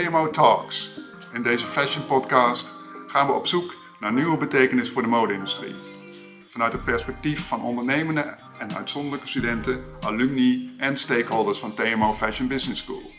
TMO 0.00 0.30
Talks. 0.30 0.90
In 1.32 1.42
deze 1.42 1.66
fashion 1.66 2.06
podcast 2.06 2.72
gaan 3.06 3.26
we 3.26 3.32
op 3.32 3.46
zoek 3.46 3.76
naar 3.98 4.12
nieuwe 4.12 4.36
betekenis 4.36 4.90
voor 4.90 5.02
de 5.02 5.08
mode-industrie. 5.08 5.74
Vanuit 6.50 6.72
het 6.72 6.84
perspectief 6.84 7.48
van 7.48 7.62
ondernemende 7.62 8.34
en 8.58 8.76
uitzonderlijke 8.76 9.26
studenten, 9.26 9.84
alumni 10.00 10.74
en 10.78 10.96
stakeholders 10.96 11.58
van 11.58 11.74
TMO 11.74 12.12
Fashion 12.12 12.48
Business 12.48 12.82
School. 12.82 13.10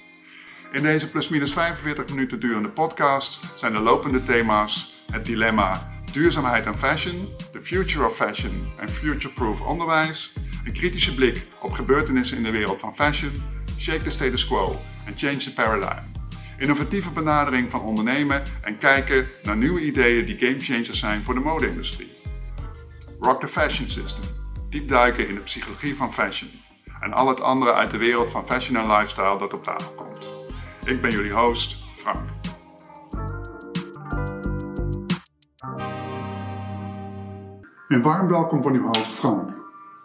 In 0.71 0.83
deze 0.83 1.09
plus-minus 1.09 1.53
45 1.53 2.09
minuten 2.09 2.39
durende 2.39 2.69
podcast 2.69 3.39
zijn 3.55 3.73
de 3.73 3.79
lopende 3.79 4.23
thema's 4.23 4.95
het 5.11 5.25
dilemma 5.25 5.87
duurzaamheid 6.11 6.65
en 6.65 6.77
fashion, 6.77 7.29
the 7.51 7.61
future 7.61 8.05
of 8.05 8.15
fashion 8.15 8.71
en 8.77 8.89
future-proof 8.89 9.61
onderwijs, 9.61 10.33
een 10.65 10.73
kritische 10.73 11.13
blik 11.13 11.47
op 11.61 11.71
gebeurtenissen 11.71 12.37
in 12.37 12.43
de 12.43 12.51
wereld 12.51 12.79
van 12.79 12.95
fashion, 12.95 13.43
shake 13.77 14.03
the 14.03 14.09
status 14.09 14.47
quo 14.47 14.79
en 15.05 15.13
change 15.17 15.37
the 15.37 15.53
paradigm. 15.53 16.10
Innovatieve 16.61 17.11
benadering 17.11 17.71
van 17.71 17.81
ondernemen 17.81 18.43
en 18.61 18.77
kijken 18.77 19.27
naar 19.43 19.57
nieuwe 19.57 19.81
ideeën 19.81 20.25
die 20.25 20.37
gamechangers 20.37 20.99
zijn 20.99 21.23
voor 21.23 21.33
de 21.33 21.39
mode-industrie. 21.39 22.11
Rock 23.19 23.39
the 23.39 23.47
Fashion 23.47 23.89
System. 23.89 24.25
Diep 24.69 24.87
duiken 24.87 25.27
in 25.27 25.35
de 25.35 25.41
psychologie 25.41 25.95
van 25.95 26.13
fashion. 26.13 26.51
En 26.99 27.13
al 27.13 27.27
het 27.27 27.41
andere 27.41 27.73
uit 27.73 27.91
de 27.91 27.97
wereld 27.97 28.31
van 28.31 28.47
fashion 28.47 28.77
en 28.77 28.87
lifestyle 28.87 29.37
dat 29.37 29.53
op 29.53 29.63
tafel 29.63 29.91
komt. 29.91 30.35
Ik 30.85 31.01
ben 31.01 31.11
jullie 31.11 31.33
host, 31.33 31.85
Frank. 31.95 32.29
Een 37.87 38.01
warm 38.01 38.27
welkom 38.27 38.63
van 38.63 38.73
uw 38.73 38.85
host 38.85 39.11
Frank. 39.11 39.49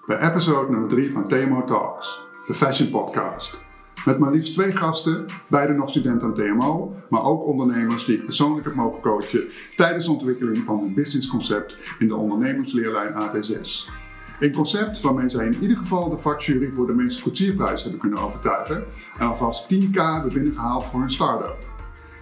Bij 0.07 0.19
episode 0.19 0.71
nummer 0.71 0.89
3 0.89 1.13
van 1.13 1.29
TMO 1.29 1.65
Talks, 1.65 2.21
de 2.47 2.55
fashion 2.55 2.91
podcast. 2.91 3.66
Met 4.07 4.19
maar 4.19 4.33
liefst 4.33 4.53
twee 4.53 4.73
gasten, 4.73 5.25
beide 5.51 5.73
nog 5.73 5.91
student 5.91 6.23
aan 6.23 6.35
TMO, 6.35 6.91
maar 7.09 7.23
ook 7.23 7.47
ondernemers 7.47 8.05
die 8.05 8.17
ik 8.17 8.25
persoonlijk 8.25 8.67
heb 8.67 8.75
mogen 8.75 9.01
coachen 9.01 9.45
tijdens 9.77 10.05
de 10.05 10.13
ontwikkeling 10.13 10.59
van 10.59 10.79
hun 10.79 10.95
businessconcept 10.95 11.79
in 11.99 12.09
de 12.09 12.17
ondernemersleerlijn 12.17 13.13
AT6. 13.13 13.91
Een 14.41 14.53
concept 14.53 15.01
waarmee 15.01 15.29
zij 15.29 15.47
in 15.47 15.61
ieder 15.61 15.77
geval 15.77 16.09
de 16.11 16.19
vakjury 16.19 16.73
voor 16.73 16.87
de 16.87 16.93
meeste 16.93 17.23
koetsierprijs 17.23 17.83
hebben 17.83 18.01
kunnen 18.01 18.19
overtuigen 18.19 18.85
en 19.19 19.27
alvast 19.27 19.75
10k 19.75 19.95
hebben 19.95 20.33
binnengehaald 20.33 20.85
voor 20.85 21.01
hun 21.01 21.11
start-up. 21.11 21.57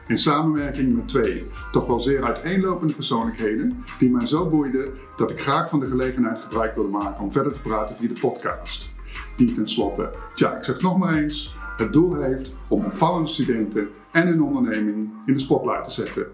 In 0.07 0.19
samenwerking 0.19 0.95
met 0.95 1.09
twee 1.09 1.47
toch 1.73 1.87
wel 1.87 2.01
zeer 2.01 2.25
uiteenlopende 2.25 2.95
persoonlijkheden 2.95 3.85
die 3.99 4.11
mij 4.11 4.27
zo 4.27 4.49
boeiden 4.49 4.93
dat 5.17 5.31
ik 5.31 5.41
graag 5.41 5.69
van 5.69 5.81
de 5.81 5.87
gelegenheid 5.87 6.39
gebruik 6.39 6.75
wilde 6.75 6.91
maken 6.91 7.23
om 7.23 7.33
verder 7.33 7.53
te 7.53 7.61
praten 7.61 7.97
via 7.97 8.09
de 8.09 8.21
podcast. 8.21 8.93
Die 9.37 9.53
tenslotte, 9.53 10.11
tja, 10.35 10.57
ik 10.57 10.65
zeg 10.65 10.81
nog 10.81 10.99
maar 10.99 11.15
eens, 11.15 11.55
het 11.77 11.93
doel 11.93 12.15
heeft 12.15 12.55
om 12.69 12.85
opvallende 12.85 13.29
studenten 13.29 13.89
en 14.13 14.27
hun 14.27 14.43
onderneming 14.43 15.13
in 15.25 15.33
de 15.33 15.39
spotlight 15.39 15.85
te 15.85 15.91
zetten. 15.91 16.27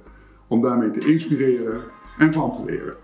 Om 0.49 0.63
daarmee 0.63 0.91
te 0.91 1.13
inspireren 1.13 1.83
en 2.19 2.33
van 2.33 2.53
te 2.53 2.65
leren. 2.65 2.97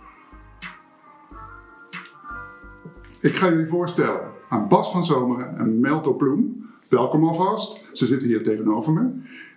Ik 3.21 3.35
ga 3.35 3.49
jullie 3.49 3.67
voorstellen 3.67 4.21
aan 4.49 4.69
Bas 4.69 4.93
van 4.93 5.05
Zomeren 5.05 5.57
en 5.57 5.81
Melto 5.81 6.15
Ploem. 6.15 6.71
Welkom 6.89 7.25
alvast. 7.25 7.85
Ze 7.93 8.07
zitten 8.07 8.29
hier 8.29 8.43
tegenover 8.43 8.93
me. 8.93 9.11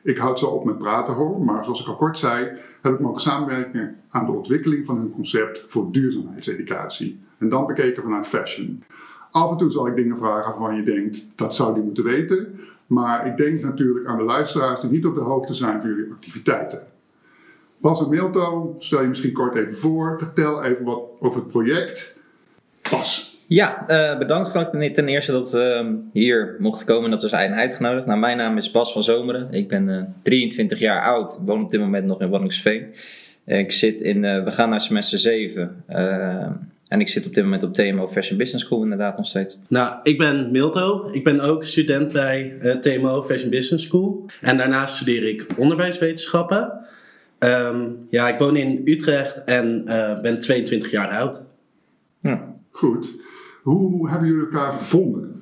Ik 0.04 0.18
houd 0.18 0.40
zo 0.40 0.46
op 0.46 0.66
met 0.66 0.78
praten 0.78 1.14
hoor, 1.14 1.42
maar 1.42 1.64
zoals 1.64 1.82
ik 1.82 1.88
al 1.88 1.96
kort 1.96 2.18
zei, 2.18 2.58
heb 2.82 2.94
ik 2.94 3.00
mogen 3.00 3.22
samenwerken 3.22 3.98
aan 4.10 4.26
de 4.26 4.32
ontwikkeling 4.32 4.86
van 4.86 4.98
hun 4.98 5.12
concept 5.12 5.64
voor 5.68 5.92
duurzaamheidseducatie. 5.92 7.20
En 7.38 7.50
dan 7.50 7.66
bekeken 7.66 8.04
vanuit 8.04 8.28
fashion. 8.28 8.84
Af 9.32 9.52
en 9.52 9.58
toe 9.58 9.72
zal 9.72 9.88
ik 9.88 9.96
dingen 9.96 10.18
vragen 10.18 10.50
waarvan 10.52 10.76
je 10.76 10.84
denkt, 10.84 11.28
dat 11.36 11.56
zou 11.56 11.74
die 11.74 11.84
moeten 11.84 12.04
weten. 12.04 12.60
Maar 12.88 13.28
ik 13.28 13.38
denk 13.38 13.62
natuurlijk 13.62 14.08
aan 14.08 14.18
de 14.18 14.24
luisteraars 14.24 14.80
die 14.80 14.90
niet 14.90 15.06
op 15.06 15.16
de 15.16 15.22
hoogte 15.22 15.54
zijn 15.54 15.82
van 15.82 15.90
jullie 15.90 16.12
activiteiten. 16.12 16.88
Bas 17.78 18.04
en 18.04 18.10
Milto, 18.10 18.76
stel 18.80 19.02
je 19.02 19.08
misschien 19.08 19.34
kort 19.34 19.56
even 19.56 19.76
voor. 19.78 20.16
Vertel 20.20 20.64
even 20.64 20.86
wat 20.86 21.02
over 21.20 21.40
het 21.40 21.52
project. 21.52 22.20
Bas. 22.92 23.38
Ja, 23.48 23.86
uh, 23.88 24.18
bedankt 24.18 24.50
Frank 24.50 24.70
ten 24.70 25.08
eerste 25.08 25.32
dat 25.32 25.52
we 25.52 25.82
uh, 25.84 25.94
hier 26.14 26.56
mochten 26.60 26.86
komen 26.86 27.04
en 27.04 27.12
dat 27.12 27.22
we 27.22 27.28
zijn 27.28 27.54
uitgenodigd. 27.54 28.06
Nou, 28.06 28.20
mijn 28.20 28.38
naam 28.38 28.58
is 28.58 28.72
Bas 28.72 28.94
van 28.94 29.04
Zomeren. 29.04 29.48
Ik 29.52 29.68
ben 29.68 29.88
uh, 29.88 30.02
23 30.22 30.80
jaar 30.80 31.04
oud, 31.04 31.40
woon 31.46 31.64
op 31.64 31.72
dit 31.72 31.80
moment 31.80 32.06
nog 32.06 32.22
in 32.22 32.30
Waddinxveen. 32.30 32.94
ik 33.46 33.72
zit 33.72 34.02
in, 34.02 34.22
we 34.22 34.52
gaan 34.52 34.70
naar 34.70 34.82
semester 34.82 35.20
7 35.20 35.84
en 36.90 37.00
ik 37.00 37.08
zit 37.08 37.26
op 37.26 37.34
dit 37.34 37.44
moment 37.44 37.64
op 37.64 37.74
TMO 37.74 38.08
Fashion 38.08 38.38
Business 38.38 38.66
School 38.66 38.84
inderdaad 38.84 39.18
nog 39.18 39.28
steeds. 39.28 39.58
Nou, 39.68 39.96
ik 40.04 40.18
ben 40.18 40.52
Milto. 40.52 41.10
Ik 41.12 41.24
ben 41.24 41.40
ook 41.40 41.64
student 41.64 42.14
bij 42.14 42.58
TMO 42.82 43.24
Fashion 43.24 43.50
Business 43.50 43.86
School. 43.86 44.26
En 44.42 44.58
daarnaast 44.58 44.96
studeer 44.96 45.28
ik 45.28 45.46
onderwijswetenschappen. 45.58 46.72
Um, 47.40 48.08
ja, 48.10 48.30
ik 48.30 48.40
woon 48.40 48.56
in 48.56 48.82
Utrecht 48.86 49.44
en 49.46 49.84
ben 50.22 50.40
22 50.40 50.92
jaar 50.92 51.10
oud. 51.10 51.42
Ja. 52.22 52.56
Goed. 52.72 53.12
Hoe 53.64 54.10
hebben 54.10 54.28
jullie 54.28 54.44
elkaar 54.44 54.72
gevonden? 54.72 55.42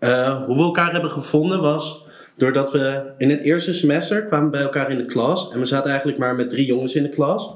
Uh, 0.00 0.44
hoe 0.44 0.56
we 0.56 0.62
elkaar 0.62 0.92
hebben 0.92 1.10
gevonden 1.10 1.60
was 1.60 2.04
doordat 2.36 2.72
we 2.72 3.12
in 3.18 3.30
het 3.30 3.40
eerste 3.40 3.74
semester 3.74 4.24
kwamen 4.24 4.50
bij 4.50 4.62
elkaar 4.62 4.90
in 4.90 4.98
de 4.98 5.06
klas. 5.06 5.52
En 5.52 5.60
we 5.60 5.66
zaten 5.66 5.88
eigenlijk 5.88 6.18
maar 6.18 6.34
met 6.34 6.50
drie 6.50 6.66
jongens 6.66 6.94
in 6.94 7.02
de 7.02 7.08
klas. 7.08 7.54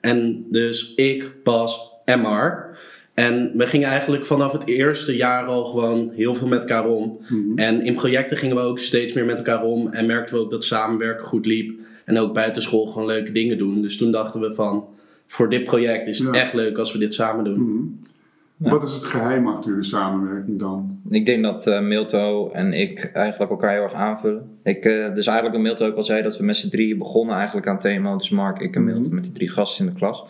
En 0.00 0.46
dus 0.50 0.94
ik, 0.94 1.42
Bas 1.42 1.89
en 2.12 2.20
Mark. 2.20 2.68
En 3.14 3.52
we 3.54 3.66
gingen 3.66 3.88
eigenlijk 3.88 4.26
vanaf 4.26 4.52
het 4.52 4.66
eerste 4.66 5.16
jaar 5.16 5.44
al 5.44 5.64
gewoon 5.64 6.10
heel 6.14 6.34
veel 6.34 6.46
met 6.46 6.60
elkaar 6.60 6.86
om. 6.86 7.18
Mhm. 7.28 7.58
En 7.58 7.84
in 7.84 7.94
projecten 7.94 8.36
gingen 8.36 8.56
we 8.56 8.62
ook 8.62 8.78
steeds 8.78 9.12
meer 9.12 9.24
met 9.24 9.36
elkaar 9.36 9.62
om. 9.62 9.88
En 9.88 10.06
merkten 10.06 10.34
we 10.34 10.40
ook 10.40 10.50
dat 10.50 10.64
samenwerken 10.64 11.26
goed 11.26 11.46
liep. 11.46 11.78
En 12.04 12.18
ook 12.18 12.34
buitenschool 12.34 12.86
gewoon 12.86 13.06
leuke 13.06 13.32
dingen 13.32 13.58
doen. 13.58 13.82
Dus 13.82 13.96
toen 13.96 14.10
dachten 14.10 14.40
we 14.40 14.54
van, 14.54 14.84
voor 15.26 15.50
dit 15.50 15.64
project 15.64 16.06
is 16.06 16.18
het 16.18 16.34
echt 16.34 16.52
leuk 16.52 16.78
als 16.78 16.92
we 16.92 16.98
dit 16.98 17.14
samen 17.14 17.44
doen. 17.44 17.58
Mhm. 17.58 18.68
Wat 18.68 18.82
is 18.82 18.92
het 18.92 19.04
geheim 19.04 19.48
achter 19.48 19.70
jullie 19.70 19.84
samenwerking 19.84 20.58
dan? 20.58 21.00
Ik 21.08 21.26
denk 21.26 21.42
dat 21.42 21.66
uh, 21.66 21.80
Milto 21.80 22.50
en 22.50 22.72
ik 22.72 23.10
eigenlijk 23.12 23.50
elkaar 23.50 23.72
heel 23.72 23.82
erg 23.82 23.92
aanvullen. 23.92 24.58
Ik, 24.62 24.84
uh, 24.84 25.14
dus 25.14 25.26
eigenlijk 25.26 25.56
wat 25.56 25.64
Milto 25.66 25.86
ook 25.86 25.96
al 25.96 26.04
zei, 26.04 26.22
dat 26.22 26.38
we 26.38 26.44
met 26.44 26.56
z'n 26.56 26.68
drieën 26.68 26.98
begonnen 26.98 27.36
eigenlijk 27.36 27.66
aan 27.66 27.78
thema. 27.78 28.16
Dus 28.16 28.30
Mark, 28.30 28.60
ik 28.60 28.74
en 28.74 28.84
Milto 28.84 29.06
mhm. 29.06 29.14
met 29.14 29.24
die 29.24 29.32
drie 29.32 29.50
gasten 29.50 29.86
in 29.86 29.92
de 29.92 29.98
klas. 29.98 30.24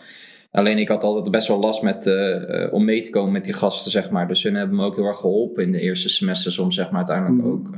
Alleen 0.51 0.77
ik 0.77 0.87
had 0.87 1.03
altijd 1.03 1.31
best 1.31 1.47
wel 1.47 1.59
last 1.59 1.81
met, 1.81 2.05
uh, 2.05 2.73
om 2.73 2.85
mee 2.85 3.01
te 3.01 3.09
komen 3.09 3.31
met 3.31 3.43
die 3.43 3.53
gasten, 3.53 3.91
zeg 3.91 4.09
maar. 4.09 4.27
Dus 4.27 4.43
hun 4.43 4.55
hebben 4.55 4.75
me 4.75 4.85
ook 4.85 4.95
heel 4.95 5.05
erg 5.05 5.19
geholpen 5.19 5.63
in 5.63 5.71
de 5.71 5.79
eerste 5.79 6.09
semesters 6.09 6.57
om 6.57 6.71
zeg 6.71 6.89
maar 6.89 7.07
uiteindelijk 7.07 7.43
mhm. 7.43 7.51
ook 7.51 7.69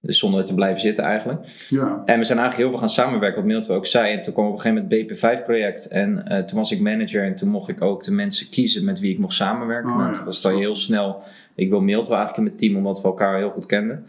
dus 0.00 0.18
zonder 0.18 0.44
te 0.44 0.54
blijven 0.54 0.80
zitten 0.80 1.04
eigenlijk. 1.04 1.66
Ja. 1.68 2.02
En 2.04 2.18
we 2.18 2.24
zijn 2.24 2.38
eigenlijk 2.38 2.56
heel 2.56 2.68
veel 2.68 2.78
gaan 2.78 2.88
samenwerken, 2.88 3.40
wat 3.40 3.50
Milton 3.50 3.76
ook 3.76 3.86
zei. 3.86 4.12
En 4.12 4.22
toen 4.22 4.32
kwam 4.32 4.46
op 4.46 4.52
een 4.52 4.60
gegeven 4.60 4.82
moment 4.82 5.20
het 5.20 5.20
BP5-project. 5.20 5.88
En 5.88 6.24
uh, 6.28 6.38
toen 6.38 6.58
was 6.58 6.72
ik 6.72 6.80
manager 6.80 7.24
en 7.24 7.34
toen 7.34 7.48
mocht 7.48 7.68
ik 7.68 7.82
ook 7.82 8.04
de 8.04 8.12
mensen 8.12 8.48
kiezen 8.50 8.84
met 8.84 9.00
wie 9.00 9.12
ik 9.12 9.18
mocht 9.18 9.34
samenwerken. 9.34 9.90
Oh, 9.90 9.98
nou, 9.98 10.14
toen 10.14 10.24
was 10.24 10.42
dan 10.42 10.56
heel 10.56 10.74
snel. 10.74 11.22
Ik 11.54 11.70
wil 11.70 11.80
Milton 11.80 12.14
eigenlijk 12.14 12.36
in 12.36 12.42
mijn 12.42 12.56
team, 12.56 12.76
omdat 12.76 13.00
we 13.00 13.08
elkaar 13.08 13.36
heel 13.36 13.50
goed 13.50 13.66
kenden. 13.66 14.06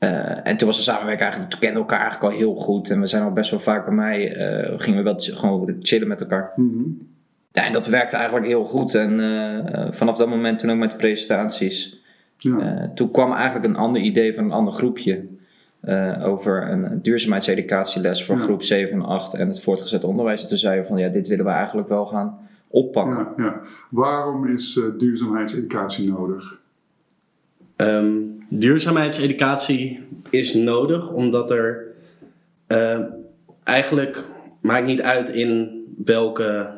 Uh, 0.00 0.46
en 0.46 0.56
toen 0.56 0.66
was 0.66 0.76
de 0.76 0.82
samenwerking 0.82 1.22
eigenlijk, 1.22 1.50
toen 1.50 1.60
kenden 1.60 1.82
we 1.82 1.88
elkaar 1.88 2.00
eigenlijk 2.00 2.32
al 2.32 2.38
heel 2.38 2.54
goed. 2.54 2.90
En 2.90 3.00
we 3.00 3.06
zijn 3.06 3.22
al 3.22 3.32
best 3.32 3.50
wel 3.50 3.60
vaak 3.60 3.84
bij 3.84 3.94
mij, 3.94 4.36
uh, 4.36 4.72
gingen 4.76 5.04
we 5.04 5.04
wel 5.04 5.16
gewoon 5.18 5.76
chillen 5.80 6.08
met 6.08 6.20
elkaar. 6.20 6.52
Mm 6.56 6.70
-hmm. 6.70 7.08
Ja, 7.52 7.64
en 7.64 7.72
dat 7.72 7.86
werkte 7.86 8.16
eigenlijk 8.16 8.46
heel 8.46 8.64
goed. 8.64 8.94
En 8.94 9.90
vanaf 9.94 10.16
dat 10.16 10.28
moment 10.28 10.58
toen 10.58 10.70
ook 10.70 10.76
met 10.76 10.90
de 10.90 10.96
presentaties 10.96 12.04
ja. 12.38 12.58
Eh, 12.58 12.88
toen 12.94 13.10
kwam 13.10 13.32
eigenlijk 13.32 13.64
een 13.64 13.76
ander 13.76 14.02
idee 14.02 14.34
van 14.34 14.44
een 14.44 14.52
ander 14.52 14.72
groepje. 14.72 15.24
Over 16.22 16.70
een 16.70 17.02
duurzaamheidseducatieles 17.02 18.24
voor 18.24 18.36
groep 18.36 18.62
7 18.62 18.92
en 18.92 19.04
8 19.04 19.34
en 19.34 19.48
het 19.48 19.60
voortgezet 19.60 20.04
onderwijs. 20.04 20.42
En 20.42 20.48
toen 20.48 20.56
zeiden 20.56 20.82
we 20.82 20.88
van 20.88 20.98
ja, 20.98 21.08
dit 21.08 21.28
willen 21.28 21.44
we 21.44 21.50
eigenlijk 21.50 21.88
wel 21.88 22.06
gaan 22.06 22.38
oppakken. 22.68 23.28
Ja, 23.36 23.44
ja. 23.44 23.60
Waarom 23.90 24.46
is 24.46 24.80
duurzaamheidseducatie 24.98 26.12
nodig? 26.12 26.58
Um, 27.76 28.46
duurzaamheidseducatie 28.48 30.00
is 30.30 30.54
nodig 30.54 31.10
omdat 31.10 31.50
er 31.50 31.94
uh, 32.68 32.98
eigenlijk 33.64 34.24
maakt 34.60 34.86
niet 34.86 35.00
uit 35.00 35.30
in 35.30 35.82
welke 36.04 36.70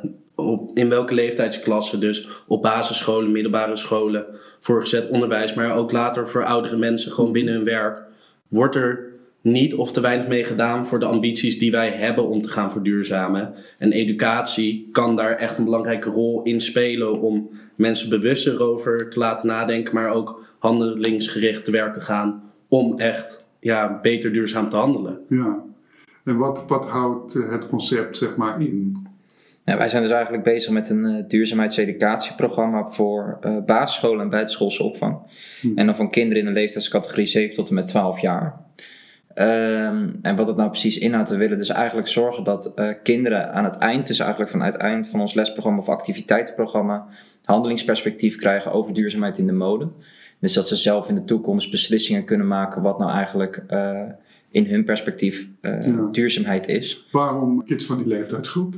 in 0.74 0.88
welke 0.88 1.14
leeftijdsklasse, 1.14 1.98
dus 1.98 2.28
op 2.46 2.62
basisscholen, 2.62 3.32
middelbare 3.32 3.76
scholen, 3.76 4.26
voorgezet 4.60 5.08
onderwijs, 5.08 5.54
maar 5.54 5.74
ook 5.74 5.92
later 5.92 6.28
voor 6.28 6.44
oudere 6.44 6.76
mensen, 6.76 7.12
gewoon 7.12 7.32
binnen 7.32 7.54
hun 7.54 7.64
werk, 7.64 8.02
wordt 8.48 8.74
er 8.74 9.12
niet 9.40 9.74
of 9.74 9.92
te 9.92 10.00
weinig 10.00 10.28
mee 10.28 10.44
gedaan 10.44 10.86
voor 10.86 11.00
de 11.00 11.06
ambities 11.06 11.58
die 11.58 11.70
wij 11.70 11.90
hebben 11.90 12.28
om 12.28 12.42
te 12.42 12.48
gaan 12.48 12.70
verduurzamen. 12.70 13.54
En 13.78 13.92
educatie 13.92 14.88
kan 14.92 15.16
daar 15.16 15.36
echt 15.36 15.58
een 15.58 15.64
belangrijke 15.64 16.10
rol 16.10 16.42
in 16.42 16.60
spelen 16.60 17.20
om 17.20 17.50
mensen 17.74 18.08
bewuster 18.08 18.62
over 18.62 19.10
te 19.10 19.18
laten 19.18 19.46
nadenken, 19.46 19.94
maar 19.94 20.10
ook 20.10 20.46
handelingsgericht 20.58 21.64
te 21.64 21.70
werk 21.70 21.94
te 21.94 22.00
gaan 22.00 22.42
om 22.68 22.98
echt 22.98 23.44
ja, 23.60 23.98
beter 24.02 24.32
duurzaam 24.32 24.70
te 24.70 24.76
handelen. 24.76 25.18
Ja, 25.28 25.62
en 26.24 26.36
wat, 26.36 26.64
wat 26.66 26.86
houdt 26.86 27.32
het 27.32 27.68
concept 27.68 28.16
zeg 28.16 28.36
maar 28.36 28.60
in? 28.60 29.06
wij 29.76 29.88
zijn 29.88 30.02
dus 30.02 30.10
eigenlijk 30.10 30.44
bezig 30.44 30.72
met 30.72 30.90
een 30.90 31.04
uh, 31.04 31.24
duurzaamheidseducatieprogramma 31.28 32.86
voor 32.86 33.38
uh, 33.40 33.56
basisscholen 33.66 34.20
en 34.20 34.30
buitenschoolse 34.30 34.82
opvang. 34.82 35.18
Hmm. 35.60 35.76
En 35.76 35.86
dan 35.86 35.96
van 35.96 36.10
kinderen 36.10 36.38
in 36.38 36.48
de 36.48 36.60
leeftijdscategorie 36.60 37.26
7 37.26 37.54
tot 37.54 37.68
en 37.68 37.74
met 37.74 37.86
12 37.86 38.20
jaar. 38.20 38.66
Ehm, 39.34 40.08
en 40.22 40.36
wat 40.36 40.46
het 40.46 40.56
nou 40.56 40.70
precies 40.70 40.98
inhoudt, 40.98 41.30
we 41.30 41.36
willen 41.36 41.58
dus 41.58 41.68
eigenlijk 41.68 42.08
zorgen 42.08 42.44
dat 42.44 42.74
eh, 42.74 42.88
kinderen 43.02 43.52
aan 43.52 43.64
het 43.64 43.78
eind, 43.78 44.06
dus 44.06 44.18
eigenlijk 44.18 44.50
vanuit 44.50 44.72
het 44.72 44.82
eind 44.82 45.08
van 45.08 45.20
ons 45.20 45.34
lesprogramma 45.34 45.80
of 45.80 45.88
activiteitenprogramma, 45.88 47.06
handelingsperspectief 47.44 48.36
krijgen 48.36 48.72
over 48.72 48.92
duurzaamheid 48.92 49.38
in 49.38 49.46
de 49.46 49.52
mode. 49.52 49.88
Dus 50.40 50.52
dat 50.52 50.68
ze 50.68 50.76
zelf 50.76 51.08
in 51.08 51.14
de 51.14 51.24
toekomst 51.24 51.70
beslissingen 51.70 52.24
kunnen 52.24 52.46
maken 52.46 52.82
wat 52.82 52.98
nou 52.98 53.10
eigenlijk 53.12 53.62
uh, 53.70 54.00
in 54.50 54.66
hun 54.66 54.84
perspectief 54.84 55.46
uh, 55.62 55.80
Ja. 55.80 56.08
duurzaamheid 56.12 56.68
is. 56.68 57.06
Waarom 57.12 57.64
kids 57.64 57.84
van 57.84 57.96
die 57.98 58.06
leeftijdsgroep? 58.06 58.74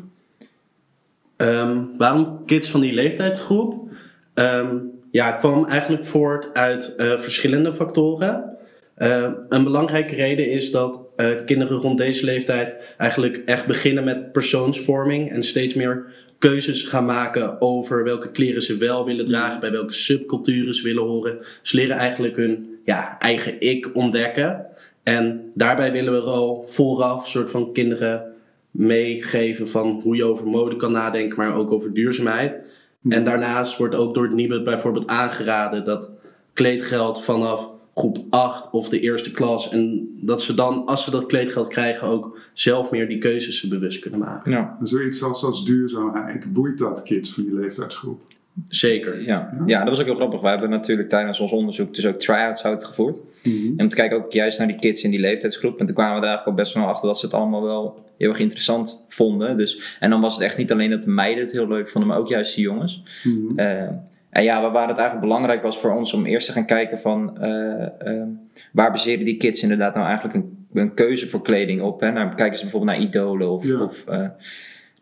Ehm, 1.36 1.82
waarom 1.98 2.44
kids 2.46 2.68
van 2.70 2.80
die 2.80 2.92
leeftijdsgroep? 2.92 3.90
Ehm, 4.34 4.76
ja, 5.10 5.26
het 5.26 5.38
kwam 5.38 5.64
eigenlijk 5.64 6.04
voort 6.04 6.54
uit 6.54 6.94
eh, 6.94 7.18
verschillende 7.18 7.74
factoren. 7.74 8.56
Ehm, 8.96 9.32
een 9.48 9.64
belangrijke 9.64 10.14
reden 10.14 10.50
is 10.50 10.70
dat 10.70 11.00
eh, 11.16 11.26
kinderen 11.46 11.78
rond 11.78 11.98
deze 11.98 12.24
leeftijd 12.24 12.94
eigenlijk 12.96 13.42
echt 13.44 13.66
beginnen 13.66 14.04
met 14.04 14.32
persoonsvorming 14.32 15.30
en 15.30 15.42
steeds 15.42 15.74
meer 15.74 16.12
keuzes 16.40 16.82
gaan 16.82 17.04
maken 17.04 17.60
over 17.60 18.04
welke 18.04 18.30
kleren 18.30 18.62
ze 18.62 18.76
wel 18.76 19.04
willen 19.04 19.26
dragen, 19.26 19.60
bij 19.60 19.70
welke 19.70 19.92
subculturen 19.92 20.74
ze 20.74 20.82
willen 20.82 21.02
horen. 21.02 21.38
Ze 21.62 21.76
leren 21.76 21.96
eigenlijk 21.96 22.36
hun 22.36 22.78
ja, 22.84 23.18
eigen 23.18 23.60
ik 23.60 23.90
ontdekken. 23.94 24.66
En 25.02 25.50
daarbij 25.54 25.92
willen 25.92 26.12
we 26.12 26.30
al 26.30 26.66
vooraf 26.68 27.28
soort 27.28 27.50
van 27.50 27.72
kinderen 27.72 28.32
meegeven 28.70 29.68
van 29.68 30.00
hoe 30.02 30.16
je 30.16 30.24
over 30.24 30.46
mode 30.46 30.76
kan 30.76 30.92
nadenken, 30.92 31.38
maar 31.38 31.56
ook 31.56 31.72
over 31.72 31.94
duurzaamheid. 31.94 32.54
En 33.08 33.24
daarnaast 33.24 33.76
wordt 33.76 33.94
ook 33.94 34.14
door 34.14 34.24
het 34.24 34.32
Nibud 34.32 34.64
bijvoorbeeld 34.64 35.06
aangeraden 35.06 35.84
dat 35.84 36.10
kleedgeld 36.52 37.24
vanaf 37.24 37.69
groep 37.94 38.18
8 38.30 38.70
of 38.70 38.88
de 38.88 39.00
eerste 39.00 39.30
klas 39.30 39.70
en 39.70 40.08
dat 40.20 40.42
ze 40.42 40.54
dan, 40.54 40.86
als 40.86 41.04
ze 41.04 41.10
dat 41.10 41.26
kleedgeld 41.26 41.68
krijgen, 41.68 42.08
ook 42.08 42.38
zelf 42.52 42.90
meer 42.90 43.08
die 43.08 43.18
keuzes 43.18 43.68
bewust 43.68 43.98
kunnen 43.98 44.20
maken. 44.20 44.52
Ja. 44.52 44.78
Zoiets 44.82 45.22
als, 45.22 45.44
als 45.44 45.64
duurzaamheid, 45.64 46.52
boeit 46.52 46.78
dat 46.78 47.02
kids 47.02 47.32
van 47.32 47.42
die 47.42 47.54
leeftijdsgroep? 47.54 48.20
Zeker. 48.68 49.22
Ja. 49.22 49.62
ja, 49.66 49.78
dat 49.78 49.88
was 49.88 49.98
ook 49.98 50.06
heel 50.06 50.14
grappig. 50.14 50.40
Wij 50.40 50.50
hebben 50.50 50.70
natuurlijk 50.70 51.08
tijdens 51.08 51.40
ons 51.40 51.52
onderzoek 51.52 51.94
dus 51.94 52.06
ook 52.06 52.18
try-outs 52.18 52.64
uitgevoerd. 52.64 53.18
En 53.42 53.74
om 53.76 53.88
te 53.88 53.96
kijken 53.96 54.16
ook 54.16 54.32
juist 54.32 54.58
naar 54.58 54.66
die 54.66 54.78
kids 54.78 55.02
in 55.02 55.10
die 55.10 55.20
leeftijdsgroep. 55.20 55.78
En 55.78 55.86
toen 55.86 55.94
kwamen 55.94 56.14
we 56.14 56.20
er 56.20 56.26
eigenlijk 56.26 56.58
ook 56.58 56.64
best 56.64 56.74
wel 56.74 56.86
achter 56.86 57.08
dat 57.08 57.18
ze 57.18 57.26
het 57.26 57.34
allemaal 57.34 57.62
wel 57.62 58.04
heel 58.16 58.28
erg 58.28 58.38
interessant 58.38 59.06
vonden. 59.08 59.56
Dus, 59.56 59.96
en 60.00 60.10
dan 60.10 60.20
was 60.20 60.34
het 60.34 60.42
echt 60.42 60.56
niet 60.56 60.72
alleen 60.72 60.90
dat 60.90 61.02
de 61.02 61.10
meiden 61.10 61.44
het 61.44 61.52
heel 61.52 61.68
leuk 61.68 61.88
vonden, 61.88 62.10
maar 62.10 62.18
ook 62.18 62.28
juist 62.28 62.54
de 62.54 62.60
jongens. 62.60 63.02
Mhm. 63.24 63.58
Eh, 63.58 63.88
en 64.30 64.44
ja, 64.44 64.70
waar 64.70 64.88
het 64.88 64.96
eigenlijk 64.96 65.26
belangrijk 65.26 65.62
was 65.62 65.78
voor 65.78 65.94
ons 65.94 66.12
om 66.12 66.26
eerst 66.26 66.46
te 66.46 66.52
gaan 66.52 66.66
kijken 66.66 66.98
van 66.98 67.38
eh, 67.40 67.82
eh, 67.82 68.26
waar 68.72 68.92
baseren 68.92 69.24
die 69.24 69.36
kids 69.36 69.62
inderdaad 69.62 69.94
nou 69.94 70.06
eigenlijk 70.06 70.36
een, 70.36 70.66
een 70.72 70.94
keuze 70.94 71.28
voor 71.28 71.42
kleding 71.42 71.82
op. 71.82 72.00
Hè? 72.00 72.10
Nou, 72.10 72.34
kijken 72.34 72.58
ze 72.58 72.62
bijvoorbeeld 72.62 72.96
naar 72.96 73.06
idolen 73.06 73.50
of... 73.50 73.64
Ja. 73.64 73.82
of 73.82 74.06
eh, 74.06 74.28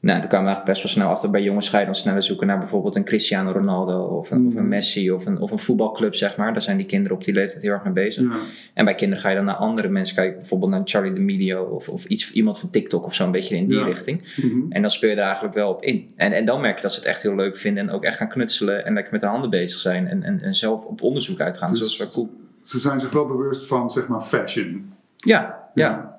nou, 0.01 0.19
daar 0.19 0.29
kwamen 0.29 0.47
we 0.47 0.53
eigenlijk 0.55 0.65
best 0.65 0.83
wel 0.83 1.03
snel 1.05 1.15
achter. 1.15 1.31
Bij 1.31 1.43
jongens 1.43 1.69
ga 1.69 1.79
je 1.79 1.85
dan 1.85 1.95
sneller 1.95 2.23
zoeken 2.23 2.47
naar 2.47 2.59
bijvoorbeeld 2.59 2.97
een 2.97 3.05
Cristiano 3.05 3.51
Ronaldo 3.51 4.03
of 4.05 4.31
een, 4.31 4.47
of 4.47 4.55
een 4.55 4.69
Messi 4.69 5.11
of 5.13 5.27
een, 5.27 5.41
of 5.41 5.51
een 5.51 5.59
voetbalclub, 5.59 6.15
zeg 6.15 6.37
maar. 6.37 6.53
Daar 6.53 6.63
zijn 6.63 6.77
die 6.77 6.87
kinderen 6.87 7.17
op 7.17 7.25
die 7.25 7.35
leeftijd 7.35 7.63
heel 7.63 7.73
erg 7.73 7.85
mee 7.85 7.93
bezig. 7.93 8.23
Ja. 8.23 8.37
En 8.75 8.85
bij 8.85 8.95
kinderen 8.95 9.23
ga 9.23 9.29
je 9.31 9.37
dan 9.37 9.45
naar 9.45 9.55
andere 9.55 9.89
mensen 9.89 10.17
kijken, 10.17 10.39
bijvoorbeeld 10.39 10.71
naar 10.71 10.81
Charlie 10.85 11.13
D'Amelio 11.13 11.63
of, 11.65 11.89
of 11.89 12.05
iets, 12.05 12.33
iemand 12.33 12.59
van 12.59 12.71
TikTok 12.71 13.05
of 13.05 13.15
zo, 13.15 13.25
een 13.25 13.31
beetje 13.31 13.57
in 13.57 13.67
die 13.69 13.79
Ja. 13.79 13.85
richting. 13.85 14.35
Mhm. 14.37 14.73
En 14.73 14.83
dan 14.83 14.91
speel 14.91 15.11
je 15.11 15.17
er 15.17 15.23
eigenlijk 15.23 15.55
wel 15.55 15.71
op 15.71 15.83
in. 15.83 16.09
En, 16.17 16.33
en 16.33 16.45
dan 16.45 16.61
merk 16.61 16.77
je 16.77 16.83
dat 16.83 16.93
ze 16.93 16.99
het 16.99 17.09
echt 17.09 17.23
heel 17.23 17.35
leuk 17.35 17.57
vinden 17.57 17.89
en 17.89 17.95
ook 17.95 18.05
echt 18.05 18.17
gaan 18.17 18.29
knutselen 18.29 18.85
en 18.87 18.95
lekker 18.95 19.13
met 19.13 19.21
de 19.21 19.27
handen 19.27 19.51
bezig 19.51 19.79
zijn 19.79 20.09
en, 20.09 20.23
en, 20.23 20.41
en 20.43 20.55
zelf 20.55 20.85
op 20.85 21.03
onderzoek 21.03 21.41
uitgaan. 21.41 21.71
Dus, 21.71 21.79
Dus- 21.81 21.97
dat 21.97 22.09
is 22.09 22.15
wel 22.15 22.25
cool. 22.25 22.37
Ze 22.63 22.79
zijn 22.79 23.01
zich 23.01 23.11
wel 23.11 23.27
bewust 23.27 23.67
van, 23.67 23.91
zeg 23.91 24.09
maar, 24.09 24.21
fashion. 24.21 24.93
Ja, 25.17 25.69
ja. 25.75 26.18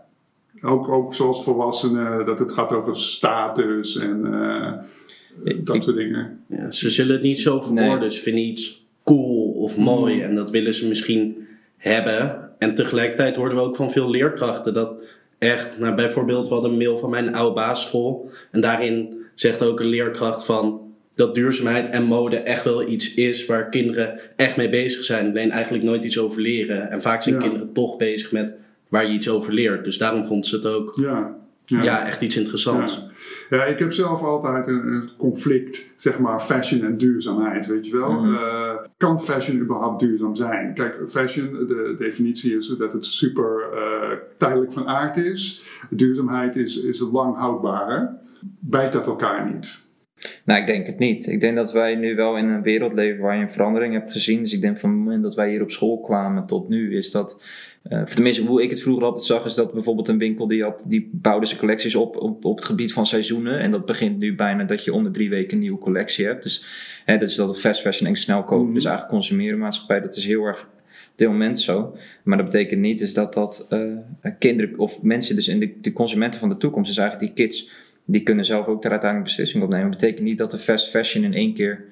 Ook, 0.62 0.90
ook 0.90 1.14
zoals 1.14 1.44
volwassenen, 1.44 2.26
dat 2.26 2.40
het 2.40 2.52
gaat 2.52 2.72
over 2.72 2.98
status 2.98 3.98
en 3.98 4.26
eh, 4.34 4.74
dat 5.64 5.76
Ik- 5.76 5.84
soort 5.84 5.96
dingen. 5.96 6.40
Ja, 6.48 6.72
ze 6.72 6.90
zullen 6.90 7.14
het 7.14 7.22
niet 7.22 7.40
zo 7.40 7.60
verwoorden. 7.62 8.00
Nee. 8.00 8.12
Ze 8.12 8.22
vinden 8.22 8.44
iets 8.44 8.86
cool 9.04 9.52
of 9.52 9.78
mooi 9.78 10.22
en 10.22 10.36
dat 10.36 10.50
willen 10.52 10.74
ze 10.74 10.88
misschien 10.88 11.48
hebben. 11.78 12.50
En 12.58 12.76
tegelijkertijd 12.76 13.36
hoorden 13.36 13.58
we 13.58 13.64
ook 13.64 13.76
van 13.76 13.92
veel 13.92 14.10
leerkrachten 14.10 14.74
dat 14.74 14.94
echt, 15.38 15.80
nou 15.80 15.96
bijvoorbeeld, 15.96 16.48
we 16.48 16.54
hadden 16.54 16.72
een 16.72 16.78
mail 16.78 16.98
van 16.98 17.10
mijn 17.10 17.36
oude 17.36 17.56
basisschool. 17.56 18.30
En 18.52 18.62
daarin 18.62 19.16
zegt 19.36 19.62
ook 19.64 19.80
een 19.80 19.86
leerkracht 19.86 20.46
van 20.46 20.82
dat 21.16 21.36
duurzaamheid 21.36 21.90
en 21.90 22.04
mode 22.04 22.36
echt 22.38 22.64
wel 22.64 22.88
iets 22.88 23.14
is 23.14 23.46
waar 23.46 23.70
kinderen 23.70 24.20
echt 24.36 24.58
mee 24.58 24.70
bezig 24.70 25.04
zijn. 25.04 25.30
Alleen 25.30 25.52
eigenlijk 25.52 25.84
nooit 25.84 26.04
iets 26.04 26.20
over 26.20 26.42
leren. 26.42 26.90
En 26.92 27.02
vaak 27.02 27.24
zijn 27.24 27.36
Ja. 27.36 27.42
kinderen 27.42 27.74
toch 27.74 27.98
bezig 27.98 28.32
met 28.32 28.54
waar 28.90 29.06
je 29.06 29.14
iets 29.14 29.30
over 29.30 29.54
leert. 29.54 29.84
Dus 29.84 29.98
daarom 29.98 30.26
vond 30.26 30.48
ze 30.48 30.56
het 30.56 30.66
ook 30.66 30.94
Ja. 30.96 31.36
ja. 31.66 32.08
echt 32.08 32.22
iets 32.22 32.38
interessants. 32.38 33.06
Ja. 33.50 33.58
ja, 33.58 33.64
ik 33.64 33.80
heb 33.80 33.94
zelf 33.94 34.22
altijd 34.22 34.68
een, 34.68 34.88
een 34.88 35.10
conflict, 35.18 35.94
zeg 35.96 36.20
maar, 36.20 36.40
fashion 36.40 36.84
en 36.84 36.98
duurzaamheid, 36.98 37.68
weet 37.68 37.88
je 37.88 37.98
wel. 37.98 38.12
Mhm. 38.12 38.34
Eh, 38.34 38.76
kan 38.98 39.20
fashion 39.20 39.60
überhaupt 39.60 40.00
duurzaam 40.00 40.36
zijn? 40.36 40.74
Kijk, 40.74 40.98
fashion, 41.08 41.52
de 41.68 41.96
definitie 41.98 42.58
is 42.58 42.76
dat 42.78 42.94
het 42.94 43.06
super 43.06 43.70
eh, 43.74 44.18
tijdelijk 44.38 44.74
van 44.74 44.88
aard 44.88 45.18
is. 45.18 45.64
Duurzaamheid 45.90 46.56
is, 46.56 46.82
is 46.82 47.00
lang 47.12 47.38
houdbaar. 47.38 48.18
Bijt 48.60 48.92
dat 48.92 49.08
elkaar 49.08 49.54
niet? 49.54 49.88
Nou, 50.46 50.60
ik 50.60 50.68
denk 50.68 50.86
het 50.86 51.00
niet. 51.00 51.28
Ik 51.28 51.42
denk 51.42 51.56
dat 51.56 51.72
wij 51.72 51.96
nu 51.96 52.16
wel 52.16 52.38
in 52.38 52.50
een 52.50 52.62
wereld 52.62 52.94
leven 52.94 53.22
waar 53.22 53.36
je 53.36 53.42
een 53.42 53.52
verandering 53.52 53.94
hebt 53.94 54.12
gezien. 54.12 54.40
Dus 54.40 54.54
ik 54.54 54.62
denk 54.62 54.78
van 54.78 54.90
het 54.90 55.00
moment 55.00 55.24
dat 55.24 55.36
wij 55.36 55.50
hier 55.50 55.62
op 55.62 55.72
school 55.72 56.00
kwamen 56.00 56.46
tot 56.46 56.70
nu, 56.70 56.98
is 56.98 57.12
dat. 57.12 57.42
Eh, 57.90 58.02
of 58.02 58.14
tenminste, 58.14 58.44
hoe 58.44 58.64
ik 58.64 58.70
het 58.70 58.82
vroeger 58.82 59.04
altijd 59.04 59.26
zag, 59.26 59.46
is 59.46 59.54
dat 59.54 59.74
bijvoorbeeld 59.74 60.08
een 60.08 60.18
winkel 60.18 60.48
die, 60.48 60.64
had, 60.64 60.86
die 60.88 61.10
bouwde 61.12 61.46
zijn 61.46 61.60
collecties 61.60 61.96
op, 61.96 62.18
op 62.18 62.46
op 62.46 62.56
het 62.56 62.66
gebied 62.66 62.94
van 62.94 63.08
seizoenen. 63.08 63.60
En 63.60 63.72
dat 63.72 63.86
begint 63.86 64.18
nu 64.18 64.36
bijna 64.36 64.64
dat 64.64 64.84
je 64.84 64.94
om 64.94 65.04
de 65.04 65.12
drie 65.12 65.30
weken 65.30 65.54
een 65.54 65.60
nieuwe 65.60 65.80
collectie 65.80 66.26
hebt. 66.26 66.44
Dus 66.44 66.66
hè, 67.06 67.18
dat 67.18 67.30
is 67.30 67.36
dat 67.36 67.48
het 67.48 67.60
fast 67.60 67.82
fashion 67.82 68.10
en 68.10 68.16
snel 68.16 68.44
kopen. 68.44 68.66
Mhm. 68.66 68.74
Dus 68.74 68.86
eigenlijk 68.86 69.14
consumeren 69.14 69.58
maatschappij, 69.58 70.02
dat 70.02 70.16
is 70.16 70.26
heel 70.26 70.44
erg 70.44 70.62
op 70.62 71.16
dit 71.16 71.28
moment 71.28 71.60
zo. 71.60 71.98
Maar 72.24 72.38
dat 72.38 72.46
betekent 72.46 72.82
niet 72.82 73.00
dus 73.00 73.14
dat 73.14 73.34
dat 73.34 73.66
eh, 73.70 74.32
kinderen 74.40 74.80
of 74.80 75.04
mensen, 75.04 75.36
dus 75.36 75.48
in 75.48 75.60
de, 75.60 75.74
de 75.82 75.94
consumenten 75.94 76.40
van 76.40 76.50
de 76.50 76.58
toekomst, 76.58 76.90
dus 76.90 76.98
eigenlijk 76.98 77.36
die 77.36 77.46
kids, 77.46 77.70
die 78.06 78.24
kunnen 78.24 78.46
zelf 78.46 78.68
ook 78.68 78.82
daar 78.82 78.92
uiteindelijk 78.92 79.30
beslissing 79.30 79.64
op 79.64 79.70
nemen. 79.70 79.92
Dat 79.92 80.00
betekent 80.00 80.26
niet 80.26 80.38
dat 80.38 80.52
de 80.52 80.58
fast 80.58 80.90
fashion 80.90 81.24
in 81.24 81.34
één 81.34 81.54
keer 81.54 81.86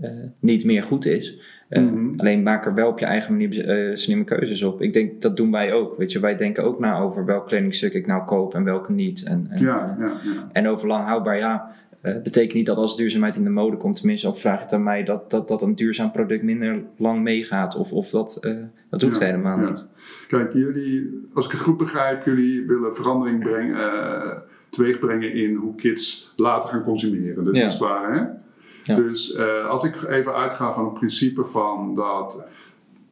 eh, 0.00 0.10
niet 0.40 0.64
meer 0.64 0.82
goed 0.82 1.06
is. 1.06 1.34
Eh, 1.72 1.82
Mhm. 1.82 2.12
Alleen 2.16 2.42
maak 2.42 2.66
er 2.66 2.74
wel 2.74 2.88
op 2.88 2.98
je 2.98 3.04
eigen 3.04 3.32
manier 3.32 3.68
eh, 3.68 3.96
slimme 3.96 4.24
keuzes 4.24 4.62
op. 4.62 4.82
Ik 4.82 4.92
denk 4.92 5.20
dat 5.22 5.36
doen 5.36 5.50
wij 5.50 5.72
ook. 5.72 5.96
Weet 5.96 6.12
je, 6.12 6.20
wij 6.20 6.36
denken 6.36 6.64
ook 6.64 6.78
na 6.78 6.98
over 6.98 7.24
welk 7.24 7.46
kledingstuk 7.46 7.92
ik 7.92 8.06
nou 8.06 8.24
koop 8.24 8.54
en 8.54 8.64
welke 8.64 8.92
niet. 8.92 9.22
En, 9.24 9.46
en, 9.50 9.62
Ja, 9.62 9.96
eh, 9.98 10.04
ja, 10.06 10.20
ja. 10.34 10.48
en 10.52 10.68
over 10.68 10.88
lang 10.88 11.04
houdbaar, 11.06 11.36
ja. 11.38 11.70
betekent 12.22 12.54
niet 12.54 12.66
dat 12.66 12.76
als 12.76 12.96
duurzaamheid 12.96 13.36
in 13.36 13.44
de 13.44 13.50
mode 13.50 13.76
komt, 13.76 13.96
tenminste 13.96 14.28
ook 14.28 14.38
vraag 14.38 14.56
je 14.58 14.62
het 14.64 14.72
aan 14.72 14.82
mij, 14.82 15.04
dat, 15.04 15.30
dat, 15.30 15.48
dat 15.48 15.62
een 15.62 15.74
duurzaam 15.74 16.10
product 16.10 16.42
minder 16.42 16.82
lang 16.96 17.22
meegaat. 17.22 17.76
Of, 17.76 17.92
of 17.92 18.10
dat, 18.10 18.38
dat 18.90 19.02
hoeft 19.02 19.18
Ja, 19.20 19.24
helemaal 19.26 19.58
ja. 19.60 19.68
niet. 19.68 19.84
Kijk, 20.28 20.52
jullie, 20.52 21.20
als 21.34 21.46
ik 21.46 21.52
het 21.52 21.60
goed 21.60 21.76
begrijp, 21.78 22.24
jullie 22.24 22.66
willen 22.66 22.94
verandering 22.94 23.38
brengen, 23.44 23.74
eh, 23.76 24.38
teweeg 24.70 24.98
brengen 24.98 25.34
in 25.34 25.54
hoe 25.54 25.74
kids 25.74 26.32
later 26.36 26.68
gaan 26.70 26.82
consumeren. 26.82 27.44
Dus 27.44 27.58
Ja. 27.58 27.64
als 27.64 27.74
het 27.74 27.82
ware, 27.82 28.18
hè? 28.18 28.24
Ja. 28.84 28.96
Dus 28.96 29.32
eh, 29.32 29.68
als 29.68 29.84
ik 29.84 30.02
even 30.02 30.34
uitga 30.34 30.72
van 30.72 30.84
het 30.84 30.94
principe 30.94 31.44
van 31.44 31.94
dat 31.94 32.44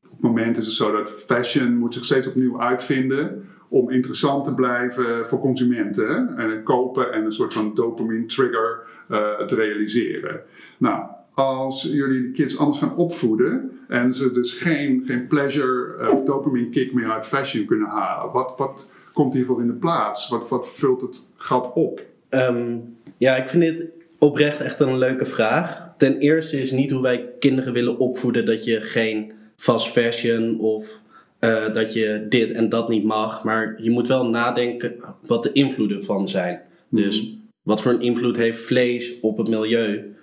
op 0.05 0.11
het 0.11 0.21
moment 0.21 0.57
is 0.57 0.67
het 0.67 0.75
zo 0.75 0.93
dat 0.93 1.11
fashion 1.11 1.77
moet 1.77 1.95
zich 1.95 2.05
steeds 2.05 2.27
opnieuw 2.27 2.61
uitvinden 2.61 3.49
om 3.69 3.91
interessant 3.91 4.45
te 4.45 4.55
blijven 4.55 5.29
voor 5.29 5.41
consumenten. 5.41 6.09
hè? 6.09 6.43
En 6.43 6.51
het 6.51 6.63
kopen 6.63 7.13
en 7.13 7.25
een 7.25 7.33
soort 7.33 7.53
van 7.53 7.75
dopamine 7.75 8.27
trigger 8.27 8.83
eh, 9.09 9.41
te 9.47 9.55
realiseren. 9.55 10.41
Nou, 10.79 11.03
als 11.35 11.83
jullie 11.83 12.23
de 12.23 12.31
kids 12.31 12.59
anders 12.59 12.79
gaan 12.79 12.97
opvoeden 12.97 13.81
en 13.89 14.15
ze 14.15 14.33
dus 14.33 14.55
geen, 14.55 15.03
geen 15.07 15.27
pleasure 15.27 15.97
eh, 15.97 16.09
of 16.09 16.23
dopamine 16.23 16.69
kick 16.69 16.93
meer 16.93 17.11
uit 17.11 17.27
fashion 17.27 17.67
kunnen 17.67 17.89
halen, 17.89 18.33
wat, 18.33 18.55
wat 18.57 18.91
komt 19.13 19.35
hiervoor 19.35 19.61
in 19.61 19.67
de 19.67 19.73
plaats? 19.73 20.29
Wat, 20.29 20.49
wat 20.49 20.69
vult 20.69 21.01
het 21.01 21.27
gat 21.37 21.73
op? 21.73 22.03
Ehm, 22.29 22.77
ja, 23.17 23.37
ik 23.37 23.49
vind 23.49 23.63
dit 23.63 23.85
oprecht 24.21 24.61
echt 24.61 24.81
een 24.81 24.99
leuke 24.99 25.27
vraag. 25.27 25.93
Ten 25.97 26.19
eerste 26.19 26.61
is 26.61 26.71
niet 26.71 26.91
hoe 26.91 27.03
wij 27.03 27.29
kinderen 27.39 27.73
willen 27.73 27.99
opvoeden 27.99 28.45
dat 28.45 28.65
je 28.65 28.81
geen 28.81 29.33
fast 29.57 29.89
fashion 29.89 30.59
of 30.59 31.01
eh, 31.39 31.73
dat 31.73 31.93
je 31.93 32.27
dit 32.29 32.53
en 32.53 32.69
dat 32.69 32.89
niet 32.89 33.05
mag. 33.05 33.45
Maar 33.45 33.75
je 33.83 33.91
moet 33.91 34.09
wel 34.09 34.27
nadenken 34.27 34.95
wat 35.23 35.43
de 35.43 35.53
invloeden 35.53 36.05
van 36.05 36.29
zijn. 36.29 36.61
Dus 36.89 37.37
wat 37.63 37.83
voor 37.83 37.93
een 37.93 38.01
invloed 38.01 38.37
heeft 38.37 38.59
vlees 38.59 39.21
op 39.21 39.39
het 39.39 39.49
milieu? 39.49 40.15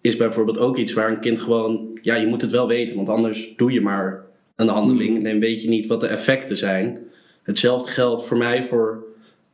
Is 0.00 0.16
bijvoorbeeld 0.16 0.58
ook 0.58 0.76
iets 0.76 0.92
waar 0.92 1.10
een 1.10 1.20
kind 1.20 1.40
gewoon, 1.40 1.98
ja, 2.02 2.14
je 2.14 2.26
moet 2.26 2.42
het 2.42 2.50
wel 2.50 2.66
weten, 2.66 2.96
want 2.96 3.08
anders 3.08 3.52
doe 3.56 3.72
je 3.72 3.80
maar 3.80 4.24
een 4.56 4.68
handeling 4.68 5.16
en 5.16 5.22
dan 5.22 5.38
weet 5.38 5.62
je 5.62 5.68
niet 5.68 5.86
wat 5.86 6.00
de 6.00 6.06
effecten 6.06 6.56
zijn. 6.56 6.98
Hetzelfde 7.42 7.90
geldt 7.90 8.24
voor 8.24 8.36
mij 8.36 8.64
voor 8.64 9.04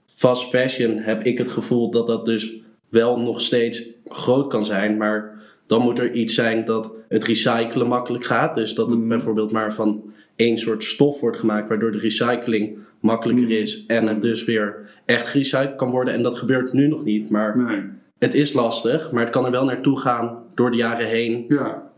fast 0.07 0.49
fashion 0.49 0.99
heb 0.99 1.25
ik 1.25 1.39
het 1.39 1.49
gevoel 1.49 1.91
dat 1.91 2.07
dat 2.07 2.25
dus 2.25 2.62
wel 2.93 3.19
nog 3.21 3.41
steeds 3.41 3.91
groot 4.05 4.49
kan 4.49 4.65
zijn, 4.65 4.97
maar 4.97 5.41
dan 5.67 5.83
moet 5.83 5.99
er 5.99 6.13
iets 6.13 6.35
zijn 6.35 6.65
dat 6.65 6.93
het 7.09 7.25
recyclen 7.25 7.87
makkelijk 7.89 8.25
gaat. 8.25 8.55
Dus 8.55 8.75
dat 8.75 8.91
het 8.91 8.99
Mhm. 8.99 9.09
bijvoorbeeld 9.09 9.53
maar 9.53 9.75
van 9.75 10.03
één 10.37 10.59
soort 10.59 10.85
stof 10.85 11.21
wordt 11.21 11.39
gemaakt, 11.39 11.69
waardoor 11.69 11.93
de 11.93 11.99
recycling 11.99 12.79
makkelijker 13.01 13.45
Mhm. 13.45 13.53
is 13.53 13.85
en 13.87 14.07
het 14.07 14.23
dus 14.23 14.45
weer 14.45 14.91
echt 15.07 15.29
gerecycled 15.29 15.77
kan 15.77 15.91
worden. 15.91 16.15
En 16.15 16.23
dat 16.23 16.39
gebeurt 16.39 16.73
nu 16.73 16.87
nog 16.89 17.05
niet, 17.05 17.31
maar 17.31 17.59
Nee. 17.59 17.83
het 18.19 18.35
is 18.35 18.53
lastig, 18.53 19.13
maar 19.13 19.23
het 19.23 19.33
kan 19.33 19.45
er 19.45 19.51
wel 19.51 19.65
naartoe 19.65 19.99
gaan 19.99 20.39
door 20.55 20.71
de 20.71 20.77
jaren 20.77 21.07
heen. 21.07 21.45
Ja. 21.49 21.91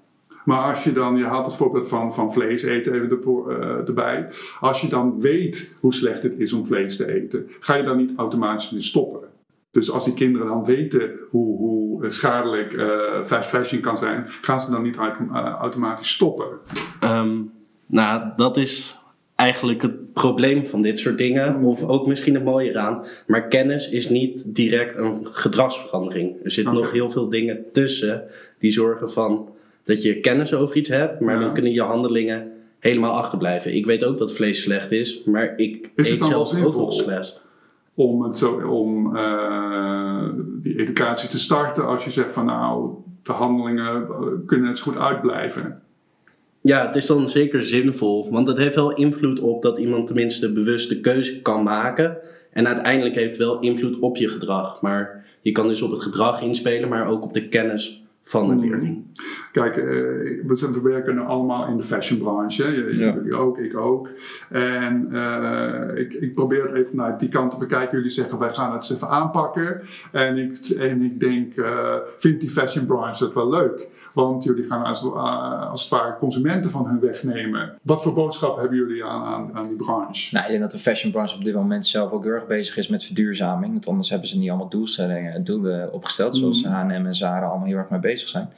Maar 0.44 0.70
als 0.70 0.84
je 0.84 0.92
dan, 0.92 1.16
je 1.16 1.24
haalt 1.24 1.46
het 1.46 1.54
voorbeeld 1.54 1.88
van, 1.88 2.14
van 2.14 2.32
vlees 2.32 2.62
eten 2.62 2.94
even 2.94 3.10
ervoor, 3.10 3.52
eh, 3.60 3.88
erbij. 3.88 4.28
Als 4.60 4.80
je 4.80 4.88
dan 4.88 5.20
weet 5.20 5.76
hoe 5.80 5.94
slecht 5.94 6.22
het 6.22 6.34
is 6.38 6.52
om 6.52 6.66
vlees 6.66 6.96
te 6.96 7.12
eten, 7.14 7.46
ga 7.60 7.74
je 7.74 7.82
dan 7.82 7.96
niet 7.96 8.12
automatisch 8.16 8.70
mee 8.70 8.82
stoppen. 8.82 9.20
Dus 9.74 9.90
als 9.90 10.04
die 10.04 10.14
kinderen 10.14 10.46
dan 10.46 10.64
weten 10.64 11.10
hoe, 11.30 11.56
hoe 11.58 12.10
schadelijk 12.10 12.72
eh, 12.72 13.24
fast 13.24 13.48
fashion 13.48 13.80
kan 13.80 13.98
zijn, 13.98 14.26
gaan 14.40 14.60
ze 14.60 14.70
dan 14.70 14.82
niet 14.82 14.96
eh, 14.96 15.56
automatisch 15.60 16.10
stoppen. 16.10 16.46
Ehm, 17.00 17.40
nou, 17.86 18.22
dat 18.36 18.56
is 18.56 18.96
eigenlijk 19.36 19.82
het 19.82 20.12
probleem 20.12 20.66
van 20.66 20.82
dit 20.82 20.98
soort 20.98 21.18
dingen. 21.18 21.62
Of 21.62 21.84
ook 21.84 22.06
misschien 22.06 22.34
het 22.34 22.44
mooie 22.44 22.70
eraan. 22.70 23.04
Maar 23.26 23.48
kennis 23.48 23.90
is 23.90 24.08
niet 24.08 24.42
direct 24.46 24.96
een 24.96 25.26
gedragsverandering. 25.32 26.36
Er 26.44 26.50
zitten 26.50 26.74
nog 26.74 26.90
heel 26.92 27.10
veel 27.10 27.28
dingen 27.28 27.64
tussen 27.72 28.22
die 28.58 28.72
zorgen 28.72 29.10
van 29.10 29.48
dat 29.84 30.02
je 30.02 30.20
kennis 30.20 30.54
over 30.54 30.76
iets 30.76 30.88
hebt. 30.88 31.20
Maar 31.20 31.34
Ja. 31.34 31.40
dan 31.40 31.52
kunnen 31.54 31.72
je 31.72 31.82
handelingen 31.82 32.52
helemaal 32.78 33.12
achterblijven. 33.16 33.74
Ik 33.74 33.86
weet 33.86 34.04
ook 34.04 34.18
dat 34.18 34.32
vlees 34.32 34.62
slecht 34.62 34.92
is. 34.92 35.22
Maar 35.24 35.58
ik 35.58 35.90
Is 35.94 36.10
eet 36.10 36.24
zelf 36.24 36.64
ook 36.64 36.76
nog 36.76 36.92
slecht. 36.92 37.42
Om, 37.94 38.22
het 38.22 38.38
zo, 38.38 38.52
om 38.68 39.16
eh, 39.16 40.28
die 40.62 40.80
educatie 40.80 41.28
te 41.28 41.38
starten 41.38 41.86
als 41.86 42.04
je 42.04 42.10
zegt 42.10 42.32
van 42.32 42.44
nou, 42.44 42.94
de 43.22 43.32
handelingen 43.32 44.06
eh, 44.08 44.26
kunnen 44.46 44.68
het 44.68 44.80
goed 44.80 44.96
uitblijven. 44.96 45.82
Ja, 46.60 46.86
het 46.86 46.96
is 46.96 47.06
dan 47.06 47.28
zeker 47.28 47.62
zinvol. 47.62 48.30
Want 48.30 48.48
het 48.48 48.58
heeft 48.58 48.74
wel 48.74 48.94
invloed 48.94 49.40
op 49.40 49.62
dat 49.62 49.78
iemand 49.78 50.06
tenminste 50.06 50.52
bewust 50.52 50.88
de 50.88 51.00
keuze 51.00 51.42
kan 51.42 51.62
maken. 51.62 52.16
En 52.50 52.66
uiteindelijk 52.66 53.14
heeft 53.14 53.28
het 53.28 53.38
wel 53.38 53.60
invloed 53.60 53.98
op 53.98 54.16
je 54.16 54.28
gedrag. 54.28 54.80
Maar 54.82 55.24
je 55.42 55.52
kan 55.52 55.68
dus 55.68 55.82
op 55.82 55.90
het 55.90 56.02
gedrag 56.02 56.42
inspelen, 56.42 56.88
maar 56.88 57.08
ook 57.08 57.24
op 57.24 57.32
de 57.32 57.48
kennis 57.48 58.03
van 58.24 58.50
een 58.50 58.60
leerling. 58.60 59.04
Kijk, 59.52 59.76
eh, 59.76 59.84
we, 60.46 60.80
werken 60.82 61.14
nu 61.14 61.20
allemaal 61.20 61.66
in 61.66 61.76
de 61.76 61.82
fashionbranche. 61.82 62.96
Ja. 62.96 63.12
Jullie 63.14 63.34
ook, 63.34 63.58
ik 63.58 63.76
ook. 63.76 64.08
En 64.48 65.08
eh, 65.12 66.00
ik, 66.00 66.12
ik 66.12 66.34
probeer 66.34 66.62
het 66.62 66.72
even 66.72 66.90
vanuit 66.90 67.20
die 67.20 67.28
kant 67.28 67.50
te 67.50 67.58
bekijken. 67.58 67.96
Jullie 67.96 68.12
zeggen, 68.12 68.38
wij 68.38 68.52
gaan 68.52 68.72
het 68.72 68.82
eens 68.82 68.92
even 68.92 69.08
aanpakken. 69.08 69.80
En 70.12 70.36
ik, 70.36 70.68
en 70.68 71.02
ik 71.02 71.20
denk, 71.20 71.56
eh 71.56 71.96
vindt 72.18 72.40
die 72.40 72.50
fashionbranche 72.50 73.24
het 73.24 73.34
wel 73.34 73.50
leuk? 73.50 73.88
Want 74.14 74.44
jullie 74.44 74.64
gaan 74.64 74.84
als, 74.84 75.02
eh, 75.02 75.70
als 75.70 75.80
het 75.80 75.90
ware 75.90 76.16
consumenten 76.18 76.70
van 76.70 76.86
hun 76.86 77.00
wegnemen. 77.00 77.78
Wat 77.82 78.02
voor 78.02 78.12
boodschap 78.12 78.56
hebben 78.58 78.76
jullie 78.78 79.04
aan, 79.04 79.24
aan, 79.24 79.50
aan 79.54 79.68
die 79.68 79.76
branche? 79.76 80.34
Nou, 80.34 80.44
ik 80.44 80.50
denk 80.50 80.62
dat 80.62 80.72
de 80.72 80.78
fashionbranche 80.78 81.36
op 81.36 81.44
dit 81.44 81.54
moment 81.54 81.86
zelf 81.86 82.12
ook 82.12 82.24
heel 82.24 82.32
erg 82.32 82.46
bezig 82.46 82.76
is 82.76 82.88
met 82.88 83.04
verduurzaming. 83.04 83.72
Want 83.72 83.88
anders 83.88 84.10
hebben 84.10 84.28
ze 84.28 84.38
niet 84.38 84.48
allemaal 84.48 84.68
doelstellingen, 84.68 85.44
doelen 85.44 85.92
opgesteld, 85.92 86.36
zoals 86.36 86.62
Mhm. 86.62 86.72
H&M 86.72 87.06
en 87.06 87.14
Zara 87.14 87.46
allemaal 87.46 87.66
heel 87.66 87.76
erg 87.76 87.90
mee 87.90 88.00
bezig 88.00 88.28
zijn. 88.28 88.48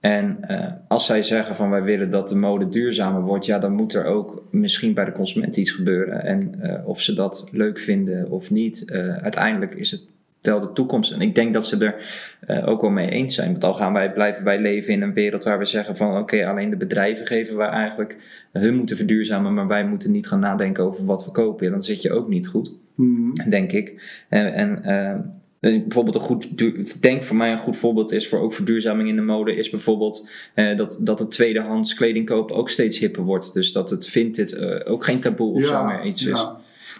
En 0.00 0.38
eh, 0.40 0.72
als 0.88 1.06
zij 1.06 1.22
zeggen 1.22 1.54
van 1.54 1.70
wij 1.70 1.82
willen 1.82 2.10
dat 2.10 2.28
de 2.28 2.36
mode 2.36 2.68
duurzamer 2.68 3.22
wordt, 3.22 3.46
ja, 3.46 3.58
dan 3.58 3.72
moet 3.72 3.94
er 3.94 4.04
ook 4.04 4.42
misschien 4.50 4.94
bij 4.94 5.04
de 5.04 5.12
consument 5.12 5.56
iets 5.56 5.70
gebeuren. 5.70 6.24
En 6.24 6.60
eh, 6.60 6.88
of 6.88 7.00
ze 7.00 7.14
dat 7.14 7.46
leuk 7.50 7.78
vinden 7.78 8.30
of 8.30 8.50
niet, 8.50 8.90
uiteindelijk 9.22 9.74
is 9.74 9.90
het 9.90 10.12
wel 10.44 10.60
de 10.60 10.72
toekomst. 10.72 11.12
En 11.12 11.20
ik 11.20 11.34
denk 11.34 11.52
dat 11.54 11.66
ze 11.66 11.76
er 11.84 11.94
eh, 12.40 12.68
ook 12.68 12.80
wel 12.80 12.90
mee 12.90 13.08
eens 13.10 13.34
zijn. 13.34 13.50
Want 13.50 13.64
al 13.64 13.74
gaan 13.74 13.92
wij, 13.92 14.12
blijven 14.12 14.44
wij 14.44 14.60
leven 14.60 14.92
in 14.92 15.02
een 15.02 15.12
wereld 15.12 15.44
waar 15.44 15.58
we 15.58 15.64
zeggen 15.64 15.96
van 15.96 16.16
oké, 16.18 16.46
alleen 16.46 16.70
de 16.70 16.76
bedrijven 16.76 17.26
geven 17.26 17.56
wij 17.56 17.68
eigenlijk 17.68 18.16
hun 18.52 18.76
moeten 18.76 18.96
verduurzamen, 18.96 19.54
maar 19.54 19.66
wij 19.66 19.86
moeten 19.86 20.10
niet 20.12 20.26
gaan 20.26 20.40
nadenken 20.40 20.84
over 20.84 21.04
wat 21.04 21.24
we 21.24 21.30
kopen. 21.30 21.66
Ja, 21.66 21.72
dan 21.72 21.82
zit 21.82 22.02
je 22.02 22.12
ook 22.12 22.28
niet 22.28 22.46
goed, 22.48 22.72
Mhm. 22.94 23.50
denk 23.50 23.72
ik. 23.72 24.02
En, 24.28 24.54
en 24.54 24.84
eh, 24.84 25.80
bijvoorbeeld 25.80 26.14
een 26.14 26.20
goed, 26.20 26.60
ik 26.60 27.02
denk 27.02 27.22
voor 27.22 27.36
mij 27.36 27.52
een 27.52 27.58
goed 27.58 27.76
voorbeeld 27.76 28.12
is 28.12 28.28
voor 28.28 28.40
ook 28.40 28.52
verduurzaming 28.52 29.08
in 29.08 29.16
de 29.16 29.22
mode, 29.22 29.56
is 29.56 29.70
bijvoorbeeld 29.70 30.28
eh, 30.54 30.76
dat, 30.76 30.98
dat 31.00 31.18
het 31.18 31.30
tweedehands 31.30 31.94
kleding 31.94 32.26
kopen 32.26 32.56
ook 32.56 32.70
steeds 32.70 32.98
hipper 32.98 33.22
wordt. 33.22 33.52
Dus 33.52 33.72
dat 33.72 33.90
het 33.90 34.06
vintage 34.06 34.56
eh, 34.56 34.92
ook 34.92 35.04
geen 35.04 35.20
taboe 35.20 35.54
of 35.54 35.64
zo 35.64 35.84
meer 35.84 36.04
iets 36.04 36.26
is. 36.26 36.46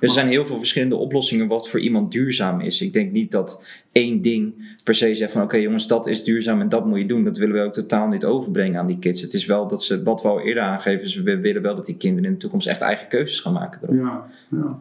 Dus 0.01 0.09
er 0.09 0.15
zijn 0.15 0.29
heel 0.29 0.47
veel 0.47 0.59
verschillende 0.59 0.97
oplossingen 0.97 1.47
wat 1.47 1.69
voor 1.69 1.81
iemand 1.81 2.13
duurzaam 2.13 2.61
is. 2.61 2.81
Ik 2.81 2.93
denk 2.93 3.13
niet 3.13 3.31
dat 3.31 3.65
één 3.93 4.23
ding 4.23 4.77
per 4.85 4.95
se 4.95 5.15
zegt 5.15 5.33
van 5.33 5.43
oké 5.43 5.57
jongens, 5.57 5.87
dat 5.87 6.07
is 6.07 6.25
duurzaam 6.25 6.61
en 6.61 6.69
dat 6.69 6.87
moet 6.87 6.99
je 6.99 7.07
doen. 7.07 7.25
Dat 7.25 7.39
willen 7.39 7.55
we 7.55 7.61
ook 7.61 7.73
totaal 7.73 8.09
niet 8.09 8.25
overbrengen 8.25 8.81
aan 8.81 8.87
die 8.87 8.99
kids. 8.99 9.21
Het 9.21 9.35
is 9.35 9.47
wel 9.47 9.69
dat 9.69 9.85
ze, 9.85 10.03
wat 10.03 10.23
we 10.23 10.29
al 10.29 10.41
eerder 10.41 10.63
aangeven, 10.63 11.07
is 11.07 11.17
we 11.17 11.41
willen 11.41 11.63
wel 11.63 11.77
dat 11.77 11.87
die 11.87 11.97
kinderen 11.97 12.25
in 12.25 12.33
de 12.33 12.39
toekomst 12.41 12.67
echt 12.67 12.81
eigen 12.81 13.09
keuzes 13.09 13.41
gaan 13.41 13.53
maken. 13.53 13.81
Erop. 13.83 13.95
Ja, 13.95 14.27
ja. 14.49 14.79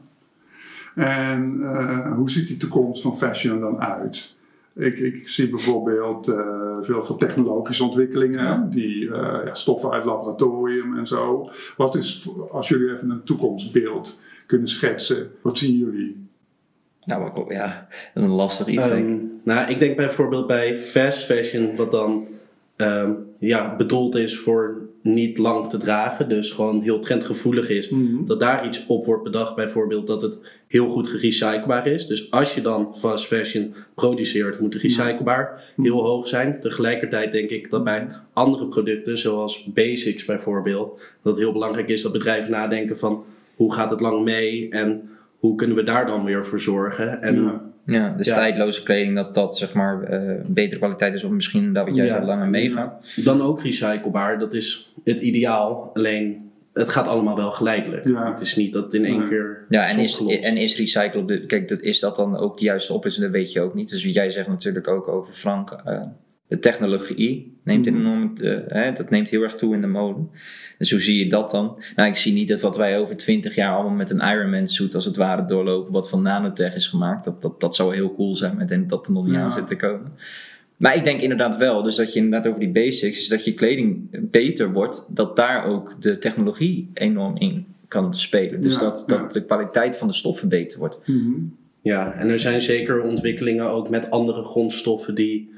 En 0.96 1.60
eh, 1.62 2.14
hoe 2.16 2.30
ziet 2.30 2.48
die 2.48 2.58
toekomst 2.58 3.02
van 3.02 3.18
fashion 3.18 3.60
dan 3.60 3.80
uit? 3.80 4.36
Ik, 4.76 5.00
ik 5.00 5.30
zie 5.30 5.50
bijvoorbeeld 5.50 6.28
eh, 6.28 6.78
veel, 6.82 7.04
veel 7.04 7.16
technologische 7.16 7.84
ontwikkelingen, 7.84 8.44
Ja. 8.44 8.68
die 8.70 9.12
eh, 9.12 9.46
ja, 9.46 9.54
stoffen 9.54 9.92
uit 9.92 10.06
laboratorium 10.06 10.98
en 10.98 11.08
zo. 11.08 11.50
Wat 11.78 11.96
is, 11.96 12.30
als 12.52 12.68
jullie 12.68 12.94
even 12.96 13.10
een 13.10 13.24
toekomstbeeld 13.24 14.22
kunnen 14.54 14.72
schetsen, 14.72 15.32
wat 15.42 15.58
zien 15.58 15.78
jullie? 15.78 16.28
Nou, 17.04 17.22
maar 17.22 17.38
ik- 17.46 17.52
ja, 17.52 17.88
dat 18.14 18.24
is 18.24 18.30
een 18.30 18.36
lastig 18.36 18.68
iets. 18.68 18.88
denk 18.88 19.08
ik. 19.08 19.14
Ehm, 19.14 19.26
nou, 19.44 19.70
ik 19.72 19.80
denk 19.80 19.96
bijvoorbeeld 19.98 20.48
bij 20.48 20.80
fast 20.80 21.24
fashion, 21.26 21.76
wat 21.76 21.92
dan 21.92 22.28
ehm, 22.76 23.12
ja, 23.40 23.76
bedoeld 23.76 24.16
is 24.16 24.38
voor 24.38 24.82
niet 25.02 25.38
lang 25.38 25.70
te 25.70 25.78
dragen, 25.78 26.30
dus 26.30 26.52
gewoon 26.52 26.82
heel 26.82 27.00
trendgevoelig 27.00 27.70
is, 27.70 27.90
dat 28.26 28.40
daar 28.40 28.66
iets 28.66 28.86
op 28.88 29.06
wordt 29.06 29.24
bedacht, 29.24 29.56
bijvoorbeeld 29.56 30.08
dat 30.08 30.22
het 30.22 30.38
heel 30.68 30.90
goed 30.90 31.10
gerecyclebaar 31.10 31.88
is. 31.88 32.08
Dus 32.08 32.32
als 32.32 32.56
je 32.56 32.62
dan 32.62 32.98
fast 32.98 33.26
fashion 33.26 33.74
produceert, 33.96 34.60
moet 34.60 34.72
de 34.72 34.78
recyclebaar 34.78 35.74
heel 35.82 36.02
hoog 36.04 36.28
zijn. 36.28 36.60
Tegelijkertijd 36.60 37.32
denk 37.32 37.50
ik 37.50 37.70
dat 37.70 37.84
bij 37.84 38.08
andere 38.34 38.66
producten, 38.68 39.18
zoals 39.18 39.64
basics 39.74 40.26
bijvoorbeeld, 40.26 40.98
dat 41.22 41.34
het 41.34 41.42
heel 41.44 41.52
belangrijk 41.54 41.88
is 41.90 42.02
dat 42.02 42.12
bedrijven 42.12 42.52
nadenken 42.52 42.98
van 42.98 43.24
hoe 43.56 43.74
gaat 43.74 43.90
het 43.90 44.02
lang 44.02 44.24
mee 44.24 44.70
en 44.70 45.10
hoe 45.40 45.56
kunnen 45.56 45.76
we 45.76 45.84
daar 45.84 46.06
dan 46.06 46.24
weer 46.24 46.46
voor 46.46 46.60
zorgen. 46.60 47.22
En 47.22 47.44
Ja. 47.44 47.62
Ja, 47.86 48.14
dus 48.18 48.28
Ja. 48.28 48.36
tijdloze 48.36 48.84
kleding, 48.84 49.16
dat 49.16 49.34
dat 49.34 49.58
zeg 49.58 49.74
maar 49.74 50.04
eh, 50.04 50.42
betere 50.46 50.80
kwaliteit 50.80 51.14
is, 51.14 51.24
of 51.24 51.32
misschien 51.32 51.74
dat 51.74 51.86
wat 51.86 51.96
jij 51.96 52.06
Ja. 52.06 52.20
zo 52.20 52.26
langer 52.26 52.48
meegaat. 52.48 53.22
Dan 53.24 53.42
ook 53.42 53.62
recyclebaar, 53.62 54.40
dat 54.40 54.54
is 54.54 54.94
het 55.04 55.20
ideaal. 55.22 55.92
Alleen, 55.94 56.52
het 56.74 56.90
gaat 56.90 57.08
allemaal 57.08 57.36
wel 57.36 57.52
geleidelijk. 57.52 58.06
Ja. 58.08 58.32
Het 58.32 58.42
is 58.42 58.56
niet 58.56 58.74
dat 58.74 58.84
het 58.84 58.94
in 58.94 59.06
één 59.06 59.30
keer 59.30 59.66
Ja, 59.70 59.88
en 59.90 60.00
is 60.00 60.20
en 60.42 60.58
is 60.58 60.78
recyclen 60.78 61.26
de. 61.26 61.46
Kijk, 61.46 61.68
dat, 61.68 61.82
is 61.82 62.00
dat 62.00 62.16
dan 62.16 62.38
ook 62.38 62.58
de 62.58 62.64
juiste 62.66 62.94
oplossing? 62.94 63.26
Dat 63.26 63.34
weet 63.36 63.52
je 63.52 63.62
ook 63.62 63.74
niet. 63.74 63.90
Dus 63.90 64.06
wat 64.06 64.14
jij 64.14 64.30
zegt 64.30 64.48
natuurlijk 64.48 64.88
ook 64.88 65.08
over 65.08 65.34
Frank. 65.34 65.72
eh, 65.86 66.02
de 66.54 66.60
technologie 66.60 67.54
neemt 67.64 67.86
Mhm. 67.86 67.96
enorm. 68.00 68.34
eh, 68.42 68.58
hè, 68.68 68.92
dat 68.94 69.10
neemt 69.10 69.30
heel 69.30 69.42
erg 69.42 69.56
toe 69.56 69.74
in 69.76 69.82
de 69.82 69.88
mode. 69.88 70.20
Dus 70.78 70.92
hoe 70.92 71.00
zie 71.02 71.18
je 71.24 71.30
dat 71.30 71.52
dan? 71.52 71.82
Nou, 71.96 72.10
ik 72.10 72.16
zie 72.16 72.34
niet 72.34 72.48
dat 72.48 72.62
wat 72.62 72.78
wij 72.78 73.00
over 73.00 73.18
20 73.18 73.56
jaar 73.56 73.74
allemaal 73.76 73.96
met 73.96 74.10
een 74.10 74.20
Ironman 74.20 74.68
suit 74.68 74.96
als 74.96 75.06
het 75.06 75.16
ware 75.16 75.46
doorlopen, 75.46 75.92
wat 75.94 76.10
van 76.10 76.22
nanotech 76.22 76.76
is 76.76 76.88
gemaakt. 76.88 77.24
Dat, 77.26 77.42
dat, 77.42 77.60
dat 77.60 77.76
zou 77.76 77.96
heel 77.96 78.16
cool 78.16 78.36
zijn, 78.36 78.54
maar 78.54 78.62
ik 78.62 78.68
denk 78.68 78.90
dat 78.90 78.90
dat 79.00 79.08
er 79.08 79.14
nog 79.14 79.26
niet 79.26 79.34
Ja. 79.36 79.42
aan 79.42 79.52
zit 79.52 79.68
te 79.68 79.76
komen. 79.76 80.12
Maar 80.78 80.96
ik 80.96 81.04
denk 81.04 81.22
inderdaad 81.22 81.58
wel, 81.58 81.84
dus 81.84 81.96
dat 81.96 82.14
je 82.14 82.20
inderdaad 82.20 82.48
over 82.48 82.60
die 82.60 82.72
basics, 82.72 83.20
is 83.20 83.28
dat 83.28 83.46
je 83.46 83.54
kleding 83.54 84.08
beter 84.32 84.72
wordt, 84.74 85.08
dat 85.10 85.36
daar 85.36 85.66
ook 85.66 86.02
de 86.02 86.18
technologie 86.18 86.90
enorm 86.94 87.38
in 87.38 87.66
kan 87.88 88.16
spelen. 88.18 88.62
Dus 88.62 88.74
Ja, 88.74 88.80
dat, 88.80 89.04
ja. 89.08 89.18
dat 89.18 89.34
de 89.34 89.46
kwaliteit 89.46 89.98
van 89.98 90.08
de 90.08 90.14
stoffen 90.14 90.50
beter 90.50 90.80
wordt. 90.80 91.02
Mhm. 91.06 91.32
Ja, 91.82 92.14
en 92.14 92.30
er 92.30 92.40
zijn 92.40 92.62
zeker 92.62 93.02
ontwikkelingen 93.02 93.70
ook 93.70 93.90
met 93.90 94.10
andere 94.12 94.44
grondstoffen 94.44 95.16
die 95.16 95.52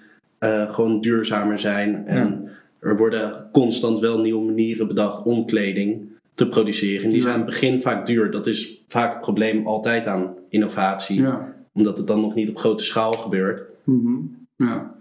eh, 0.46 0.74
gewoon 0.74 1.02
duurzamer 1.02 1.60
zijn. 1.60 2.08
En 2.08 2.50
er 2.80 2.98
worden 2.98 3.48
constant 3.52 4.00
wel 4.00 4.20
nieuwe 4.20 4.46
manieren 4.46 4.88
bedacht 4.88 5.24
om 5.24 5.46
kleding 5.46 6.02
te 6.34 6.48
produceren. 6.50 7.04
En 7.04 7.10
die 7.10 7.22
zijn 7.22 7.34
in 7.34 7.40
het 7.40 7.50
begin 7.50 7.82
vaak 7.82 8.06
duur. 8.06 8.32
Dat 8.32 8.48
is 8.48 8.84
vaak 8.88 9.12
het 9.12 9.22
probleem 9.22 9.68
altijd 9.68 10.06
aan 10.06 10.34
innovatie. 10.50 11.22
Ja. 11.22 11.54
Omdat 11.74 11.98
het 11.98 12.08
dan 12.08 12.22
nog 12.22 12.36
niet 12.36 12.50
op 12.50 12.58
grote 12.58 12.84
schaal 12.84 13.12
gebeurt. 13.12 13.62
Mhm. 13.84 14.16
ja. 14.56 14.96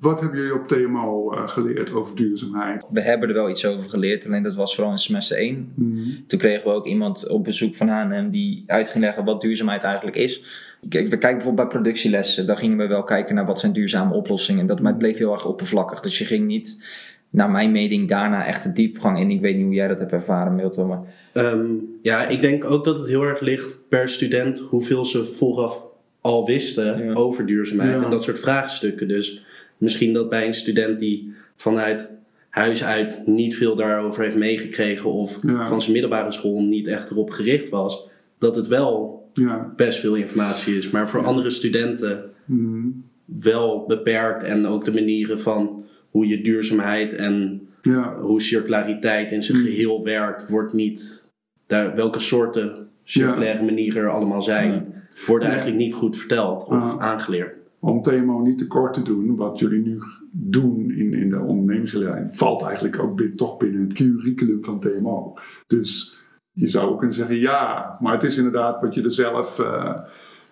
Wat 0.00 0.20
hebben 0.20 0.38
jullie 0.38 0.54
op 0.54 0.68
TMO 0.68 1.32
eh, 1.32 1.48
geleerd 1.48 1.92
over 1.92 2.16
duurzaamheid? 2.16 2.84
We 2.90 3.00
hebben 3.00 3.28
er 3.28 3.34
wel 3.34 3.50
iets 3.50 3.66
over 3.66 3.90
geleerd, 3.90 4.26
alleen 4.26 4.42
dat 4.42 4.54
was 4.54 4.74
vooral 4.74 4.92
in 4.92 4.98
semester 4.98 5.36
1. 5.36 5.72
Mhm. 5.74 6.08
Toen 6.26 6.38
kregen 6.38 6.64
we 6.64 6.74
ook 6.74 6.86
iemand 6.86 7.28
op 7.28 7.44
bezoek 7.44 7.74
van 7.74 7.88
H&M 7.88 8.30
die 8.30 8.64
uit 8.66 8.90
ging 8.90 9.04
leggen 9.04 9.24
wat 9.24 9.40
duurzaamheid 9.40 9.82
eigenlijk 9.82 10.16
is. 10.16 10.42
Kijk, 10.88 11.04
we 11.08 11.18
kijken 11.18 11.36
bijvoorbeeld 11.38 11.68
bij 11.68 11.80
productielessen, 11.80 12.46
daar 12.46 12.56
gingen 12.56 12.78
we 12.78 12.86
wel 12.86 13.04
kijken 13.04 13.34
naar 13.34 13.46
wat 13.46 13.60
zijn 13.60 13.72
duurzame 13.72 14.14
oplossingen. 14.14 14.66
Dat, 14.66 14.80
maar 14.80 14.90
het 14.90 14.98
bleef 15.00 15.18
heel 15.18 15.32
erg 15.32 15.46
oppervlakkig, 15.46 16.00
dus 16.00 16.18
je 16.18 16.24
ging 16.24 16.46
niet, 16.46 16.84
naar 17.30 17.50
mijn 17.50 17.72
mening, 17.72 18.08
daarna 18.08 18.46
echt 18.46 18.62
de 18.62 18.72
diepgang 18.72 19.18
in. 19.18 19.30
Ik 19.30 19.40
weet 19.40 19.56
niet 19.56 19.64
hoe 19.64 19.74
jij 19.74 19.88
dat 19.88 19.98
hebt 19.98 20.12
ervaren, 20.12 20.54
Milton, 20.54 20.86
maar 20.88 21.02
Ehm, 21.32 21.66
ja, 22.02 22.26
ik 22.26 22.40
denk 22.40 22.64
ook 22.64 22.84
dat 22.84 22.98
het 22.98 23.06
heel 23.08 23.22
erg 23.22 23.40
ligt 23.40 23.88
per 23.88 24.08
student 24.08 24.58
hoeveel 24.58 25.04
ze 25.04 25.26
vooraf 25.26 25.82
al 26.20 26.46
wisten 26.46 27.04
Ja. 27.04 27.12
over 27.12 27.46
duurzaamheid 27.46 27.90
Ja. 27.98 28.04
en 28.04 28.10
dat 28.10 28.24
soort 28.24 28.38
vraagstukken. 28.38 29.08
Dus 29.08 29.44
misschien 29.80 30.12
dat 30.12 30.28
bij 30.28 30.46
een 30.46 30.54
student 30.54 30.98
die 31.00 31.32
vanuit 31.56 32.08
huis 32.48 32.84
uit 32.84 33.22
niet 33.26 33.56
veel 33.56 33.76
daarover 33.76 34.22
heeft 34.22 34.36
meegekregen 34.36 35.12
of 35.12 35.38
Ja. 35.46 35.68
van 35.68 35.80
zijn 35.80 35.92
middelbare 35.92 36.32
school 36.32 36.62
niet 36.62 36.86
echt 36.86 37.10
erop 37.10 37.30
gericht 37.30 37.68
was, 37.68 38.08
dat 38.38 38.56
het 38.56 38.66
wel 38.66 39.18
Ja. 39.32 39.72
best 39.76 39.98
veel 40.00 40.14
informatie 40.14 40.76
is. 40.76 40.90
Maar 40.90 41.08
voor 41.08 41.24
andere 41.24 41.50
studenten 41.50 42.24
Mhm. 42.44 42.88
wel 43.24 43.84
beperkt 43.86 44.42
en 44.42 44.66
ook 44.66 44.84
de 44.84 44.92
manieren 44.92 45.40
van 45.40 45.84
hoe 46.10 46.26
je 46.26 46.40
duurzaamheid 46.42 47.12
en 47.12 47.60
Ja. 47.82 48.16
hoe 48.20 48.40
circulariteit 48.42 49.32
in 49.32 49.42
zijn 49.42 49.58
Mm. 49.58 49.64
geheel 49.64 50.04
werkt, 50.04 50.48
wordt 50.48 50.72
niet. 50.72 51.28
Daar, 51.66 51.94
welke 51.94 52.18
soorten 52.18 52.88
circulaire 53.04 53.62
manieren 53.64 54.02
er 54.02 54.10
allemaal 54.10 54.42
zijn, 54.42 54.94
worden 55.26 55.48
eigenlijk 55.48 55.78
niet 55.78 55.94
goed 55.94 56.16
verteld 56.16 56.64
of 56.64 56.98
aangeleerd. 56.98 57.58
Om 57.80 58.02
Themo 58.02 58.40
niet 58.40 58.58
tekort 58.58 58.94
te 58.94 59.02
doen, 59.02 59.36
wat 59.36 59.58
jullie 59.58 59.82
nu 59.82 60.02
doen 60.32 60.90
in, 60.90 61.14
in 61.14 61.30
de 61.30 61.38
ondernemingsgeleiding, 61.38 62.36
valt 62.36 62.62
eigenlijk 62.62 62.98
ook 62.98 63.20
toch 63.36 63.56
binnen 63.56 63.82
het 63.82 63.92
curriculum 63.92 64.64
van 64.64 64.80
TMO. 64.80 65.34
Dus 65.66 66.18
je 66.52 66.68
zou 66.68 66.90
ook 66.90 66.98
kunnen 66.98 67.16
zeggen 67.16 67.36
ja, 67.36 67.96
maar 68.00 68.12
het 68.12 68.22
is 68.22 68.36
inderdaad 68.36 68.80
wat 68.80 68.94
je 68.94 69.02
er 69.02 69.12
zelf, 69.12 69.58
eh, 69.58 70.00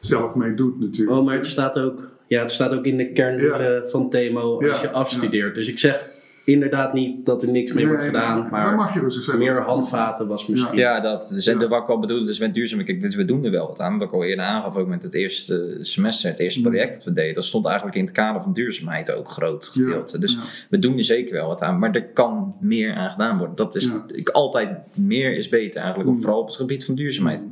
zelf 0.00 0.34
mee 0.34 0.54
doet 0.54 0.80
natuurlijk. 0.80 1.18
Oh, 1.18 1.24
maar 1.24 1.36
het 1.36 1.46
staat 1.46 1.78
ook, 1.78 2.10
ja, 2.26 2.40
het 2.40 2.50
staat 2.50 2.74
ook 2.74 2.84
in 2.84 2.96
de 2.96 3.12
kerndoelen 3.12 3.90
van 3.90 4.10
TMO 4.10 4.56
als 4.56 4.66
Ja, 4.66 4.82
je 4.82 4.90
afstudeert. 4.90 5.54
Dus 5.54 5.68
ik 5.68 5.78
zeg 5.78 6.17
inderdaad 6.48 6.92
niet 6.92 7.26
dat 7.26 7.42
er 7.42 7.50
niks 7.50 7.72
mee 7.72 7.86
wordt 7.86 8.04
gedaan, 8.04 8.48
maar 8.50 8.74
mag 8.74 8.94
je 8.94 9.34
meer 9.38 9.60
handvaten 9.60 10.26
was 10.26 10.46
misschien. 10.46 10.78
Ja, 10.78 11.00
dat. 11.00 11.30
Dus 11.32 11.44
Ja. 11.44 11.68
wat 11.68 11.82
ik 11.82 11.88
al 11.88 11.98
bedoelde, 11.98 12.24
dus 12.26 12.38
met 12.38 12.54
duurzaam, 12.54 12.84
kijk, 12.84 13.00
dit- 13.00 13.14
we 13.14 13.24
doen 13.24 13.44
er 13.44 13.50
wel 13.50 13.66
wat 13.66 13.80
aan. 13.80 13.98
Wat 13.98 14.08
ik 14.08 14.14
al 14.14 14.24
eerder 14.24 14.44
aangaf, 14.44 14.76
ook 14.76 14.88
met 14.88 15.02
het 15.02 15.14
eerste 15.14 15.78
semester, 15.80 16.30
het 16.30 16.38
eerste 16.38 16.60
Mm. 16.60 16.66
project 16.66 16.94
dat 16.94 17.04
we 17.04 17.12
deden, 17.12 17.34
dat 17.34 17.44
stond 17.44 17.66
eigenlijk 17.66 17.96
in 17.96 18.04
het 18.04 18.12
kader 18.12 18.42
van 18.42 18.52
duurzaamheid 18.52 19.12
ook 19.12 19.28
groot 19.28 19.70
Ja, 19.74 19.82
gedeelte. 19.84 20.18
Dus 20.18 20.32
ja. 20.32 20.40
we 20.70 20.78
doen 20.78 20.96
er 20.98 21.04
zeker 21.04 21.32
wel 21.32 21.46
wat 21.48 21.62
aan, 21.62 21.78
maar 21.78 21.94
er 21.94 22.06
kan 22.08 22.54
meer 22.60 22.94
aan 22.94 23.10
gedaan 23.10 23.38
worden. 23.38 23.56
Dat 23.56 23.74
is 23.74 23.84
Ja. 23.86 24.04
ik, 24.06 24.28
altijd 24.28 24.70
meer 24.94 25.36
is 25.36 25.48
beter 25.48 25.80
eigenlijk, 25.80 26.10
Mm. 26.10 26.20
vooral 26.20 26.40
op 26.40 26.46
het 26.46 26.56
gebied 26.56 26.84
van 26.84 26.94
duurzaamheid. 26.94 27.44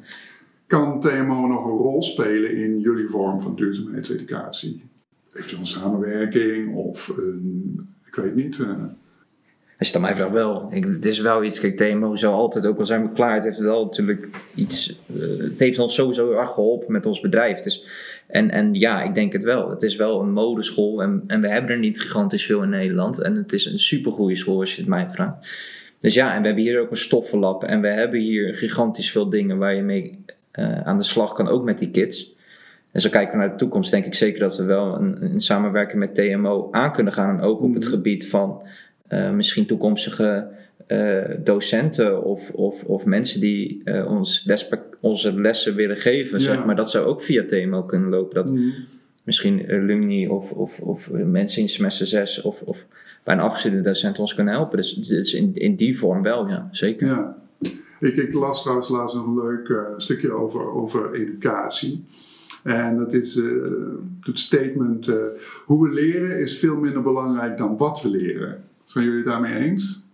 Kan 0.66 1.00
TMO 1.00 1.46
nog 1.46 1.64
een 1.64 1.70
rol 1.76 2.02
spelen 2.02 2.56
in 2.56 2.78
jullie 2.80 3.08
vorm 3.08 3.40
van 3.40 3.54
duurzaamheidseducatie? 3.56 4.82
Eventueel 5.32 5.60
een 5.60 5.66
samenwerking 5.66 6.74
of 6.74 7.08
een, 7.08 7.80
ik 8.16 8.22
weet 8.22 8.34
niet. 8.34 8.58
eh, 8.58 8.68
Als 9.78 9.88
je 9.88 9.94
aan 9.94 10.00
mij 10.00 10.14
vraagt 10.14 10.32
wel. 10.32 10.68
Ik, 10.72 10.84
het 10.84 11.04
is 11.06 11.18
wel 11.18 11.44
iets, 11.44 11.60
kijk, 11.60 11.76
TMO 11.76 12.16
zou 12.16 12.34
altijd, 12.34 12.66
ook 12.66 12.78
al 12.78 12.84
zijn 12.86 13.02
we 13.02 13.12
klaar, 13.12 13.34
het 13.34 13.44
heeft 13.44 13.58
wel 13.58 13.84
natuurlijk 13.84 14.28
iets, 14.54 14.98
eh, 15.06 15.38
het 15.38 15.58
heeft 15.58 15.78
ons 15.78 15.94
sowieso 15.94 16.32
erg 16.32 16.50
geholpen 16.52 16.92
met 16.92 17.06
ons 17.06 17.20
bedrijf. 17.20 17.60
Dus, 17.60 17.84
en, 18.26 18.50
en 18.50 18.74
ja, 18.74 19.02
ik 19.02 19.14
denk 19.14 19.32
het 19.32 19.44
wel. 19.44 19.70
Het 19.70 19.82
is 19.82 19.96
wel 19.96 20.20
een 20.20 20.32
modeschool 20.32 21.02
en, 21.02 21.24
en 21.26 21.40
we 21.40 21.48
hebben 21.48 21.70
er 21.70 21.78
niet 21.78 22.00
gigantisch 22.00 22.46
veel 22.46 22.62
in 22.62 22.68
Nederland. 22.68 23.22
En 23.22 23.34
het 23.36 23.52
is 23.52 23.64
een 23.66 23.78
supergoeie 23.80 24.36
school 24.36 24.60
als 24.60 24.74
je 24.74 24.80
het 24.80 24.90
mij 24.90 25.08
vraagt. 25.12 25.48
Dus 26.00 26.14
ja, 26.14 26.34
en 26.34 26.40
we 26.40 26.46
hebben 26.46 26.64
hier 26.64 26.80
ook 26.80 26.90
een 26.90 26.96
stoffenlab 26.96 27.64
en 27.64 27.80
we 27.80 27.88
hebben 27.88 28.20
hier 28.20 28.54
gigantisch 28.54 29.10
veel 29.10 29.28
dingen 29.30 29.58
waar 29.58 29.74
je 29.74 29.82
mee 29.82 30.24
eh, 30.50 30.80
aan 30.80 30.96
de 30.96 31.02
slag 31.02 31.32
kan, 31.32 31.48
ook 31.48 31.64
met 31.64 31.78
die 31.78 31.90
kids. 31.90 32.34
En 32.96 33.02
zo 33.02 33.08
kijken 33.10 33.32
we 33.32 33.38
naar 33.38 33.50
de 33.50 33.56
toekomst, 33.56 33.90
denk 33.90 34.04
ik 34.04 34.14
zeker 34.14 34.40
dat 34.40 34.56
we 34.56 34.64
wel 34.64 34.94
een, 34.94 35.22
een 35.24 35.40
samenwerking 35.40 35.98
met 35.98 36.14
TMO 36.14 36.68
aan 36.70 36.92
kunnen 36.92 37.12
gaan. 37.12 37.38
En 37.38 37.44
ook 37.44 37.60
op 37.60 37.74
het 37.74 37.82
Mhm. 37.82 37.92
gebied 37.92 38.28
van 38.28 38.62
eh, 39.08 39.30
misschien 39.30 39.66
toekomstige 39.66 40.46
eh, 40.86 41.24
docenten 41.38 42.22
of, 42.24 42.50
of, 42.50 42.84
of 42.84 43.04
mensen 43.04 43.40
die 43.40 43.80
eh, 43.84 44.10
ons 44.10 44.48
onze 45.00 45.40
lessen 45.40 45.74
willen 45.74 45.96
geven, 45.96 46.38
Ja. 46.38 46.44
zeg 46.44 46.64
maar. 46.64 46.76
Dat 46.76 46.90
zou 46.90 47.06
ook 47.06 47.22
via 47.22 47.44
TMO 47.44 47.82
kunnen 47.82 48.08
lopen. 48.08 48.34
Dat 48.34 48.52
mhm. 48.52 48.68
misschien 49.22 49.66
alumni 49.70 50.28
of, 50.28 50.50
of, 50.50 50.80
of 50.80 51.10
mensen 51.10 51.62
in 51.62 51.68
semester 51.68 52.06
6 52.06 52.42
of, 52.42 52.62
of 52.62 52.84
bij 53.24 53.34
een 53.34 53.40
afgestudeerde 53.40 53.88
docent 53.88 54.18
ons 54.18 54.34
kunnen 54.34 54.54
helpen. 54.54 54.76
Dus, 54.76 54.94
dus 54.94 55.34
in, 55.34 55.50
in 55.54 55.74
die 55.74 55.98
vorm 55.98 56.22
wel, 56.22 56.48
ja, 56.48 56.68
zeker. 56.70 57.06
Ja. 57.06 57.36
Ik, 58.00 58.16
ik 58.16 58.32
las 58.32 58.60
trouwens 58.60 58.88
laatst 58.88 59.14
een 59.14 59.34
leuk 59.34 59.74
stukje 59.96 60.32
over, 60.32 60.72
over 60.72 61.12
educatie. 61.14 62.04
En 62.66 62.96
dat 62.96 63.12
is 63.12 63.36
eh, 63.36 63.44
het 64.20 64.38
statement: 64.38 65.08
eh, 65.08 65.16
hoe 65.64 65.88
we 65.88 65.94
leren 65.94 66.38
is 66.38 66.58
veel 66.58 66.76
minder 66.76 67.02
belangrijk 67.02 67.58
dan 67.58 67.76
wat 67.76 68.02
we 68.02 68.08
leren. 68.08 68.64
Zijn 68.84 69.04
jullie 69.04 69.18
het 69.18 69.28
daarmee 69.28 69.54
eens? 69.54 70.06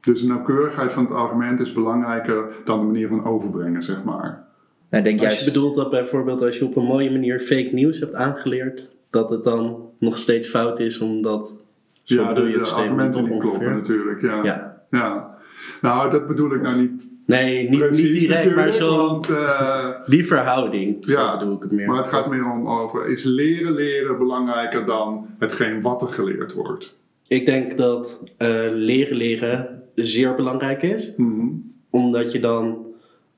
Dus 0.00 0.20
de 0.20 0.26
nauwkeurigheid 0.26 0.92
van 0.92 1.04
het 1.04 1.12
argument 1.12 1.60
is 1.60 1.72
belangrijker 1.72 2.44
dan 2.64 2.78
de 2.78 2.86
manier 2.86 3.08
van 3.08 3.24
overbrengen, 3.24 3.82
zeg 3.82 4.04
maar. 4.04 4.46
Nou, 4.90 5.04
denk 5.04 5.22
Als 5.22 5.38
je 5.38 5.44
bedoelt 5.44 5.76
dat 5.76 5.90
bijvoorbeeld 5.90 6.42
als 6.42 6.58
je 6.58 6.64
op 6.64 6.76
een 6.76 6.84
mooie 6.84 7.10
manier 7.10 7.40
fake 7.40 7.70
nieuws 7.72 7.98
hebt 7.98 8.14
aangeleerd, 8.14 8.88
dat 9.10 9.30
het 9.30 9.44
dan 9.44 9.90
nog 9.98 10.18
steeds 10.18 10.48
fout 10.48 10.80
is 10.80 10.98
omdat. 10.98 11.54
Zo 12.02 12.22
ja, 12.22 12.28
bedoel 12.28 12.44
de, 12.44 12.50
je 12.50 12.58
het 12.58 12.66
de 12.66 12.72
argumenten 12.72 13.24
die 13.24 13.38
kloppen 13.38 13.70
natuurlijk. 13.70 14.22
Ja. 14.22 14.44
Ja. 14.44 14.82
Ja. 14.90 15.36
Nou, 15.80 16.10
dat 16.10 16.26
bedoel 16.26 16.54
ik 16.54 16.62
nou 16.62 16.80
niet 16.80 17.09
Nee, 17.30 17.68
niet, 17.68 17.78
precies 17.78 18.10
niet 18.10 18.20
direct, 18.20 18.54
maar 18.54 18.72
zo. 18.72 18.96
want, 18.96 19.30
eh, 19.30 19.88
Die 20.06 20.26
verhouding, 20.26 20.96
Ja, 21.00 21.38
bedoel 21.38 21.54
ik 21.54 21.62
het 21.62 21.72
meer. 21.72 21.86
Maar 21.86 21.96
het 21.96 22.06
gaat 22.06 22.30
meer 22.30 22.50
om 22.50 22.68
over, 22.68 23.06
is 23.06 23.24
leren 23.24 23.74
leren 23.74 24.18
belangrijker 24.18 24.84
dan 24.84 25.26
hetgeen 25.38 25.80
wat 25.80 26.02
er 26.02 26.08
geleerd 26.08 26.52
wordt? 26.52 26.98
Ik 27.28 27.46
denk 27.46 27.76
dat 27.76 28.22
eh, 28.36 28.48
leren 28.72 29.16
leren 29.16 29.82
zeer 29.94 30.34
belangrijk 30.34 30.82
is. 30.82 31.12
Mhm. 31.16 31.46
Omdat 31.90 32.32
je 32.32 32.40
dan 32.40 32.86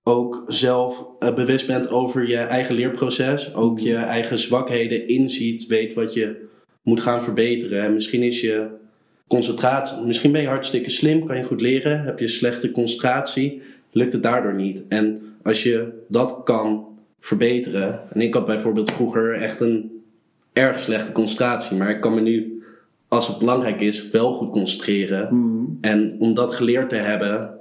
ook 0.02 0.44
zelf 0.46 1.06
eh, 1.18 1.34
bewust 1.34 1.66
bent 1.66 1.90
over 1.90 2.28
je 2.28 2.36
eigen 2.36 2.74
leerproces. 2.74 3.54
Ook 3.54 3.78
je 3.78 3.94
eigen 3.94 4.38
zwakheden 4.38 5.08
inziet, 5.08 5.66
weet 5.66 5.94
wat 5.94 6.14
je 6.14 6.48
moet 6.82 7.00
gaan 7.00 7.22
verbeteren. 7.22 7.82
En 7.82 7.94
misschien 7.94 8.22
is 8.22 8.40
je 8.40 8.66
concentratie, 9.28 10.06
misschien 10.06 10.32
ben 10.32 10.40
je 10.40 10.46
hartstikke 10.48 10.90
slim, 10.90 11.26
kan 11.26 11.36
je 11.36 11.42
goed 11.42 11.60
leren. 11.60 12.04
Heb 12.04 12.18
je 12.18 12.28
slechte 12.28 12.70
concentratie, 12.70 13.62
lukt 13.92 14.12
het 14.12 14.22
daardoor 14.22 14.54
niet. 14.54 14.82
En 14.88 15.22
als 15.42 15.62
je 15.62 16.04
dat 16.08 16.40
kan 16.44 16.86
verbeteren. 17.20 18.00
En 18.12 18.20
ik 18.20 18.34
had 18.34 18.46
bijvoorbeeld 18.46 18.90
vroeger 18.90 19.34
echt 19.34 19.60
een 19.60 20.02
erg 20.52 20.78
slechte 20.78 21.12
concentratie. 21.12 21.76
Maar 21.76 21.90
ik 21.90 22.00
kan 22.00 22.14
me 22.14 22.20
nu, 22.20 22.62
als 23.08 23.28
het 23.28 23.38
belangrijk 23.38 23.80
is, 23.80 24.10
wel 24.10 24.32
goed 24.32 24.50
concentreren. 24.50 25.36
Mhm. 25.36 25.64
En 25.80 26.16
om 26.18 26.34
dat 26.34 26.54
geleerd 26.54 26.88
te 26.88 26.96
hebben, 26.96 27.58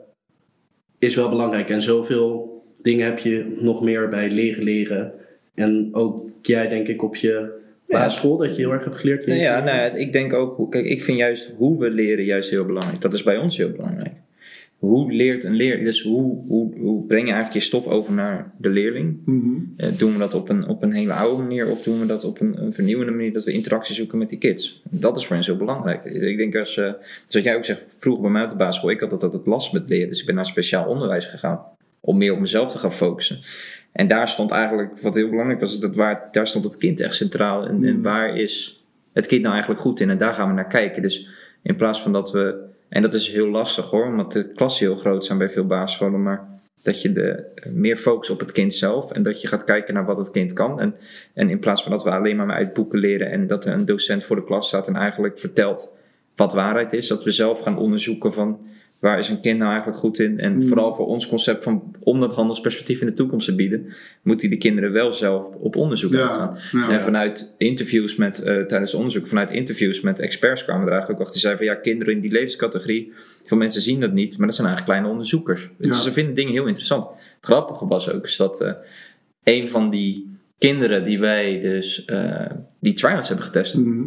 is 0.99 1.15
wel 1.15 1.29
belangrijk. 1.29 1.69
En 1.69 1.81
zoveel 1.81 2.63
dingen 2.81 3.05
heb 3.05 3.19
je 3.19 3.57
nog 3.59 3.81
meer 3.81 4.09
bij 4.09 4.29
leren 4.29 4.63
leren. 4.63 5.13
En 5.55 5.89
ook 5.91 6.29
jij, 6.41 6.67
denk 6.67 6.87
ik, 6.87 7.03
op 7.03 7.15
je 7.15 7.59
basisschool, 7.87 8.37
dat 8.37 8.55
je 8.55 8.61
heel 8.61 8.71
erg 8.71 8.83
hebt 8.83 8.97
geleerd. 8.97 9.25
Nou 9.25 9.39
ja, 9.39 9.63
nou 9.63 9.77
ja, 9.77 9.85
ik 9.85 10.13
denk 10.13 10.33
ook, 10.33 10.71
kijk, 10.71 10.85
ik 10.85 11.03
vind 11.03 11.17
juist 11.17 11.51
hoe 11.57 11.79
we 11.79 11.89
leren 11.89 12.25
juist 12.25 12.49
heel 12.49 12.65
belangrijk. 12.65 13.01
Dat 13.01 13.13
is 13.13 13.23
bij 13.23 13.37
ons 13.37 13.57
heel 13.57 13.71
belangrijk. 13.71 14.13
Hoe 14.81 15.11
leert 15.11 15.43
een 15.43 15.53
leerling, 15.53 15.85
dus 15.85 16.01
hoe, 16.01 16.43
hoe, 16.47 16.77
hoe 16.79 17.05
breng 17.05 17.27
je 17.27 17.33
eigenlijk 17.33 17.63
je 17.63 17.69
stof 17.69 17.87
over 17.87 18.13
naar 18.13 18.51
de 18.57 18.69
leerling? 18.69 19.17
Mhm. 19.25 19.59
Eh, 19.77 19.89
doen 19.97 20.13
we 20.13 20.17
dat 20.17 20.33
op 20.33 20.49
een, 20.49 20.67
op 20.67 20.83
een 20.83 20.91
hele 20.91 21.13
oude 21.13 21.41
manier 21.41 21.69
of 21.69 21.81
doen 21.81 21.99
we 21.99 22.05
dat 22.05 22.23
op 22.23 22.39
een, 22.39 22.61
een 22.61 22.73
vernieuwende 22.73 23.11
manier 23.11 23.33
dat 23.33 23.43
we 23.43 23.51
interactie 23.51 23.95
zoeken 23.95 24.17
met 24.17 24.29
die 24.29 24.37
kids? 24.37 24.81
Dat 24.89 25.17
is 25.17 25.25
voor 25.25 25.35
hen 25.35 25.45
zo 25.45 25.55
belangrijk. 25.55 26.05
Ik 26.05 26.37
denk 26.37 26.55
als, 26.55 26.77
eh 26.77 26.93
dus 27.25 27.35
wat 27.35 27.43
jij 27.43 27.55
ook 27.55 27.65
zegt, 27.65 27.95
vroeger 27.97 28.21
bij 28.21 28.31
mij 28.31 28.43
op 28.43 28.49
de 28.49 28.55
basisschool, 28.55 28.89
ik 28.89 28.99
had 28.99 29.11
altijd 29.11 29.33
het 29.33 29.45
last 29.45 29.73
met 29.73 29.89
leren, 29.89 30.09
dus 30.09 30.19
ik 30.19 30.25
ben 30.25 30.35
naar 30.35 30.45
speciaal 30.45 30.85
onderwijs 30.85 31.25
gegaan 31.25 31.65
om 31.99 32.17
meer 32.17 32.33
op 32.33 32.39
mezelf 32.39 32.71
te 32.71 32.77
gaan 32.77 32.93
focussen. 32.93 33.39
En 33.91 34.07
daar 34.07 34.29
stond 34.29 34.51
eigenlijk, 34.51 34.99
wat 35.01 35.15
heel 35.15 35.29
belangrijk 35.29 35.59
was, 35.59 35.73
is 35.73 35.79
dat 35.79 35.95
waar, 35.95 36.27
daar 36.31 36.47
stond 36.47 36.63
het 36.63 36.77
kind 36.77 36.99
echt 36.99 37.15
centraal. 37.15 37.67
En, 37.67 37.83
en 37.83 38.01
waar 38.01 38.37
is 38.37 38.83
het 39.13 39.27
kind 39.27 39.41
nou 39.41 39.53
eigenlijk 39.53 39.83
goed 39.83 39.99
in? 39.99 40.09
En 40.09 40.17
daar 40.17 40.33
gaan 40.33 40.47
we 40.47 40.53
naar 40.53 40.67
kijken. 40.67 41.01
Dus 41.01 41.27
in 41.61 41.75
plaats 41.75 42.01
van 42.01 42.11
dat 42.11 42.31
we, 42.31 42.69
en 42.91 43.01
dat 43.01 43.13
is 43.13 43.29
heel 43.29 43.47
lastig 43.47 43.89
hoor, 43.89 44.05
omdat 44.05 44.31
de 44.31 44.51
klassen 44.51 44.85
heel 44.85 44.95
groot 44.95 45.25
zijn 45.25 45.37
bij 45.37 45.49
veel 45.49 45.65
basisscholen, 45.65 46.23
maar 46.23 46.59
dat 46.83 47.01
je 47.01 47.13
de, 47.13 47.43
meer 47.69 47.97
focust 47.97 48.31
op 48.31 48.39
het 48.39 48.51
kind 48.51 48.73
zelf 48.73 49.11
en 49.11 49.23
dat 49.23 49.41
je 49.41 49.47
gaat 49.47 49.63
kijken 49.63 49.93
naar 49.93 50.05
wat 50.05 50.17
het 50.17 50.31
kind 50.31 50.53
kan. 50.53 50.79
En, 50.79 50.95
en 51.33 51.49
in 51.49 51.59
plaats 51.59 51.83
van 51.83 51.91
dat 51.91 52.03
we 52.03 52.11
alleen 52.11 52.35
maar 52.35 52.51
uit 52.51 52.73
boeken 52.73 52.99
leren 52.99 53.31
en 53.31 53.47
dat 53.47 53.65
er 53.65 53.73
een 53.73 53.85
docent 53.85 54.23
voor 54.23 54.35
de 54.35 54.43
klas 54.43 54.67
staat 54.67 54.87
en 54.87 54.95
eigenlijk 54.95 55.39
vertelt 55.39 55.93
wat 56.35 56.53
waarheid 56.53 56.93
is, 56.93 57.07
dat 57.07 57.23
we 57.23 57.31
zelf 57.31 57.59
gaan 57.59 57.77
onderzoeken 57.77 58.33
van 58.33 58.59
waar 59.01 59.19
is 59.19 59.29
een 59.29 59.41
kind 59.41 59.57
nou 59.57 59.69
eigenlijk 59.71 59.99
goed 59.99 60.19
in. 60.19 60.39
En 60.39 60.53
Mm. 60.55 60.63
vooral 60.67 60.93
voor 60.93 61.05
ons 61.07 61.27
concept 61.27 61.63
van 61.63 61.95
om 61.99 62.19
dat 62.19 62.33
handelsperspectief 62.33 63.01
in 63.01 63.07
de 63.07 63.13
toekomst 63.13 63.45
te 63.45 63.55
bieden, 63.55 63.85
moet 64.21 64.41
hij 64.41 64.49
de 64.49 64.57
kinderen 64.57 64.91
wel 64.91 65.13
zelf 65.13 65.55
op 65.55 65.75
onderzoek 65.75 66.11
Ja, 66.11 66.57
ja. 66.71 66.89
En 66.89 67.01
vanuit 67.01 67.55
interviews 67.57 68.15
met, 68.15 68.43
eh, 68.43 68.61
tijdens 68.61 68.93
onderzoek, 68.93 69.27
vanuit 69.27 69.49
interviews 69.51 70.01
met 70.01 70.19
experts 70.19 70.63
kwamen 70.63 70.81
we 70.85 70.87
er 70.91 70.97
eigenlijk 70.97 71.19
ook 71.21 71.27
achter. 71.27 71.41
Die 71.41 71.49
zeiden 71.49 71.65
van 71.67 71.75
ja, 71.75 71.81
kinderen 71.81 72.13
in 72.13 72.21
die 72.21 72.31
levenscategorie, 72.31 73.11
veel 73.45 73.57
mensen 73.57 73.81
zien 73.81 73.99
dat 73.99 74.13
niet, 74.13 74.37
maar 74.37 74.47
dat 74.47 74.55
zijn 74.55 74.67
eigenlijk 74.67 74.97
kleine 74.97 75.07
onderzoekers. 75.17 75.69
Dus 75.77 76.03
ze 76.03 76.11
vinden 76.11 76.35
dingen 76.35 76.51
heel 76.53 76.65
interessant. 76.67 77.03
Het 77.05 77.15
grappige 77.41 77.87
was 77.87 78.11
ook 78.11 78.23
is 78.23 78.35
dat 78.37 78.61
eh, 78.61 78.71
een 79.43 79.69
van 79.69 79.89
die 79.89 80.29
kinderen 80.57 81.03
die 81.05 81.19
wij 81.19 81.59
dus, 81.61 82.05
eh, 82.05 82.45
die 82.79 82.93
tryouts 82.93 83.27
hebben 83.27 83.45
getest, 83.45 83.77
Mhm. 83.77 84.03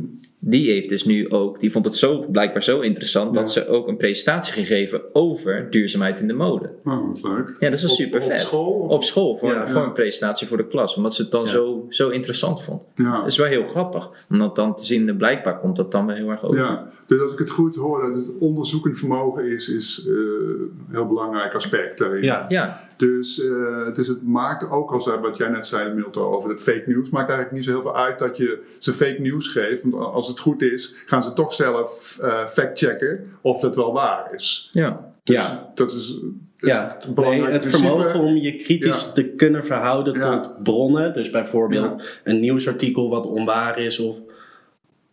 Die 0.47 0.71
heeft 0.71 0.89
dus 0.89 1.05
nu 1.05 1.31
ook, 1.31 1.61
die 1.61 1.71
vond 1.73 1.85
het 1.85 1.97
zo 1.97 2.27
blijkbaar 2.31 2.63
zo 2.63 2.81
interessant 2.81 3.35
Ja. 3.35 3.41
dat 3.41 3.51
ze 3.53 3.69
ook 3.69 3.89
een 3.89 3.97
presentatie 3.97 4.53
ging 4.53 4.67
geven 4.67 5.03
over 5.13 5.67
duurzaamheid 5.71 6.21
in 6.21 6.27
de 6.29 6.33
mode. 6.35 6.71
Oh, 6.85 7.07
wat 7.09 7.23
leuk. 7.23 7.55
Ja, 7.61 7.71
dat 7.71 7.79
is 7.79 7.85
Op- 7.85 7.91
super 7.91 8.23
vet. 8.23 8.33
Op 8.33 8.47
school? 8.47 8.73
of- 8.73 8.91
Op 8.91 9.05
school 9.05 9.37
voor, 9.37 9.49
Ja. 9.51 9.69
voor 9.69 9.83
een 9.83 9.93
presentatie 9.93 10.47
voor 10.47 10.57
de 10.57 10.67
klas, 10.67 10.97
omdat 10.97 11.15
ze 11.15 11.23
het 11.23 11.31
dan 11.31 11.45
Ja. 11.45 11.49
zo, 11.51 11.87
zo 11.89 12.09
interessant 12.09 12.63
vond. 12.63 12.83
Ja. 12.95 13.17
Dat 13.19 13.27
is 13.27 13.37
wel 13.37 13.47
heel 13.47 13.65
grappig, 13.65 14.11
om 14.31 14.39
dat 14.39 14.57
dan 14.57 14.75
te 14.77 14.85
zien, 14.85 15.09
en 15.09 15.17
blijkbaar 15.17 15.59
komt 15.61 15.77
dat 15.77 15.93
dan 15.93 16.07
wel 16.07 16.17
heel 16.17 16.29
erg 16.31 16.45
over. 16.45 16.59
Ja, 16.59 16.89
Dus 17.07 17.21
als 17.21 17.33
ik 17.33 17.39
het 17.39 17.51
goed 17.51 17.75
hoor, 17.77 18.01
dat 18.01 18.15
het 18.15 18.31
onderzoekend 18.39 18.99
vermogen 18.99 19.45
is, 19.45 19.69
is 19.69 20.05
eh, 20.09 20.13
een 20.15 20.87
heel 20.91 21.07
belangrijk 21.07 21.55
aspect 21.55 21.99
daarin. 21.99 22.23
Ja. 22.23 22.45
Ja, 22.49 22.81
Dus, 22.97 23.45
eh, 23.45 23.95
dus 23.95 24.09
het 24.09 24.27
maakt 24.27 24.71
ook 24.71 24.93
als 24.93 25.07
wat 25.07 25.37
jij 25.37 25.49
net 25.49 25.67
zei, 25.67 25.95
Milton, 25.95 26.23
over 26.25 26.51
het 26.51 26.63
fake 26.63 26.83
news, 26.87 27.11
maakt 27.11 27.29
eigenlijk 27.29 27.53
niet 27.53 27.65
zo 27.65 27.71
heel 27.71 27.83
veel 27.83 27.97
uit 27.97 28.19
dat 28.19 28.37
je 28.37 28.63
ze 28.79 28.93
fake 28.93 29.21
news 29.21 29.49
geeft. 29.49 29.83
Want 29.83 29.95
als 29.95 30.29
het 30.29 30.39
goed 30.41 30.63
is, 30.63 30.95
gaan 31.07 31.23
ze 31.23 31.33
toch 31.33 31.53
zelf 31.53 32.19
eh 32.23 32.47
factchecken 32.47 33.33
of 33.41 33.61
dat 33.61 33.77
wel 33.77 33.93
waar 33.93 34.29
is. 34.35 34.69
ja. 34.73 35.13
Dus 35.25 35.37
Ja. 35.37 35.71
Dat 35.75 35.93
is, 35.93 36.19
Ja, 36.59 36.99
nee, 37.05 37.15
belangrijk 37.15 37.53
het 37.53 37.67
vermogen 37.67 38.21
om 38.21 38.35
je 38.37 38.57
kritisch 38.57 39.03
Ja. 39.05 39.13
te 39.13 39.25
kunnen 39.25 39.65
verhouden 39.65 40.15
Ja. 40.15 40.39
tot 40.41 40.63
bronnen. 40.63 41.15
Dus 41.15 41.31
bijvoorbeeld 41.31 42.21
een 42.25 42.41
nieuwsartikel 42.41 43.11
wat 43.11 43.27
onwaar 43.27 43.79
is 43.79 43.99
of 43.99 44.21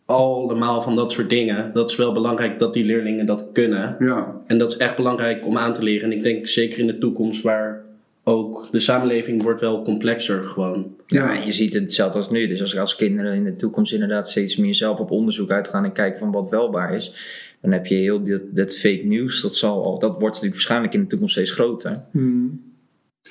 allemaal 0.04 0.82
van 0.82 0.96
dat 0.96 1.12
soort 1.12 1.30
dingen. 1.30 1.70
Dat 1.72 1.90
is 1.90 1.96
wel 1.96 2.12
belangrijk 2.12 2.58
dat 2.58 2.74
die 2.74 2.84
leerlingen 2.84 3.26
dat 3.26 3.48
kunnen. 3.52 3.96
Ja, 3.98 4.40
En 4.46 4.58
dat 4.58 4.70
is 4.72 4.76
echt 4.78 4.96
belangrijk 4.96 5.46
om 5.46 5.58
aan 5.58 5.74
te 5.74 5.82
leren. 5.82 6.10
En 6.10 6.16
ik 6.16 6.22
denk 6.22 6.46
zeker 6.48 6.78
in 6.78 6.86
de 6.86 6.98
toekomst 6.98 7.42
waar 7.42 7.82
ook 8.24 8.68
de 8.70 8.80
samenleving 8.80 9.42
wordt 9.42 9.60
wel 9.60 9.82
complexer 9.82 10.44
gewoon. 10.44 10.94
Ja, 11.06 11.36
en 11.40 11.46
je 11.46 11.52
ziet 11.52 11.72
het 11.72 11.82
hetzelfde 11.82 12.18
als 12.18 12.30
nu. 12.30 12.46
Dus 12.46 12.60
als, 12.60 12.78
als 12.78 12.96
kinderen 12.96 13.34
in 13.34 13.44
de 13.44 13.56
toekomst 13.56 13.92
inderdaad 13.92 14.28
steeds 14.28 14.56
meer 14.56 14.74
zelf 14.74 14.98
op 14.98 15.10
onderzoek 15.10 15.50
uitgaan 15.50 15.84
en 15.84 15.92
kijken 15.92 16.18
van 16.18 16.30
wat 16.30 16.50
wel 16.50 16.70
waar 16.70 16.94
is, 16.94 17.12
dan 17.60 17.72
heb 17.72 17.86
je 17.86 17.94
heel 17.94 18.22
dat, 18.22 18.40
dat 18.50 18.74
fake 18.74 19.02
news, 19.04 19.42
dat, 19.42 19.56
zal 19.56 19.84
al, 19.84 19.98
dat 19.98 20.10
wordt 20.10 20.22
natuurlijk 20.24 20.52
waarschijnlijk 20.52 20.94
in 20.94 21.00
de 21.00 21.06
toekomst 21.06 21.34
steeds 21.34 21.50
groter. 21.50 22.00
Hmm. 22.10 22.70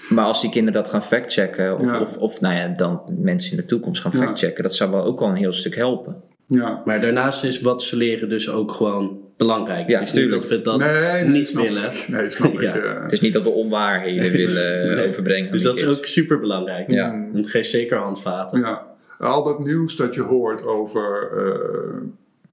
Maar 0.09 0.25
als 0.25 0.41
die 0.41 0.49
kinderen 0.49 0.81
dat 0.83 0.91
gaan 0.91 1.03
factchecken, 1.03 1.79
of, 1.79 1.85
Ja. 1.85 2.01
of, 2.01 2.17
of 2.17 2.41
nou 2.41 2.55
ja, 2.55 2.67
dan 2.67 3.01
mensen 3.19 3.51
in 3.51 3.57
de 3.57 3.65
toekomst 3.65 4.01
gaan 4.01 4.11
Ja. 4.15 4.23
factchecken, 4.25 4.63
dat 4.63 4.75
zou 4.75 4.91
wel 4.91 5.03
ook 5.03 5.21
al 5.21 5.29
een 5.29 5.35
heel 5.35 5.53
stuk 5.53 5.75
helpen. 5.75 6.21
Ja. 6.59 6.81
Maar 6.85 7.01
daarnaast 7.01 7.43
is 7.43 7.61
wat 7.61 7.83
ze 7.83 7.95
leren 7.97 8.29
dus 8.29 8.49
ook 8.49 8.71
gewoon 8.71 9.19
belangrijk. 9.37 9.89
Ja, 9.89 9.99
het 9.99 10.07
is 10.07 10.13
niet 10.13 10.29
dat 10.29 10.47
we 10.47 10.61
dat 10.61 10.79
nee, 10.79 11.01
nee, 11.21 11.23
niet 11.27 11.47
snap 11.47 11.63
willen. 11.63 11.83
Ik. 11.91 12.05
Nee, 12.07 12.29
snap 12.29 12.53
Ja. 12.61 12.73
ik. 12.75 12.83
eh. 12.83 13.01
Het 13.03 13.11
is 13.11 13.19
niet 13.19 13.33
dat 13.33 13.43
we 13.43 13.49
onwaarheden 13.49 14.31
willen 14.41 14.89
eh, 14.89 14.95
Nee. 14.95 15.07
overbrengen. 15.07 15.51
Dus 15.51 15.61
dat 15.61 15.77
is 15.77 15.87
ook 15.87 16.05
super 16.05 16.39
belangrijk. 16.39 16.91
Ja. 16.91 17.27
Het 17.33 17.49
geeft 17.49 17.69
zeker 17.69 17.97
handvaten. 17.97 18.59
Ja, 18.59 18.87
al 19.19 19.43
dat 19.43 19.59
nieuws 19.65 19.95
dat 19.95 20.13
je 20.15 20.21
hoort 20.21 20.63
over 20.65 21.29
eh, 21.37 22.07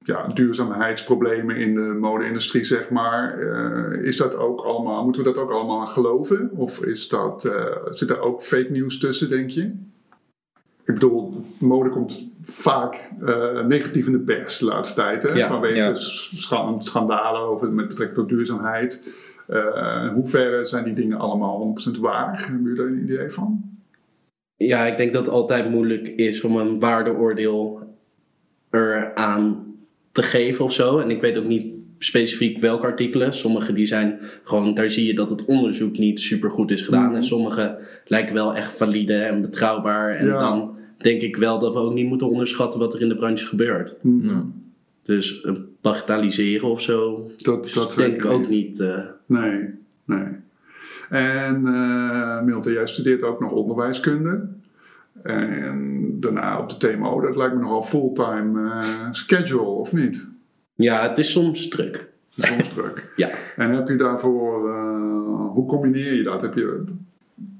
ja, 0.04 0.26
duurzaamheidsproblemen 0.34 1.56
in 1.56 1.74
de 1.74 1.80
mode-industrie, 1.80 2.64
zeg 2.64 2.90
maar, 2.90 3.38
eh, 3.38 4.06
is 4.06 4.16
dat 4.16 4.37
ook 4.37 4.61
allemaal, 4.61 5.04
moeten 5.04 5.22
we 5.24 5.32
dat 5.32 5.42
ook 5.42 5.50
allemaal 5.50 5.87
geloven? 5.87 6.50
Of 6.54 6.84
is 6.84 7.08
dat, 7.08 7.44
eh, 7.44 7.76
zit 7.94 8.11
er 8.11 8.20
ook 8.20 8.42
fake 8.42 8.70
nieuws 8.70 8.98
tussen, 8.98 9.28
denk 9.28 9.50
je? 9.50 9.72
Ik 10.88 10.94
bedoel, 10.94 11.44
mode 11.59 11.90
komt 11.90 12.31
vaak 12.40 13.11
eh, 13.27 13.64
negatief 13.64 14.07
in 14.07 14.12
de 14.12 14.18
pers 14.18 14.59
de 14.59 14.64
laatste 14.64 15.01
tijd, 15.01 15.22
hè? 15.22 15.33
Ja, 15.33 15.48
vanwege 15.48 15.74
ja. 15.77 15.94
schandalen 16.79 17.40
over, 17.40 17.72
met 17.72 17.88
betrekking 17.88 18.18
tot 18.18 18.29
duurzaamheid. 18.29 19.03
Eh, 19.46 20.05
in 20.09 20.14
hoeverre 20.14 20.64
zijn 20.64 20.85
die 20.85 20.92
dingen 20.92 21.18
allemaal 21.18 21.77
100% 21.94 21.98
waar? 22.01 22.44
Hebben 22.44 22.62
jullie 22.62 22.77
daar 22.77 22.87
een 22.87 23.03
idee 23.03 23.31
van? 23.31 23.62
Ja, 24.57 24.87
ik 24.87 24.96
denk 24.96 25.12
dat 25.12 25.24
het 25.27 25.35
altijd 25.35 25.70
moeilijk 25.70 26.09
is 26.09 26.40
om 26.40 26.57
een 26.57 26.79
waardeoordeel 26.79 27.81
eraan 28.70 29.74
te 30.12 30.22
geven 30.22 30.64
of 30.64 30.72
zo. 30.72 30.98
En 30.98 31.11
ik 31.11 31.20
weet 31.20 31.37
ook 31.38 31.44
niet 31.44 31.66
specifiek 31.98 32.59
welke 32.59 32.87
artikelen. 32.87 33.35
Sommige 33.35 33.72
die 33.72 33.87
zijn 33.87 34.18
gewoon, 34.42 34.74
daar 34.74 34.90
zie 34.90 35.07
je 35.07 35.14
dat 35.14 35.31
het 35.31 35.44
onderzoek 35.44 35.98
niet 35.98 36.20
super 36.20 36.51
goed 36.51 36.70
is 36.70 36.83
gedaan. 36.83 37.07
Mhm. 37.07 37.14
En 37.14 37.24
sommige 37.24 37.79
lijken 38.05 38.35
wel 38.35 38.55
echt 38.55 38.77
valide 38.77 39.14
en 39.14 39.40
betrouwbaar. 39.40 40.16
En 40.16 40.27
Ja. 40.27 40.38
dan 40.38 40.77
denk 40.98 41.22
ik 41.22 41.37
wel 41.37 41.58
dat 41.58 41.74
we 41.74 41.80
ook 41.80 41.94
niet 41.94 42.08
moeten 42.08 42.28
onderschatten 42.28 42.80
wat 42.80 42.94
er 42.94 43.00
in 43.00 43.08
de 43.08 43.16
branche 43.16 43.46
gebeurt. 43.46 43.94
Ja. 44.02 44.44
Dus 45.02 45.40
eh, 45.40 45.52
bagatelliseren 45.80 46.68
of 46.68 46.80
zo, 46.80 47.30
Dat, 47.38 47.70
dat 47.74 47.94
denk 47.94 48.14
ik 48.14 48.24
ook 48.24 48.48
niet. 48.48 48.80
eh. 48.80 49.04
Nee, 49.26 49.64
nee. 50.04 50.26
En 51.08 51.62
uh, 51.66 52.42
Milton, 52.42 52.72
jij 52.72 52.87
studeert 52.87 53.22
ook 53.22 53.40
nog 53.40 53.52
onderwijskunde. 53.52 54.48
En 55.22 56.06
daarna 56.20 56.58
op 56.58 56.68
de 56.68 56.76
TMO, 56.76 57.20
dat 57.20 57.37
lijkt 57.37 57.54
me 57.54 57.61
nogal 57.61 57.82
fulltime 57.82 58.61
uh, 58.61 59.08
schedule, 59.11 59.61
of 59.62 59.92
niet? 59.92 60.28
Ja, 60.74 61.08
het 61.08 61.18
is 61.18 61.32
soms 61.32 61.68
druk. 61.68 62.08
Soms 62.37 62.68
druk. 62.68 63.06
Ja. 63.16 63.30
En 63.56 63.70
heb 63.70 63.88
je 63.88 63.96
daarvoor, 63.96 64.68
uh, 64.68 65.50
hoe 65.52 65.66
combineer 65.66 66.14
je 66.14 66.22
dat? 66.22 66.40
Heb 66.40 66.54
je, 66.54 66.84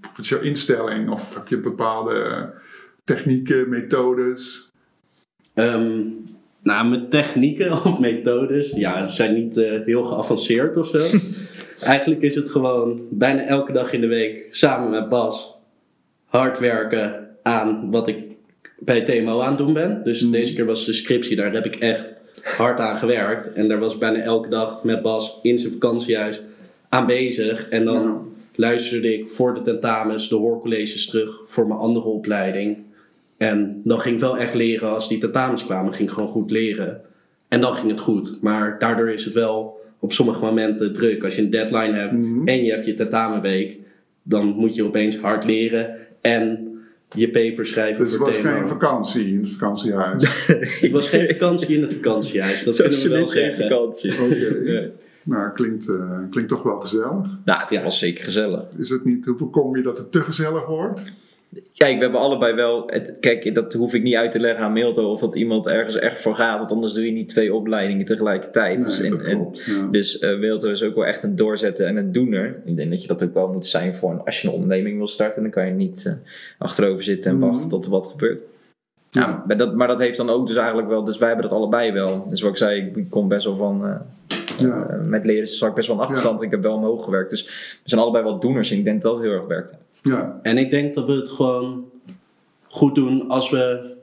wat 0.01 0.19
is 0.19 0.29
jouw 0.29 0.41
instelling 0.41 1.11
of 1.11 1.35
heb 1.35 1.49
je 1.49 1.59
bepaalde 1.59 2.51
technieken, 3.09 3.69
methodes? 3.69 4.71
Um, 5.55 6.25
nou, 6.63 6.89
mijn 6.89 7.09
technieken 7.09 7.73
of 7.73 7.99
methodes, 7.99 8.71
ja, 8.71 9.07
ze 9.07 9.15
zijn 9.15 9.35
niet 9.35 9.57
uh, 9.57 9.85
heel 9.85 10.05
geavanceerd 10.05 10.77
of 10.77 10.87
zo. 10.87 11.07
Eigenlijk 11.81 12.23
is 12.23 12.35
het 12.35 12.51
gewoon 12.51 13.01
bijna 13.11 13.43
elke 13.43 13.73
dag 13.73 13.93
in 13.93 14.01
de 14.01 14.07
week 14.07 14.47
samen 14.51 14.91
met 14.91 15.09
Bas 15.09 15.57
hard 16.25 16.59
werken 16.59 17.29
aan 17.43 17.91
wat 17.91 18.09
ik 18.09 18.17
bij 18.79 19.01
TMO 19.01 19.41
aan 19.41 19.49
het 19.49 19.59
doen 19.59 19.73
ben. 19.73 20.01
Dus 20.05 20.23
mm. 20.23 20.31
deze 20.31 20.55
keer 20.55 20.67
was 20.67 20.85
de 20.85 20.93
scriptie, 20.93 21.37
daar 21.37 21.53
heb 21.53 21.67
ik 21.67 21.77
echt 21.77 22.13
hard 22.43 22.81
aan 22.81 22.97
gewerkt. 22.97 23.53
En 23.53 23.69
daar 23.69 23.79
was 23.79 23.99
bijna 23.99 24.19
elke 24.19 24.49
dag 24.49 24.85
met 24.85 25.03
Bas 25.03 25.39
in 25.43 25.59
zijn 25.59 25.73
vakantiehuis 25.73 26.43
aan 26.89 27.07
bezig. 27.07 27.69
En 27.69 27.85
dan 27.85 28.03
ja. 28.03 28.19
luisterde 28.55 29.19
ik 29.19 29.29
voor 29.29 29.55
de 29.55 29.63
tentamens 29.63 30.29
de 30.29 30.35
hoorcolleges 30.35 31.07
terug 31.07 31.41
voor 31.47 31.67
mijn 31.67 31.81
andere 31.81 32.07
opleiding. 32.07 32.87
En 33.39 33.81
dan 33.85 34.01
ging 34.01 34.15
ik 34.15 34.21
wel 34.21 34.39
echt 34.39 34.55
leren 34.55 34.95
als 34.95 35.09
die 35.09 35.19
tentamens 35.19 35.65
kwamen, 35.65 35.93
ging 35.93 36.09
ik 36.09 36.15
gewoon 36.15 36.29
goed 36.29 36.51
leren. 36.51 37.01
En 37.49 37.61
dan 37.61 37.75
ging 37.75 37.91
het 37.91 38.01
goed. 38.01 38.39
Maar 38.41 38.79
daardoor 38.79 39.11
is 39.11 39.25
het 39.25 39.35
wel 39.35 39.81
op 39.99 40.13
sommige 40.13 40.45
momenten 40.45 40.93
druk. 40.93 41.25
Als 41.25 41.37
je 41.37 41.43
een 41.43 41.51
deadline 41.51 41.93
hebt 41.93 42.13
mm-hmm. 42.13 42.49
en 42.49 42.65
je 42.65 42.73
hebt 42.73 42.87
je 42.87 42.95
tentamenweek, 42.95 43.77
dan 44.23 44.47
moet 44.47 44.75
je 44.75 44.85
opeens 44.85 45.19
hard 45.19 45.45
leren 45.45 45.97
en 46.21 46.69
je 47.15 47.31
paper 47.31 47.67
schrijven. 47.67 48.05
Dus 48.05 48.13
het 48.13 48.21
was 48.21 48.37
geen 48.37 48.69
vakantie 48.69 49.29
in 49.29 49.41
het 49.41 49.51
vakantiehuis? 49.51 50.47
het 50.81 50.91
was 50.91 51.09
geen 51.09 51.27
vakantie 51.27 51.77
in 51.77 51.83
het 51.83 51.95
vakantiehuis, 51.95 52.65
dat 52.65 52.77
kunnen 52.77 53.03
we 53.03 53.09
wel 53.09 53.27
zeggen. 53.27 53.69
vakantie. 53.69 54.13
Okay. 54.13 54.51
nee. 54.65 54.91
Nou, 55.23 55.53
klinkt, 55.53 55.89
uh, 55.89 56.19
klinkt 56.31 56.51
toch 56.51 56.63
wel 56.63 56.81
gezellig. 56.81 57.39
Nou, 57.45 57.61
het 57.61 57.83
was 57.83 57.99
zeker 57.99 58.25
gezellig. 58.25 58.65
Is 58.77 58.91
het 58.91 59.05
niet, 59.05 59.25
hoe 59.25 59.37
voorkom 59.37 59.77
je 59.77 59.83
dat 59.83 59.99
het 59.99 60.13
te 60.13 60.21
gezellig 60.21 60.67
wordt? 60.67 61.05
Kijk, 61.75 61.97
we 61.97 62.03
hebben 62.03 62.21
allebei 62.21 62.55
wel. 62.55 62.91
Kijk, 63.21 63.55
dat 63.55 63.73
hoef 63.73 63.95
ik 63.95 64.03
niet 64.03 64.15
uit 64.15 64.33
te 64.33 64.41
leggen 64.41 64.65
aan 64.65 64.73
Milton 64.73 65.05
of 65.05 65.21
dat 65.21 65.35
iemand 65.35 65.67
ergens 65.67 65.97
echt 65.97 66.21
voor 66.21 66.35
gaat, 66.35 66.59
want 66.59 66.73
anders 66.73 66.93
doe 66.93 67.05
je 67.05 67.13
niet 67.13 67.29
twee 67.29 67.55
opleidingen 67.55 68.05
tegelijkertijd. 68.05 68.79
Nee, 68.79 68.87
dus 68.87 69.01
en, 69.01 69.19
klopt, 69.19 69.65
ja. 69.65 69.89
dus 69.91 70.23
uh, 70.23 70.39
Milton 70.39 70.71
is 70.71 70.83
ook 70.83 70.95
wel 70.95 71.07
echt 71.07 71.23
een 71.23 71.37
doorzetten 71.37 71.87
en 71.87 71.97
een 71.97 72.13
doener. 72.13 72.57
Ik 72.65 72.77
denk 72.77 72.91
dat 72.91 73.03
je 73.03 73.09
dat 73.09 73.23
ook 73.23 73.35
wel 73.35 73.53
moet 73.53 73.67
zijn 73.67 73.95
voor 73.95 74.11
een, 74.11 74.25
als 74.25 74.41
je 74.41 74.49
een 74.49 74.55
onderneming 74.55 74.97
wil 74.97 75.07
starten, 75.07 75.43
dan 75.43 75.51
kan 75.51 75.67
je 75.67 75.73
niet 75.73 76.05
uh, 76.07 76.13
achterover 76.59 77.05
zitten 77.05 77.31
en 77.31 77.37
Mhm. 77.39 77.47
wachten 77.47 77.65
mm. 77.65 77.71
tot 77.71 77.85
er 77.85 77.91
wat 77.91 78.07
gebeurt. 78.07 78.43
Ja, 79.11 79.21
ja 79.21 79.45
maar, 79.47 79.57
dat, 79.57 79.75
maar 79.75 79.89
dat 79.89 79.99
heeft 79.99 80.17
dan 80.17 80.31
ook 80.31 80.47
dus 80.47 80.57
eigenlijk 80.57 80.89
wel, 80.89 81.05
dus 81.05 81.19
wij 81.19 81.29
hebben 81.29 81.49
dat 81.49 81.59
allebei 81.59 81.93
wel. 81.93 82.27
Dus 82.29 82.41
wat 82.41 82.51
ik 82.51 82.57
zei, 82.57 82.93
ik 82.95 83.11
kom 83.11 83.29
best 83.29 83.45
wel 83.45 83.57
van. 83.57 83.87
Uh, 83.87 83.95
ja. 84.59 85.01
met 85.07 85.25
leren 85.25 85.49
zag 85.49 85.69
ik 85.69 85.75
best 85.75 85.89
wel 85.89 85.97
een 85.97 86.03
achterstand. 86.03 86.43
Ik 86.43 86.51
heb 86.51 86.63
wel 86.63 86.75
omhoog 86.75 87.05
gewerkt. 87.05 87.31
Dus 87.31 87.45
we 87.83 87.89
zijn 87.89 88.01
allebei 88.01 88.25
wat 88.25 88.41
doeners 88.41 88.71
en 88.71 88.79
ik 88.79 88.85
denk 88.85 89.03
dat 89.03 89.15
het 89.15 89.23
heel 89.23 89.33
erg 89.33 89.47
werkt. 89.47 89.75
Ja. 90.03 90.39
En 90.43 90.59
ik 90.59 90.71
denk 90.71 90.95
dat 90.95 91.07
we 91.07 91.13
het 91.13 91.31
gewoon 91.31 91.91
goed 92.69 92.95
doen 92.95 93.29
als 93.29 93.51
we. 93.51 93.97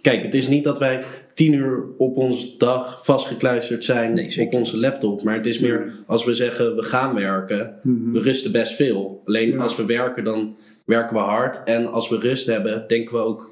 Kijk, 0.00 0.22
het 0.22 0.34
is 0.34 0.48
niet 0.48 0.64
dat 0.64 0.78
wij 0.78 1.04
tien 1.34 1.52
uur 1.52 1.84
op 1.98 2.16
onze 2.16 2.56
dag 2.58 3.00
vastgekluisterd 3.04 3.84
zijn 3.84 4.14
nee, 4.14 4.40
op 4.46 4.52
onze 4.52 4.78
laptop. 4.78 5.22
Maar 5.22 5.34
het 5.34 5.46
is 5.46 5.58
meer 5.58 5.92
als 6.06 6.24
we 6.24 6.34
zeggen 6.34 6.76
we 6.76 6.82
gaan 6.82 7.14
werken. 7.14 7.78
Mhm. 7.82 8.12
We 8.12 8.20
rusten 8.20 8.52
best 8.52 8.72
veel. 8.72 9.22
Alleen 9.24 9.50
ja. 9.50 9.62
als 9.62 9.76
we 9.76 9.84
werken, 9.84 10.24
dan 10.24 10.56
werken 10.84 11.16
we 11.16 11.22
hard. 11.22 11.58
En 11.64 11.92
als 11.92 12.08
we 12.08 12.18
rust 12.18 12.46
hebben, 12.46 12.84
denken 12.88 13.14
we 13.14 13.20
ook 13.20 13.50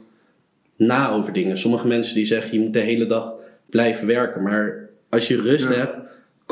na 0.76 1.12
over 1.12 1.32
dingen. 1.32 1.58
Sommige 1.58 1.86
mensen 1.86 2.14
die 2.14 2.24
zeggen 2.24 2.58
je 2.58 2.64
moet 2.64 2.72
de 2.72 2.78
hele 2.78 3.06
dag 3.06 3.32
blijven 3.70 4.06
werken. 4.06 4.42
Maar 4.42 4.88
als 5.08 5.28
je 5.28 5.40
rust 5.40 5.68
Ja. 5.68 5.74
hebt, 5.74 5.96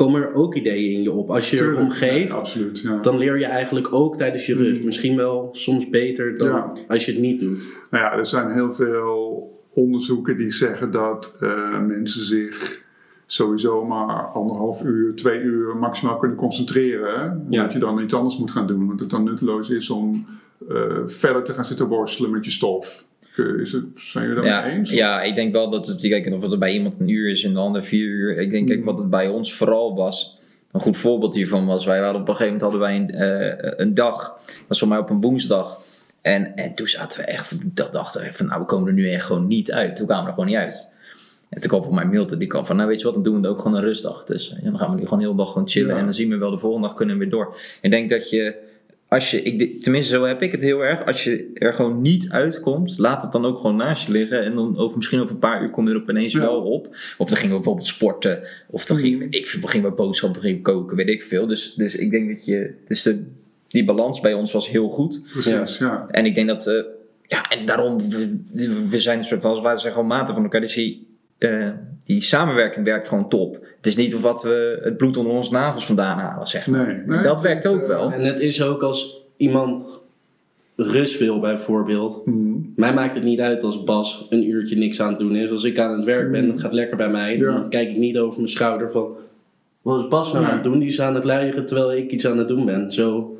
komen 0.03 0.21
er 0.21 0.33
ook 0.33 0.55
ideeën 0.55 0.91
in 0.91 1.03
je 1.03 1.11
op. 1.11 1.29
Als 1.29 1.49
je 1.49 1.57
Tuurlijk, 1.57 1.77
erom 1.77 1.91
geeft, 1.91 2.29
ja, 2.29 2.35
absoluut, 2.35 2.79
ja. 2.79 2.97
dan 3.01 3.17
leer 3.17 3.39
je 3.39 3.45
eigenlijk 3.45 3.93
ook 3.93 4.17
tijdens 4.17 4.45
je 4.45 4.55
rust. 4.55 4.83
Misschien 4.83 5.15
wel 5.15 5.49
soms 5.51 5.89
beter 5.89 6.37
dan 6.37 6.47
Ja. 6.47 6.73
als 6.87 7.05
je 7.05 7.11
het 7.11 7.21
niet 7.21 7.39
doet. 7.39 7.57
Nou 7.91 8.03
ja, 8.03 8.17
er 8.17 8.27
zijn 8.27 8.51
heel 8.51 8.73
veel 8.73 9.49
onderzoeken 9.73 10.37
die 10.37 10.51
zeggen 10.51 10.91
dat 10.91 11.37
eh, 11.39 11.79
mensen 11.79 12.25
zich 12.25 12.83
sowieso 13.25 13.85
maar 13.85 14.25
anderhalf 14.25 14.83
uur, 14.83 15.15
twee 15.15 15.39
uur 15.39 15.77
maximaal 15.77 16.17
kunnen 16.17 16.37
concentreren. 16.37 17.45
Dat 17.49 17.73
je 17.73 17.79
dan 17.79 18.01
iets 18.01 18.13
anders 18.13 18.37
moet 18.37 18.51
gaan 18.51 18.67
doen. 18.67 18.87
Want 18.87 18.99
het 18.99 19.09
dan 19.09 19.23
nutteloos 19.23 19.69
is 19.69 19.89
om 19.89 20.25
eh, 20.69 20.75
verder 21.05 21.43
te 21.43 21.53
gaan 21.53 21.65
zitten 21.65 21.87
worstelen 21.87 22.31
met 22.31 22.45
je 22.45 22.51
stof. 22.51 23.05
Eh, 23.35 23.45
Is 23.61 23.71
het, 23.71 23.83
zijn 23.95 24.27
jullie 24.27 24.41
dat 24.41 24.49
Ja, 24.51 24.61
mee 24.65 24.71
eens? 24.71 24.91
ja, 24.91 25.21
ik 25.21 25.35
denk 25.35 25.51
wel 25.51 25.69
dat 25.69 25.87
het, 25.87 26.01
kijk, 26.01 26.33
of 26.33 26.41
het 26.41 26.59
bij 26.59 26.73
iemand 26.73 26.99
een 26.99 27.09
uur 27.09 27.29
is 27.29 27.43
en 27.43 27.53
de 27.53 27.59
ander 27.59 27.83
vier 27.83 28.05
uur. 28.07 28.37
Ik 28.37 28.51
denk, 28.51 28.67
kijk, 28.67 28.85
wat 28.85 28.97
het 28.97 29.09
bij 29.09 29.27
ons 29.27 29.53
vooral 29.53 29.95
was, 29.95 30.39
een 30.71 30.81
goed 30.81 30.97
voorbeeld 30.97 31.35
hiervan 31.35 31.65
was, 31.65 31.85
wij 31.85 31.99
hadden 31.99 32.21
op 32.21 32.27
een 32.27 32.35
gegeven 32.35 32.53
moment 32.59 32.71
hadden 32.71 33.09
wij 33.09 33.19
een, 33.19 33.31
eh, 33.61 33.71
een 33.77 33.93
dag, 33.93 34.17
dat 34.45 34.55
was 34.67 34.79
voor 34.79 34.87
mij 34.87 34.97
op 34.97 35.09
een 35.09 35.21
woensdag. 35.21 35.79
En, 36.21 36.55
en 36.55 36.73
toen 36.73 36.87
zaten 36.87 37.19
we 37.19 37.25
echt, 37.25 37.75
dat 37.75 37.91
dachten 37.91 38.21
we 38.23 38.33
van, 38.33 38.45
nou, 38.47 38.59
we 38.59 38.65
komen 38.65 38.87
er 38.87 38.93
nu 38.93 39.11
echt 39.11 39.25
gewoon 39.25 39.47
niet 39.47 39.71
uit. 39.71 39.95
Toen 39.95 40.05
kwamen 40.05 40.23
we 40.23 40.29
er 40.29 40.35
gewoon 40.35 40.49
niet 40.49 40.59
uit. 40.59 40.89
En 41.49 41.59
toen 41.61 41.69
kwam 41.69 41.83
voor 41.83 41.93
mij 41.93 42.05
Milton, 42.05 42.39
die 42.39 42.47
kwam 42.47 42.65
van, 42.65 42.75
nou 42.75 42.87
weet 42.89 42.97
je 42.99 43.05
wat, 43.05 43.13
dan 43.13 43.23
doen 43.23 43.35
we 43.41 43.47
er 43.47 43.53
ook 43.53 43.61
gewoon 43.61 43.77
een 43.77 43.83
rustdag 43.83 44.25
tussen. 44.25 44.57
En 44.57 44.63
dan 44.63 44.77
gaan 44.79 44.89
we 44.93 44.99
nu 44.99 45.03
gewoon 45.07 45.19
heel 45.19 45.35
dag 45.35 45.51
gewoon 45.51 45.69
chillen 45.69 45.89
Ja. 45.93 45.97
en 45.97 46.03
dan 46.03 46.13
zien 46.13 46.29
we 46.29 46.37
wel 46.37 46.51
de 46.51 46.57
volgende 46.57 46.87
dag 46.87 46.95
kunnen 46.95 47.15
we 47.17 47.21
weer 47.21 47.31
door. 47.31 47.55
Ik 47.81 47.91
denk 47.91 48.09
dat 48.09 48.29
je, 48.29 48.55
als 49.11 49.31
je, 49.31 49.41
ik, 49.41 49.81
tenminste 49.81 50.15
zo 50.15 50.23
heb 50.23 50.41
ik 50.41 50.51
het 50.51 50.61
heel 50.61 50.79
erg, 50.79 51.05
als 51.05 51.23
je 51.23 51.51
er 51.53 51.73
gewoon 51.73 52.01
niet 52.01 52.29
uitkomt, 52.29 52.97
laat 52.97 53.23
het 53.23 53.31
dan 53.31 53.45
ook 53.45 53.57
gewoon 53.57 53.75
naast 53.75 54.05
je 54.05 54.11
liggen. 54.11 54.43
En 54.43 54.55
dan 54.55 54.77
over, 54.77 54.97
misschien 54.97 55.19
over 55.19 55.33
een 55.33 55.39
paar 55.39 55.61
uur 55.61 55.69
kom 55.69 55.87
je 55.87 55.93
er 55.93 56.01
opeens 56.01 56.33
Ja. 56.33 56.39
wel 56.39 56.61
op. 56.61 56.87
Of 57.17 57.27
dan 57.27 57.37
gingen 57.37 57.49
we 57.49 57.55
bijvoorbeeld 57.55 57.87
sporten, 57.87 58.43
of 58.67 58.85
dan 58.85 58.97
gingen 58.97 59.19
we, 59.19 59.27
ik, 59.29 59.47
veel, 59.47 59.67
gingen 59.67 59.89
we 59.89 59.95
boodschappen, 59.95 60.41
dan 60.41 60.49
gingen 60.49 60.65
we 60.65 60.71
koken, 60.71 60.97
weet 60.97 61.07
ik 61.09 61.23
veel. 61.23 61.47
Dus, 61.47 61.73
dus 61.73 61.95
ik 61.95 62.11
denk 62.11 62.29
dat 62.29 62.45
je, 62.45 62.73
dus 62.87 63.01
de, 63.01 63.23
die 63.67 63.85
balans 63.85 64.19
bij 64.19 64.33
ons 64.33 64.51
was 64.51 64.69
heel 64.69 64.89
goed. 64.89 65.21
Precies, 65.31 65.77
ja. 65.77 66.07
En 66.09 66.25
ik 66.25 66.35
denk 66.35 66.47
dat, 66.47 66.67
eh, 66.67 66.83
ja, 67.27 67.49
en 67.49 67.65
daarom, 67.65 68.09
we, 68.09 68.39
we 68.89 68.99
zijn 68.99 69.19
een 69.19 69.25
soort 69.25 69.41
van, 69.41 69.61
wij 69.61 69.77
zijn 69.77 69.93
gewoon 69.93 70.07
maten 70.07 70.33
van 70.33 70.43
elkaar. 70.43 70.61
Dus 70.61 70.73
die, 70.73 71.07
eh, 71.49 71.69
die 72.03 72.21
samenwerking 72.21 72.85
werkt 72.85 73.07
gewoon 73.07 73.29
top. 73.29 73.53
Het 73.77 73.87
is 73.87 73.95
niet 73.95 74.15
of 74.15 74.21
wat 74.21 74.43
we 74.43 74.79
het 74.83 74.97
bloed 74.97 75.17
onder 75.17 75.33
onze 75.33 75.51
nagels 75.51 75.85
vandaan 75.85 76.17
halen, 76.17 76.47
zeg 76.47 76.67
maar. 76.67 76.85
Nee, 76.87 76.97
nee, 77.05 77.23
dat 77.23 77.41
werkt 77.41 77.67
ook 77.67 77.81
eh, 77.81 77.87
wel. 77.87 78.11
En 78.11 78.21
het 78.23 78.39
is 78.39 78.63
ook 78.63 78.81
als 78.83 79.21
iemand 79.37 79.99
rust 80.75 81.19
wil, 81.19 81.39
bijvoorbeeld. 81.39 82.25
mhm. 82.25 82.53
Mij 82.75 82.93
maakt 82.93 83.15
het 83.15 83.23
niet 83.23 83.39
uit 83.39 83.63
als 83.63 83.83
Bas 83.83 84.27
een 84.29 84.49
uurtje 84.49 84.75
niks 84.75 85.01
aan 85.01 85.09
het 85.09 85.19
doen 85.19 85.35
is. 85.35 85.51
Als 85.51 85.63
ik 85.63 85.79
aan 85.79 85.95
het 85.95 86.03
werk 86.03 86.31
ben, 86.31 86.49
het 86.49 86.61
gaat 86.61 86.73
lekker 86.73 86.97
bij 86.97 87.09
mij. 87.09 87.37
Ja. 87.37 87.43
Dan 87.43 87.69
kijk 87.69 87.89
ik 87.89 87.97
niet 87.97 88.17
over 88.17 88.37
mijn 88.39 88.51
schouder 88.51 88.91
van... 88.91 89.07
Wat 89.81 89.99
is 90.03 90.07
Bas 90.07 90.31
nou 90.33 90.43
Ja. 90.43 90.49
aan 90.49 90.55
het 90.55 90.63
doen? 90.63 90.79
Die 90.79 90.87
is 90.87 91.01
aan 91.01 91.15
het 91.15 91.23
luieren 91.23 91.65
terwijl 91.65 91.93
ik 91.93 92.11
iets 92.11 92.27
aan 92.27 92.37
het 92.37 92.47
doen 92.47 92.65
ben. 92.65 92.91
Zo 92.91 93.37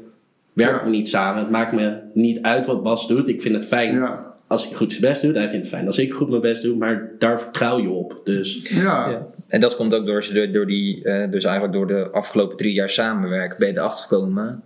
werken 0.54 0.78
Ja. 0.78 0.84
we 0.84 0.90
niet 0.90 1.10
samen. 1.10 1.42
Het 1.42 1.52
maakt 1.52 1.72
me 1.74 1.98
niet 2.14 2.42
uit 2.42 2.66
wat 2.66 2.84
Bas 2.84 3.08
doet. 3.08 3.28
Ik 3.28 3.42
vind 3.42 3.56
het 3.56 3.66
fijn 3.66 3.94
Ja, 3.96 4.31
als 4.52 4.70
ik 4.70 4.76
goed 4.76 4.92
zijn 4.94 5.04
best 5.12 5.22
doe. 5.22 5.34
Hij 5.34 5.50
vindt 5.50 5.66
het 5.66 5.74
fijn 5.74 5.86
als 5.86 5.98
ik 6.00 6.14
goed 6.14 6.30
mijn 6.30 6.42
best 6.42 6.64
doe. 6.64 6.76
Maar 6.76 7.12
daar 7.20 7.42
vertrouw 7.42 7.80
je 7.82 7.90
op. 7.90 8.22
Dus 8.24 8.70
ja. 8.70 9.10
Ja. 9.10 9.28
En 9.48 9.62
dat 9.62 9.76
komt 9.76 9.94
ook 9.96 10.06
door, 10.06 10.30
je 10.34 10.52
door, 10.52 10.66
die, 10.66 11.04
eh, 11.04 11.32
dus 11.32 11.44
eigenlijk 11.44 11.74
door 11.74 11.88
de 11.88 12.10
afgelopen 12.10 12.58
drie 12.58 12.74
jaar 12.74 12.90
samenwerken 12.90 13.58
ben 13.60 13.68
je 13.68 13.78
erachter 13.78 14.08
gekomen. 14.08 14.64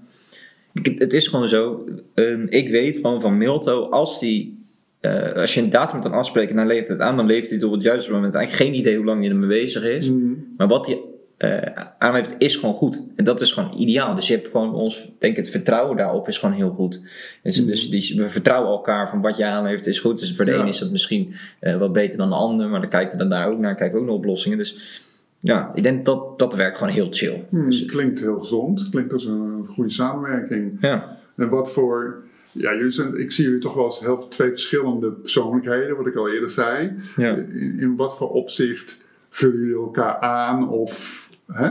Ik- 0.73 0.99
Het 0.99 1.13
is 1.13 1.27
gewoon 1.27 1.47
zo, 1.47 1.85
ehm, 2.13 2.45
ik 2.49 2.69
weet 2.69 2.95
gewoon 2.95 3.21
van 3.21 3.37
Milto, 3.37 3.89
als 3.89 4.19
die, 4.19 4.63
eh, 4.99 5.31
als 5.33 5.53
je 5.53 5.61
een 5.61 5.69
datum 5.69 6.01
kan 6.01 6.11
afspreken 6.13 6.51
en 6.51 6.57
hij 6.57 6.67
levert 6.67 6.87
het 6.89 6.99
aan, 6.99 7.17
dan 7.17 7.25
levert 7.25 7.47
hij 7.49 7.57
het 7.57 7.65
op 7.67 7.71
het 7.73 7.81
juiste 7.81 8.11
moment. 8.11 8.33
Eigenlijk 8.33 8.69
geen 8.69 8.79
idee 8.79 8.95
hoe 8.95 9.05
lang 9.05 9.21
hij 9.21 9.29
ermee 9.29 9.47
bezig 9.61 9.83
is. 9.83 10.09
Mhm. 10.09 10.33
Maar 10.57 10.67
wat 10.67 10.85
hij 10.87 10.99
eh 11.37 11.83
aanlevert 11.99 12.35
is 12.37 12.55
gewoon 12.55 12.75
goed. 12.75 13.03
En 13.15 13.23
dat 13.23 13.41
is 13.41 13.51
gewoon 13.51 13.73
ideaal. 13.77 14.15
Dus 14.15 14.27
je 14.27 14.33
hebt 14.33 14.47
gewoon 14.51 14.73
ons, 14.73 15.11
denk 15.19 15.37
ik, 15.37 15.37
het 15.37 15.49
vertrouwen 15.49 15.97
daarop 15.97 16.27
is 16.27 16.37
gewoon 16.37 16.55
heel 16.55 16.69
goed. 16.69 17.01
Dus, 17.43 17.65
dus 17.65 17.89
die, 17.89 18.13
we 18.21 18.29
vertrouwen 18.29 18.71
elkaar 18.71 19.09
van 19.09 19.21
wat 19.21 19.37
je 19.37 19.45
aanlevert 19.45 19.87
is 19.87 19.99
goed. 19.99 20.19
Dus 20.19 20.35
voor 20.35 20.45
de 20.45 20.51
Ja. 20.51 20.59
een 20.59 20.67
is 20.67 20.79
dat 20.79 20.91
misschien 20.91 21.33
eh, 21.59 21.77
wat 21.77 21.93
beter 21.93 22.17
dan 22.17 22.29
de 22.29 22.35
ander. 22.35 22.69
Maar 22.69 22.79
dan 22.79 22.89
kijken 22.89 23.11
we 23.11 23.17
dan 23.17 23.29
daar 23.29 23.47
ook 23.51 23.59
naar. 23.59 23.75
Kijken 23.75 23.95
we 23.95 24.01
ook 24.01 24.07
naar 24.07 24.17
oplossingen. 24.17 24.57
Dus 24.57 25.01
ja, 25.39 25.71
ik 25.73 25.83
denk 25.83 26.05
dat 26.05 26.39
dat 26.39 26.55
werkt 26.55 26.77
gewoon 26.77 26.93
heel 26.93 27.07
chill. 27.11 27.43
Dus, 27.51 27.85
klinkt 27.85 28.19
heel 28.19 28.39
gezond. 28.39 28.89
Klinkt 28.89 29.13
als 29.13 29.25
een 29.25 29.65
goede 29.69 29.91
samenwerking. 29.91 30.77
ja. 30.81 31.17
En 31.35 31.49
wat 31.49 31.71
voor. 31.71 32.23
Ja, 32.51 32.73
jullie 32.75 32.91
zijn, 32.91 33.19
ik 33.19 33.31
zie 33.31 33.45
jullie 33.45 33.59
toch 33.59 33.73
wel 33.73 33.83
als 33.83 33.99
heel 33.99 34.27
twee 34.27 34.49
verschillende 34.49 35.11
persoonlijkheden, 35.11 35.97
wat 35.97 36.07
ik 36.07 36.15
al 36.15 36.29
eerder 36.29 36.49
zei. 36.49 36.91
Ja. 37.15 37.35
In, 37.35 37.77
in 37.79 37.95
wat 37.95 38.17
voor 38.17 38.29
opzicht 38.31 39.05
vullen 39.29 39.57
jullie 39.59 39.75
elkaar 39.75 40.19
aan? 40.19 40.69
Of. 40.69 41.24
Hè? 41.47 41.67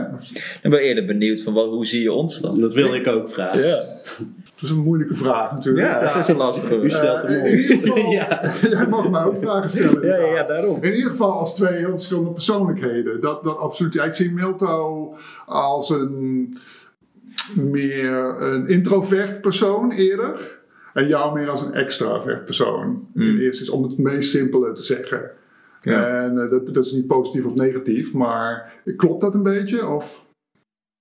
Ik 0.63 0.69
ben 0.69 0.79
eerder 0.79 1.05
benieuwd 1.05 1.41
van 1.41 1.53
wat, 1.53 1.65
hoe 1.69 1.85
zie 1.85 2.01
je 2.01 2.11
ons 2.11 2.41
dan? 2.41 2.59
dat 2.59 2.73
wil 2.73 2.93
ik 2.93 3.07
ook 3.07 3.29
vragen. 3.29 3.67
Ja, 3.67 3.75
Dat 3.75 4.63
is 4.63 4.69
een 4.69 4.83
moeilijke 4.83 5.15
vraag 5.15 5.51
natuurlijk. 5.51 5.87
ja 5.87 5.99
dat 5.99 6.15
is 6.15 6.27
een 6.27 6.35
lastige. 6.35 6.75
U 6.75 6.89
stelt 6.89 7.21
hem 7.21 7.45
in 7.45 7.57
ieder 7.57 7.77
geval, 7.77 8.03
op. 8.05 8.11
ja. 8.11 8.41
jij 8.69 8.87
mag 8.87 9.09
mij 9.09 9.23
ook 9.23 9.37
vragen 9.41 9.69
stellen. 9.69 10.07
Ja, 10.07 10.15
ja, 10.17 10.33
ja, 10.35 10.43
daarom. 10.43 10.83
In 10.83 10.93
ieder 10.95 11.09
geval 11.09 11.31
als 11.31 11.55
twee 11.55 11.77
heel 11.77 11.89
verschillende 11.89 12.31
persoonlijkheden. 12.31 13.21
Dat, 13.21 13.43
dat 13.43 13.57
absoluut. 13.57 13.93
Ja, 13.93 14.03
ik 14.03 14.13
zie 14.13 14.31
Milto 14.31 15.15
als 15.45 15.89
een 15.89 16.57
meer 17.55 18.41
een 18.41 18.67
introvert 18.67 19.41
persoon 19.41 19.91
eerder. 19.91 20.63
En 20.93 21.07
jou 21.07 21.39
meer 21.39 21.49
als 21.49 21.61
een 21.61 21.73
extravert 21.73 22.45
persoon. 22.45 23.07
In 23.15 23.21
Mm. 23.33 23.39
eerste 23.39 23.59
instantie, 23.59 23.73
om 23.73 23.83
het 23.83 23.97
meest 23.97 24.29
simpele 24.29 24.71
te 24.71 24.81
zeggen. 24.81 25.31
Ja. 25.91 26.23
En 26.23 26.37
eh, 26.43 26.49
dat, 26.49 26.73
dat 26.73 26.85
is 26.85 26.91
niet 26.91 27.07
positief 27.07 27.45
of 27.45 27.53
negatief, 27.55 28.13
maar 28.13 28.73
klopt 28.95 29.21
dat 29.21 29.33
een 29.33 29.43
beetje? 29.43 29.87
Of, 29.87 30.25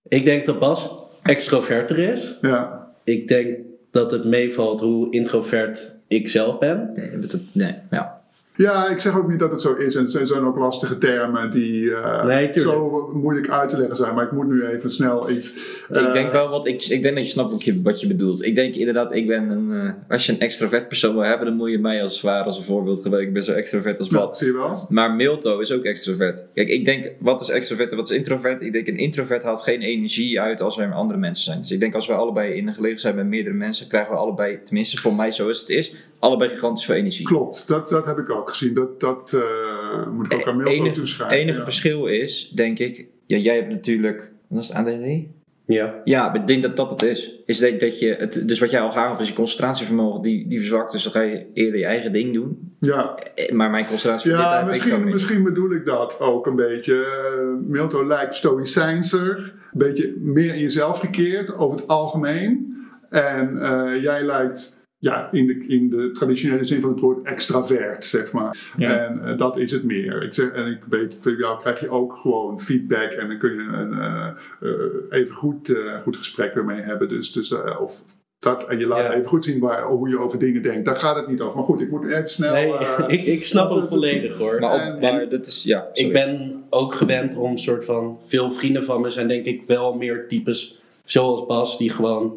Ik 0.09 0.25
denk 0.25 0.47
dat 0.47 0.59
Bas 0.59 0.95
extroverter 1.23 1.99
is. 1.99 2.39
ja. 2.41 2.93
Ik 3.05 3.29
denk 3.29 3.59
dat 3.91 4.11
het 4.11 4.25
meevalt 4.25 4.81
hoe 4.81 5.11
introvert 5.11 5.95
ik 6.09 6.29
zelf 6.29 6.59
ben. 6.59 6.93
Nee, 6.97 7.19
dat- 7.19 7.41
nee, 7.53 7.75
ja. 7.91 8.24
Ja, 8.57 8.89
ik 8.89 8.99
zeg 8.99 9.17
ook 9.17 9.29
niet 9.29 9.39
dat 9.39 9.51
het 9.51 9.63
zo 9.63 9.75
is. 9.75 9.95
En 9.95 10.05
het 10.05 10.29
zijn 10.29 10.45
ook 10.45 10.59
lastige 10.59 10.99
termen 10.99 11.51
die 11.51 11.95
eh, 11.95 12.25
Nee, 12.25 12.51
zo 12.53 13.11
moeilijk 13.15 13.49
uit 13.49 13.69
te 13.69 13.79
leggen 13.79 13.97
zijn. 13.97 14.15
Maar 14.15 14.25
ik 14.25 14.33
moet 14.33 14.49
nu 14.49 14.67
even 14.67 14.91
snel 14.91 15.31
iets... 15.31 15.53
ik 15.89 15.97
eh, 15.97 16.13
denk 16.13 16.33
wel 16.33 16.49
wat 16.49 16.67
ik, 16.67 16.83
ik 16.83 17.03
denk 17.03 17.15
dat 17.15 17.25
je 17.25 17.31
snapt 17.31 17.53
wat 17.53 17.65
je, 17.65 17.83
wat 17.83 18.01
je 18.01 18.07
bedoelt. 18.07 18.45
Ik 18.45 18.55
denk 18.55 18.75
inderdaad, 18.75 19.15
ik 19.15 19.27
ben 19.27 19.51
een, 19.51 19.87
eh, 19.87 19.93
als 20.09 20.27
je 20.27 20.33
een 20.33 20.41
extravert 20.41 20.89
persoon 20.89 21.15
wil 21.15 21.25
hebben, 21.25 21.47
dan 21.47 21.57
moet 21.57 21.71
je 21.71 21.79
mij 21.79 22.03
als 22.03 22.19
zwaar 22.19 22.45
als 22.45 22.59
een 22.59 22.65
voorbeeld 22.65 23.01
gebruiken. 23.03 23.29
Ik 23.29 23.35
ben 23.35 23.45
zo 23.45 23.53
extravert 23.53 23.99
als 23.99 24.09
ja, 24.09 24.19
wat. 24.19 24.37
zie 24.37 24.47
je 24.47 24.53
wel? 24.53 24.87
Maar 24.89 25.15
Milto 25.15 25.59
is 25.59 25.73
ook 25.73 25.85
extrovert. 25.85 26.47
Kijk, 26.55 26.69
ik 26.69 26.85
denk, 26.85 27.13
wat 27.19 27.41
is 27.41 27.49
extrovert 27.49 27.91
en 27.91 27.97
wat 27.97 28.11
is 28.11 28.17
introvert? 28.17 28.63
Ik 28.63 28.73
denk, 28.73 28.87
een 28.87 28.99
introvert 28.99 29.43
haalt 29.43 29.63
geen 29.63 29.81
energie 29.81 30.41
uit 30.41 30.61
als 30.61 30.79
er 30.79 30.93
andere 30.93 31.19
mensen 31.19 31.45
zijn. 31.45 31.61
Dus 31.61 31.71
ik 31.71 31.81
denk, 31.81 31.95
als 31.95 32.07
we 32.07 32.13
allebei 32.13 32.53
in 32.53 32.67
een 32.69 32.75
gelegen 32.75 33.01
zijn 33.01 33.15
met 33.15 33.27
meerdere 33.27 33.55
mensen, 33.55 33.89
krijgen 33.89 34.13
we 34.13 34.19
allebei, 34.19 34.63
tenminste 34.65 34.97
voor 34.97 35.15
mij 35.15 35.33
zoals 35.33 35.61
het 35.61 35.69
is, 35.69 35.95
allebei 36.25 36.51
gigantisch 36.51 36.85
veel 36.85 36.95
energie. 36.95 37.27
Klopt, 37.27 37.69
dat, 37.69 37.89
dat 37.89 38.07
heb 38.07 38.19
ik 38.19 38.31
ook 38.31 38.49
gezien. 38.49 38.75
Dat, 38.75 39.01
dat 39.01 39.33
eh, 39.33 40.07
moet 40.13 40.33
ik 40.33 40.35
ook 40.35 40.47
aan 40.49 40.55
Het 40.59 40.65
Milton 40.65 40.85
enige, 40.85 41.01
toeschrijven. 41.01 41.39
enige 41.39 41.59
ja. 41.59 41.65
verschil 41.65 42.07
is, 42.07 42.53
denk 42.55 42.79
ik, 42.79 43.07
ja, 43.27 43.37
jij 43.37 43.55
hebt 43.57 43.69
natuurlijk, 43.71 44.31
wat 44.49 44.63
is 44.63 44.69
het 44.69 44.77
ADD? 44.77 45.33
Ja. 45.67 45.95
Ja, 46.05 46.35
ik 46.35 46.47
denk 46.47 46.63
dat 46.63 46.77
dat 46.77 46.91
het 46.91 47.03
is. 47.03 47.35
is 47.47 47.59
dat, 47.59 47.81
dat 47.81 47.99
je 47.99 48.15
het, 48.19 48.49
dus 48.49 48.59
wat 48.59 48.71
jij 48.71 48.81
al 48.81 48.91
gaf, 48.93 49.21
is 49.21 49.29
je 49.29 49.35
concentratievermogen 49.35 50.23
die, 50.23 50.49
die 50.49 50.59
verzwakt. 50.59 50.93
Dus 50.93 51.03
dan 51.03 51.13
ga 51.13 51.21
je 51.21 51.47
eerder 51.55 51.79
je 51.81 51.87
eigen 51.87 52.13
ding 52.13 52.35
doen. 52.35 52.77
Ja, 52.81 53.15
Eh, 53.35 53.53
Maar 53.53 53.71
mijn 53.71 53.87
concentratie 53.87 54.31
ja 54.31 54.61
ook 54.61 54.67
misschien, 54.67 55.05
niet. 55.05 55.13
misschien 55.13 55.43
bedoel 55.43 55.73
ik 55.73 55.85
dat 55.85 56.21
ook 56.21 56.47
een 56.47 56.57
beetje. 56.57 56.95
Eh, 57.05 57.69
Milton 57.71 58.07
lijkt 58.07 58.35
stoïcijnser, 58.35 59.37
een 59.73 59.79
beetje 59.79 60.15
meer 60.19 60.55
in 60.55 60.61
jezelf 60.61 60.99
gekeerd 61.01 61.55
over 61.57 61.77
het 61.77 61.89
algemeen. 61.89 62.77
En 63.11 63.63
eh, 63.63 64.03
jij 64.03 64.23
lijkt 64.25 64.74
ja, 65.05 65.29
in, 65.33 65.47
de, 65.47 65.65
in 65.67 65.91
de 65.91 66.11
traditionele 66.13 66.65
zin 66.65 66.81
van 66.81 66.91
het 66.91 67.01
woord 67.01 67.27
extravert, 67.27 68.05
zeg 68.05 68.33
maar. 68.33 68.57
Ja. 68.77 69.07
En 69.07 69.25
eh, 69.25 69.37
dat 69.37 69.59
is 69.59 69.71
het 69.73 69.85
meer. 69.85 70.23
Ik 70.23 70.35
zeg, 70.35 70.51
en 70.51 70.67
ik 70.67 70.79
weet, 70.89 71.17
voor 71.21 71.37
jou 71.39 71.59
krijg 71.61 71.81
je 71.81 71.89
ook 71.89 72.13
gewoon 72.13 72.61
feedback 72.61 73.11
en 73.13 73.29
dan 73.29 73.39
kun 73.39 73.53
je 73.53 73.61
een 73.73 73.93
eh, 73.93 74.27
eh, 74.61 74.71
even 75.11 75.35
goed, 75.35 75.75
eh, 75.75 76.01
goed 76.03 76.17
gesprek 76.17 76.55
ermee 76.55 76.81
hebben. 76.81 77.09
Dus, 77.09 77.33
dus 77.33 77.53
eh, 77.53 77.81
of 77.81 78.03
dat, 78.39 78.69
en 78.69 78.79
je 78.79 78.87
laat 78.87 78.99
Ja. 79.07 79.13
even 79.15 79.29
goed 79.29 79.45
zien 79.45 79.61
waar, 79.61 79.83
hoe 79.87 80.09
je 80.09 80.19
over 80.19 80.39
dingen 80.39 80.63
denkt. 80.63 80.85
Daar 80.85 80.97
gaat 80.97 81.17
het 81.17 81.29
niet 81.29 81.41
over. 81.41 81.57
Maar 81.57 81.65
goed, 81.65 81.81
ik 81.81 81.91
moet 81.91 82.05
even 82.07 82.29
snel. 82.31 82.53
Nee, 82.53 82.73
ik, 83.19 83.25
ik 83.27 83.45
snap 83.45 83.71
hem 83.71 83.89
volledig 83.89 84.39
hoor. 84.39 84.61
Maar, 84.61 84.75
op, 84.75 84.81
En- 84.81 85.01
maar 85.01 85.29
dat 85.29 85.47
is, 85.47 85.63
ja, 85.63 85.87
sorry. 85.93 86.07
Ik 86.09 86.13
ben 86.13 86.63
ook 86.71 86.95
gewend 86.95 87.37
om 87.37 87.59
soort 87.59 87.85
van. 87.85 88.19
Veel 88.25 88.51
vrienden 88.51 88.85
van 88.85 89.01
me 89.01 89.11
zijn 89.11 89.29
denk 89.29 89.45
ik 89.45 89.63
wel 89.67 89.95
meer 89.95 90.29
types 90.29 90.83
zoals 91.05 91.47
Bas, 91.47 91.79
die 91.79 91.91
gewoon. 91.91 92.37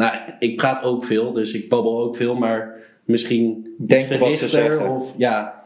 Nou, 0.00 0.14
ik 0.38 0.56
praat 0.56 0.82
ook 0.82 1.04
veel, 1.04 1.32
dus 1.32 1.52
ik 1.52 1.68
babbel 1.68 2.00
ook 2.00 2.16
veel, 2.16 2.34
maar 2.34 2.74
misschien. 3.04 3.74
Denk 3.78 4.20
wat 4.20 4.38
ze 4.38 4.48
zeggen. 4.48 4.88
Of, 4.88 5.14
ja, 5.16 5.64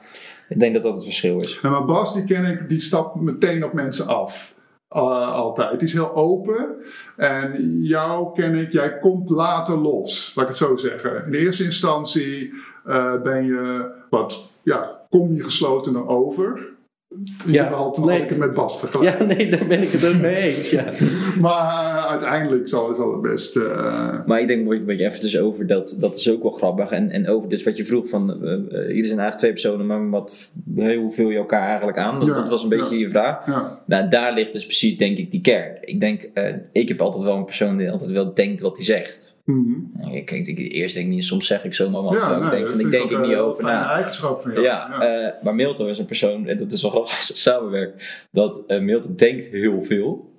Ik 0.49 0.59
denk 0.59 0.75
dat 0.75 0.83
dat 0.83 0.95
het 0.95 1.05
verschil 1.05 1.41
is. 1.41 1.59
Nou, 1.63 1.75
maar 1.75 1.85
Bas, 1.85 2.15
die 2.15 2.25
ken 2.25 2.45
ik, 2.45 2.69
die 2.69 2.81
stapt 2.81 3.21
meteen 3.21 3.65
op 3.65 3.73
mensen 3.73 4.07
af. 4.07 4.55
Uh, 4.91 5.33
altijd. 5.33 5.79
Die 5.79 5.89
is 5.89 5.95
heel 5.95 6.15
open. 6.15 6.77
En 7.17 7.79
jou 7.83 8.35
ken 8.35 8.55
ik, 8.55 8.73
jij 8.73 8.99
komt 8.99 9.29
later 9.29 9.77
los. 9.77 10.33
Laat 10.35 10.45
ik 10.45 10.51
het 10.51 10.61
zo 10.61 10.77
zeggen. 10.77 11.25
In 11.25 11.31
de 11.31 11.39
eerste 11.39 11.65
instantie 11.65 12.53
eh, 12.85 13.23
ben 13.23 13.45
je 13.45 13.91
wat, 14.11 14.49
ja, 14.63 15.07
kom 15.11 15.35
je 15.35 15.43
geslotener 15.43 16.07
over. 16.07 16.74
In 17.15 17.47
ieder 17.47 17.63
Ja, 17.63 17.67
geval 17.67 17.93
toen 17.93 18.05
nee. 18.07 18.15
als 18.15 18.23
ik 18.23 18.29
het 18.29 18.39
met 18.39 18.55
Bas 18.55 18.79
vergelijk. 18.79 19.19
ja, 19.19 19.25
nee, 19.25 19.51
daar 19.51 19.67
ben 19.67 19.83
ik 19.83 19.89
het 19.91 20.07
ook 20.15 20.21
mee 20.21 20.35
eens. 20.37 20.71
Ja. 20.71 20.85
Maar 21.41 21.85
uh, 21.97 22.07
uiteindelijk 22.11 22.69
zal, 22.69 22.95
zal 22.95 23.13
het 23.13 23.23
best. 23.23 23.57
eh, 23.57 24.27
Maar 24.27 24.41
ik 24.41 24.47
denk 24.47 24.67
wat 24.67 24.77
je- 24.77 24.85
wat 24.85 24.99
je 24.99 25.05
even 25.07 25.21
dus 25.21 25.39
over 25.39 25.67
dat, 25.67 25.97
dat 26.01 26.17
is 26.17 26.31
ook 26.31 26.43
wel 26.43 26.51
grappig. 26.53 26.91
En, 26.91 27.11
en 27.11 27.29
over 27.29 27.49
dus 27.49 27.63
wat 27.63 27.77
je 27.77 27.85
vroeg 27.85 28.09
van, 28.09 28.31
uh, 28.43 28.51
uh, 28.51 28.59
jullie 28.71 29.07
zijn 29.07 29.19
eigenlijk 29.19 29.37
twee 29.39 29.53
personen, 29.53 29.87
maar 29.87 30.11
wat, 30.11 30.49
hoe 30.75 31.11
vul 31.13 31.31
je 31.31 31.37
elkaar 31.39 31.69
eigenlijk 31.69 31.99
aan? 31.99 32.19
Dat, 32.21 32.29
Ja, 32.29 32.35
dat 32.35 32.49
was 32.51 32.63
een 32.63 32.69
beetje 32.69 32.95
ja. 32.95 33.01
je 33.01 33.11
vraag. 33.11 33.47
ja. 33.47 33.83
Nou, 33.87 34.09
daar 34.09 34.33
ligt 34.35 34.53
dus 34.53 34.65
precies 34.67 34.97
denk 34.97 35.19
ik 35.19 35.31
die 35.31 35.41
kern. 35.41 35.77
Ik 35.81 36.01
denk, 36.01 36.23
eh, 36.35 36.55
ik 36.73 36.89
heb 36.89 37.01
altijd 37.01 37.25
wel 37.25 37.37
een 37.37 37.45
persoon 37.45 37.77
die 37.77 37.91
altijd 37.91 38.11
wel 38.11 38.35
denkt 38.35 38.61
wat 38.61 38.77
hij 38.77 38.85
zegt. 38.85 39.33
Mhm. 39.45 39.75
Ik, 40.15 40.31
ik, 40.31 40.47
ik- 40.47 40.73
eerst 40.73 40.95
denk 40.95 41.07
ik 41.07 41.13
niet, 41.13 41.25
soms 41.25 41.47
zeg 41.47 41.65
ik 41.65 41.75
zomaar 41.75 42.03
wat. 42.03 42.13
Ja, 42.15 42.39
nee, 42.39 42.51
denk 42.51 42.69
van, 42.69 42.81
ik 42.81 42.91
denk 42.91 43.05
ook 43.05 43.11
ik 43.11 43.21
niet 43.27 43.37
over 43.37 43.63
na. 43.65 43.95
eigenschap 43.95 44.41
van 44.43 44.53
jou. 44.53 44.65
Ja, 44.65 45.01
eh, 45.01 45.43
maar 45.43 45.55
Milton 45.55 45.89
is 45.89 45.99
een 45.99 46.05
persoon, 46.07 46.47
en 46.49 46.59
dat 46.59 46.73
is 46.73 46.83
wel 46.83 46.91
grappig 46.97 47.17
als 47.17 47.29
we 47.29 47.37
samenwerken, 47.37 47.99
dat 48.31 48.65
eh, 48.67 48.81
Milton 48.81 49.17
denkt 49.17 49.47
heel 49.47 49.83
veel. 49.83 50.33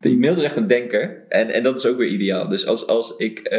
Die 0.00 0.16
Milt 0.16 0.36
is 0.36 0.42
echt 0.42 0.56
een 0.56 0.66
denker. 0.66 1.24
En, 1.28 1.50
en 1.50 1.62
dat 1.62 1.76
is 1.78 1.86
ook 1.86 1.96
weer 1.96 2.08
ideaal. 2.08 2.48
Dus 2.48 2.66
als, 2.66 2.86
als 2.86 3.14
ik... 3.16 3.38
eh, 3.38 3.58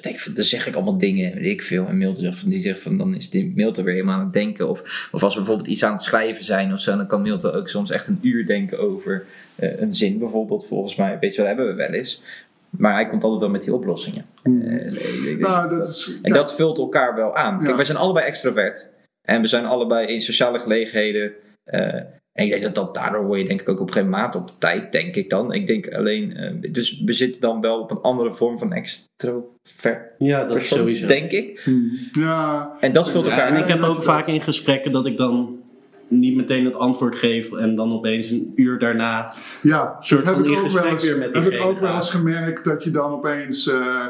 denk 0.00 0.14
ik 0.14 0.20
van, 0.20 0.34
dan 0.34 0.44
zeg 0.44 0.66
ik 0.66 0.74
allemaal 0.74 0.98
dingen, 0.98 1.34
weet 1.34 1.44
ik 1.50 1.62
veel. 1.62 1.86
En 1.86 1.98
Milt 1.98 2.18
zegt 2.18 2.38
van, 2.38 2.48
die 2.50 2.62
zegt 2.62 2.80
van, 2.80 2.98
dan 2.98 3.14
is 3.14 3.30
die 3.30 3.52
Milt 3.54 3.76
er 3.76 3.84
weer 3.84 3.94
helemaal 3.94 4.18
aan 4.18 4.24
het 4.24 4.32
denken. 4.32 4.68
Of, 4.68 5.08
of 5.12 5.22
als 5.22 5.32
we 5.34 5.40
bijvoorbeeld 5.40 5.68
iets 5.68 5.84
aan 5.84 5.92
het 5.92 6.02
schrijven 6.02 6.44
zijn 6.44 6.72
of 6.72 6.80
zo, 6.80 6.96
dan 6.96 7.06
kan 7.06 7.22
Milt 7.22 7.52
ook 7.52 7.68
soms 7.68 7.90
echt 7.90 8.06
een 8.06 8.18
uur 8.22 8.46
denken 8.46 8.78
over 8.78 9.24
eh, 9.54 9.80
een 9.80 9.94
zin 9.94 10.18
bijvoorbeeld. 10.18 10.66
Volgens 10.66 10.96
mij, 10.96 11.18
weet 11.20 11.30
je 11.34 11.38
wel, 11.38 11.46
hebben 11.46 11.66
we 11.66 11.74
wel 11.74 11.92
eens. 11.92 12.22
Maar 12.70 12.92
hij 12.94 13.08
komt 13.08 13.22
altijd 13.22 13.40
wel 13.40 13.50
met 13.50 13.62
die 13.62 13.74
oplossingen. 13.74 14.24
Eh, 14.42 14.52
nee, 14.52 14.80
ik 14.82 15.24
denk 15.24 15.38
Nou, 15.38 15.68
dat- 15.68 15.78
dat 15.78 15.88
is, 15.88 16.18
en 16.22 16.32
dat 16.32 16.54
vult 16.54 16.78
elkaar 16.78 17.14
wel 17.14 17.36
aan. 17.36 17.56
Kijk, 17.56 17.68
Ja. 17.70 17.76
wij 17.76 17.84
zijn 17.84 17.98
allebei 17.98 18.26
extrovert. 18.26 18.94
En 19.28 19.40
we 19.40 19.46
zijn 19.46 19.64
allebei 19.64 20.06
in 20.06 20.22
sociale 20.22 20.58
gelegenheden. 20.58 21.32
eh, 21.64 21.94
en 22.32 22.44
ik 22.44 22.50
denk 22.50 22.62
dat, 22.62 22.74
dat 22.74 22.94
daardoor 22.94 23.24
word 23.26 23.40
je 23.40 23.46
denk 23.48 23.60
ik 23.60 23.68
ook 23.68 23.80
op 23.80 23.90
geen 23.90 24.08
maat 24.08 24.34
op 24.34 24.48
de 24.48 24.54
tijd, 24.58 24.92
denk 24.92 25.14
ik 25.16 25.30
dan. 25.30 25.52
Ik 25.52 25.66
denk 25.66 25.92
alleen, 25.94 26.36
eh, 26.36 26.72
dus 26.72 27.02
we 27.04 27.12
zitten 27.12 27.40
dan 27.40 27.60
wel 27.60 27.80
op 27.80 27.90
een 27.90 28.00
andere 28.00 28.34
vorm 28.34 28.58
van 28.58 28.72
extrovert 28.72 30.02
Ja, 30.18 30.38
dat 30.38 30.46
is 30.48 30.52
persoon, 30.54 30.78
sowieso. 30.78 31.06
denk 31.06 31.30
ik. 31.30 31.68
ja, 32.12 32.72
En 32.80 32.92
dat 32.92 33.10
vult 33.10 33.24
Ja, 33.24 33.30
elkaar 33.30 33.48
en 33.48 33.56
ik 33.56 33.62
aan. 33.62 33.68
heb 33.70 33.82
ook 33.82 34.02
vaak 34.02 34.26
in 34.26 34.40
gesprekken 34.42 34.92
dat 34.92 35.06
ik 35.06 35.16
dan 35.16 35.58
niet 36.08 36.36
meteen 36.36 36.64
het 36.64 36.74
antwoord 36.74 37.18
geef 37.18 37.52
en 37.52 37.74
dan 37.76 37.92
opeens 37.92 38.30
een 38.30 38.52
uur 38.54 38.78
daarna. 38.78 39.32
Ja, 39.62 39.96
soort 40.00 40.24
dat 40.24 40.34
van 40.34 40.42
heb 40.42 40.52
ik 40.52 40.58
in 40.58 40.64
ook 40.64 40.70
wel 40.70 40.82
gesprek 40.82 40.92
eens, 40.92 41.02
weer 41.02 41.18
met 41.18 41.34
heb 41.34 41.44
ik 41.52 41.60
ook 41.62 41.78
wel 41.78 41.94
eens 41.94 42.10
gemerkt 42.10 42.64
dat 42.64 42.84
je 42.84 42.90
dan 42.90 43.12
opeens 43.12 43.68
eh, 43.68 44.06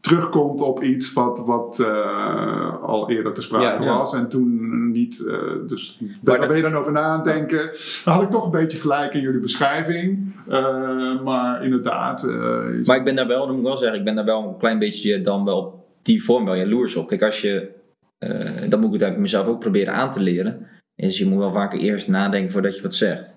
terugkomt 0.00 0.60
op 0.60 0.82
iets 0.82 1.12
wat, 1.12 1.42
wat 1.46 1.80
eh, 1.80 2.82
al 2.82 3.10
eerder 3.10 3.32
te 3.32 3.42
sprake 3.42 3.64
Ja, 3.82 3.90
ja. 3.90 3.96
was 3.96 4.14
en 4.14 4.28
toen 4.28 4.90
niet. 4.90 5.24
eh, 5.26 5.34
dus 5.66 6.00
daar 6.20 6.46
ben 6.48 6.56
je 6.56 6.62
dan 6.62 6.74
over 6.74 6.92
na 6.92 7.00
aan 7.00 7.14
het 7.16 7.24
denken. 7.24 7.70
Dan 8.04 8.14
had 8.14 8.22
ik 8.22 8.30
toch 8.30 8.44
een 8.44 8.50
beetje 8.50 8.78
gelijk 8.78 9.14
in 9.14 9.20
jullie 9.20 9.40
beschrijving, 9.40 10.32
eh, 10.48 11.20
maar 11.22 11.64
inderdaad. 11.64 12.22
eh, 12.22 12.58
Maar 12.84 12.96
ik 12.96 13.04
ben 13.04 13.14
daar 13.16 13.26
wel, 13.26 13.38
dat 13.40 13.48
moet 13.48 13.58
ik 13.58 13.64
wel 13.66 13.76
zeggen, 13.76 13.98
ik 13.98 14.04
ben 14.04 14.14
daar 14.14 14.24
wel 14.24 14.48
een 14.48 14.56
klein 14.58 14.78
beetje 14.78 15.20
dan 15.20 15.44
wel 15.44 15.58
op 15.58 15.74
die 16.02 16.24
vorm 16.24 16.44
wel 16.44 16.54
jaloers 16.56 16.96
op. 16.96 17.08
Kijk, 17.08 17.22
als 17.22 17.40
je, 17.40 17.68
eh 18.18 18.40
dat 18.68 18.80
moet 18.80 18.94
ik 18.94 19.00
het 19.00 19.18
mezelf 19.18 19.46
ook 19.46 19.58
proberen 19.60 19.94
aan 19.94 20.12
te 20.12 20.20
leren, 20.20 20.66
is 21.06 21.18
je 21.18 21.26
moet 21.26 21.38
wel 21.38 21.52
vaker 21.52 21.78
eerst 21.78 22.08
nadenken 22.08 22.52
voordat 22.52 22.76
je 22.76 22.82
wat 22.82 22.94
zegt. 22.94 23.36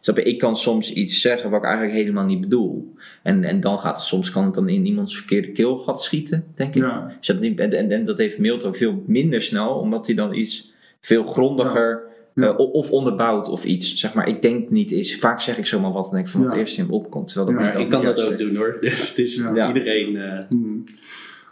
Snap 0.00 0.16
je? 0.16 0.22
Ik 0.22 0.38
kan 0.38 0.56
soms 0.56 0.92
iets 0.92 1.20
zeggen 1.20 1.50
wat 1.50 1.58
ik 1.60 1.66
eigenlijk 1.66 1.96
helemaal 1.96 2.24
niet 2.24 2.40
bedoel. 2.40 2.94
En, 3.22 3.44
en 3.44 3.60
dan 3.60 3.78
gaat 3.78 3.96
het, 3.96 4.04
soms 4.06 4.30
kan 4.30 4.44
het 4.44 4.54
dan 4.54 4.68
in 4.68 4.86
iemands 4.86 5.16
verkeerde 5.16 5.52
keelgat 5.52 6.02
schieten, 6.02 6.44
denk 6.54 6.74
ik. 6.74 6.82
ja. 6.82 7.14
Dus 7.18 7.26
dat 7.26 7.40
niet, 7.40 7.58
en, 7.58 7.72
en, 7.72 7.90
en 7.90 8.04
dat 8.04 8.18
heeft 8.18 8.38
Milt 8.38 8.64
ook 8.64 8.76
veel 8.76 9.02
minder 9.06 9.42
snel, 9.42 9.74
omdat 9.74 10.06
hij 10.06 10.14
dan 10.16 10.34
iets 10.34 10.72
veel 11.00 11.24
grondiger 11.24 12.02
Ja. 12.34 12.46
eh, 12.48 12.58
of 12.58 12.90
onderbouwt 12.90 13.48
of 13.48 13.64
iets. 13.64 13.96
Zeg 13.96 14.14
maar, 14.14 14.28
ik 14.28 14.42
denk 14.42 14.70
niet 14.70 14.90
eens, 14.90 15.14
vaak 15.14 15.40
zeg 15.40 15.58
ik 15.58 15.66
zomaar 15.66 15.92
wat 15.92 16.04
en 16.08 16.14
denk 16.14 16.26
ik 16.26 16.32
van 16.32 16.42
wat 16.42 16.52
Ja. 16.52 16.58
eerst 16.58 16.78
in 16.78 16.86
me 16.86 16.92
opkomt. 16.92 17.28
Terwijl 17.32 17.50
dat 17.56 17.60
Ja, 17.60 17.72
niet 17.78 17.84
ik 17.84 17.90
kan 17.90 18.04
dat 18.04 18.20
ook 18.22 18.38
doen 18.38 18.56
hoor. 18.56 18.76
Dus 18.80 19.08
het 19.08 19.18
is 19.18 19.36
Ja. 19.36 19.54
Ja. 19.54 19.66
iedereen. 19.68 20.16
eh, 20.16 20.38
Hmm. 20.48 20.84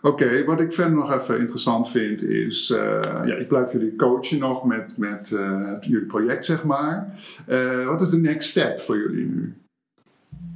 Oké, 0.03 0.45
wat 0.45 0.61
ik 0.61 0.73
verder 0.73 0.95
nog 0.95 1.13
even 1.13 1.39
interessant 1.39 1.91
vind 1.91 2.23
is, 2.23 2.71
eh, 2.71 3.01
ja, 3.27 3.35
ik 3.35 3.49
blijf 3.49 3.73
jullie 3.73 3.97
coachen 3.97 4.39
nog 4.39 4.65
met, 4.65 4.95
met 4.97 5.29
het- 5.31 5.85
jullie 5.85 6.07
project, 6.07 6.45
zeg 6.45 6.65
maar. 6.65 7.09
Eh, 7.47 7.87
wat 7.87 8.01
is 8.01 8.09
de 8.09 8.19
next 8.21 8.49
step 8.49 8.81
voor 8.81 8.97
jullie 8.97 9.25
nu? 9.27 9.55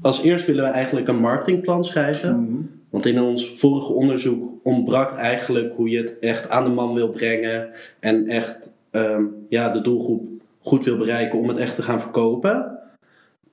als 0.02 0.22
eerst 0.22 0.46
willen 0.46 0.64
we 0.64 0.70
eigenlijk 0.70 1.09
een 1.09 1.20
marketingplan 1.20 1.85
schrijven. 1.85 2.28
Hmm. 2.35 2.70
Want 2.90 3.07
in 3.07 3.20
ons 3.20 3.55
vorige 3.57 3.92
onderzoek 3.92 4.50
ontbrak 4.62 5.16
eigenlijk 5.16 5.72
hoe 5.76 5.88
je 5.88 5.98
het 5.98 6.18
echt 6.20 6.48
aan 6.48 6.64
de 6.64 6.70
man 6.70 6.94
wil 6.94 7.09
brengen. 7.11 7.68
En 8.00 8.26
echt 8.28 8.57
ehm, 8.90 9.22
ja, 9.48 9.68
de 9.70 9.81
doelgroep 9.81 10.28
goed 10.61 10.85
wil 10.85 10.96
bereiken 10.96 11.38
om 11.38 11.48
het 11.48 11.59
echt 11.59 11.76
te 11.76 11.83
gaan 11.83 12.00
verkopen. 12.00 12.78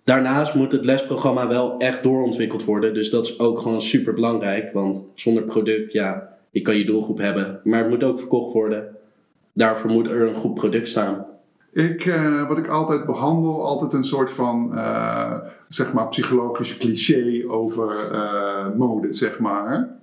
Daarnaast 0.09 0.53
moet 0.53 0.71
het 0.71 0.85
lesprogramma 0.85 1.47
wel 1.47 1.79
echt 1.79 2.03
doorontwikkeld 2.03 2.65
worden. 2.65 2.93
Dus 2.93 3.09
dat 3.09 3.25
is 3.25 3.39
ook 3.39 3.59
gewoon 3.59 3.81
super 3.81 4.13
belangrijk. 4.13 4.73
Want 4.73 5.01
zonder 5.13 5.43
product, 5.43 5.93
ja, 5.93 6.37
je 6.49 6.61
kan 6.61 6.77
je 6.77 6.85
doelgroep 6.85 7.17
hebben. 7.17 7.59
Maar 7.63 7.79
het 7.79 7.89
moet 7.89 8.03
ook 8.03 8.19
verkocht 8.19 8.53
worden. 8.53 8.95
Daarvoor 9.53 9.91
moet 9.91 10.07
er 10.07 10.21
een 10.21 10.35
goed 10.35 10.53
product 10.53 10.87
staan. 10.87 11.25
Ik, 11.71 12.05
eh, 12.05 12.47
wat 12.47 12.57
ik 12.57 12.67
altijd 12.67 13.05
behandel, 13.05 13.65
altijd 13.65 13.93
een 13.93 14.03
soort 14.03 14.31
van, 14.31 14.77
eh, 14.77 15.37
zeg 15.67 15.93
maar, 15.93 16.07
psychologisch 16.07 16.77
cliché 16.77 17.43
over 17.47 17.89
eh, 18.11 18.67
mode, 18.77 19.13
zeg 19.13 19.39
maar. 19.39 19.97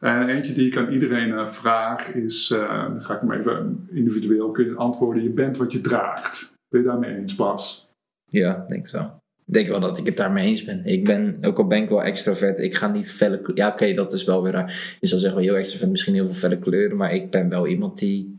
En 0.00 0.28
eentje 0.28 0.52
die 0.52 0.66
ik 0.66 0.76
aan 0.76 0.92
iedereen 0.92 1.32
eh, 1.32 1.46
vraag 1.46 2.14
is, 2.14 2.50
eh, 2.50 2.86
dan 2.86 3.02
ga 3.02 3.14
ik 3.14 3.20
hem 3.20 3.32
even 3.32 3.88
individueel 3.90 4.50
kunnen 4.50 4.76
antwoorden, 4.76 5.22
je 5.22 5.30
bent 5.30 5.56
wat 5.56 5.72
je 5.72 5.80
draagt. 5.80 6.52
Ben 6.68 6.80
je 6.80 6.86
daarmee 6.86 7.16
eens, 7.16 7.34
Bas? 7.34 7.88
Ja, 8.24 8.56
ik 8.56 8.68
denk. 8.68 8.88
Ik 8.88 9.19
denk 9.52 9.68
wel 9.68 9.80
dat 9.80 9.98
ik 9.98 10.06
het 10.06 10.16
daarmee 10.16 10.46
eens 10.46 10.64
ben. 10.64 10.84
Ik 10.84 11.04
ben, 11.04 11.38
ook 11.42 11.58
al 11.58 11.66
ben 11.66 11.82
ik 11.82 11.88
wel 11.88 12.02
extrovert, 12.02 12.58
ik 12.58 12.74
ga 12.74 12.88
niet 12.88 13.10
felle. 13.10 13.50
Ja, 13.54 13.68
oké, 13.68 13.94
dat 13.94 14.12
is 14.12 14.24
wel 14.24 14.42
weer 14.42 14.52
raar. 14.52 14.96
Je 15.00 15.06
zal 15.06 15.18
zeggen, 15.18 15.38
wel 15.38 15.48
heel 15.48 15.58
extrovert, 15.58 15.90
misschien 15.90 16.14
heel 16.14 16.26
veel 16.26 16.34
felle 16.34 16.58
kleuren. 16.58 16.96
Maar 16.96 17.14
ik 17.14 17.30
ben 17.30 17.48
wel 17.48 17.66
iemand 17.66 17.98
die, 17.98 18.38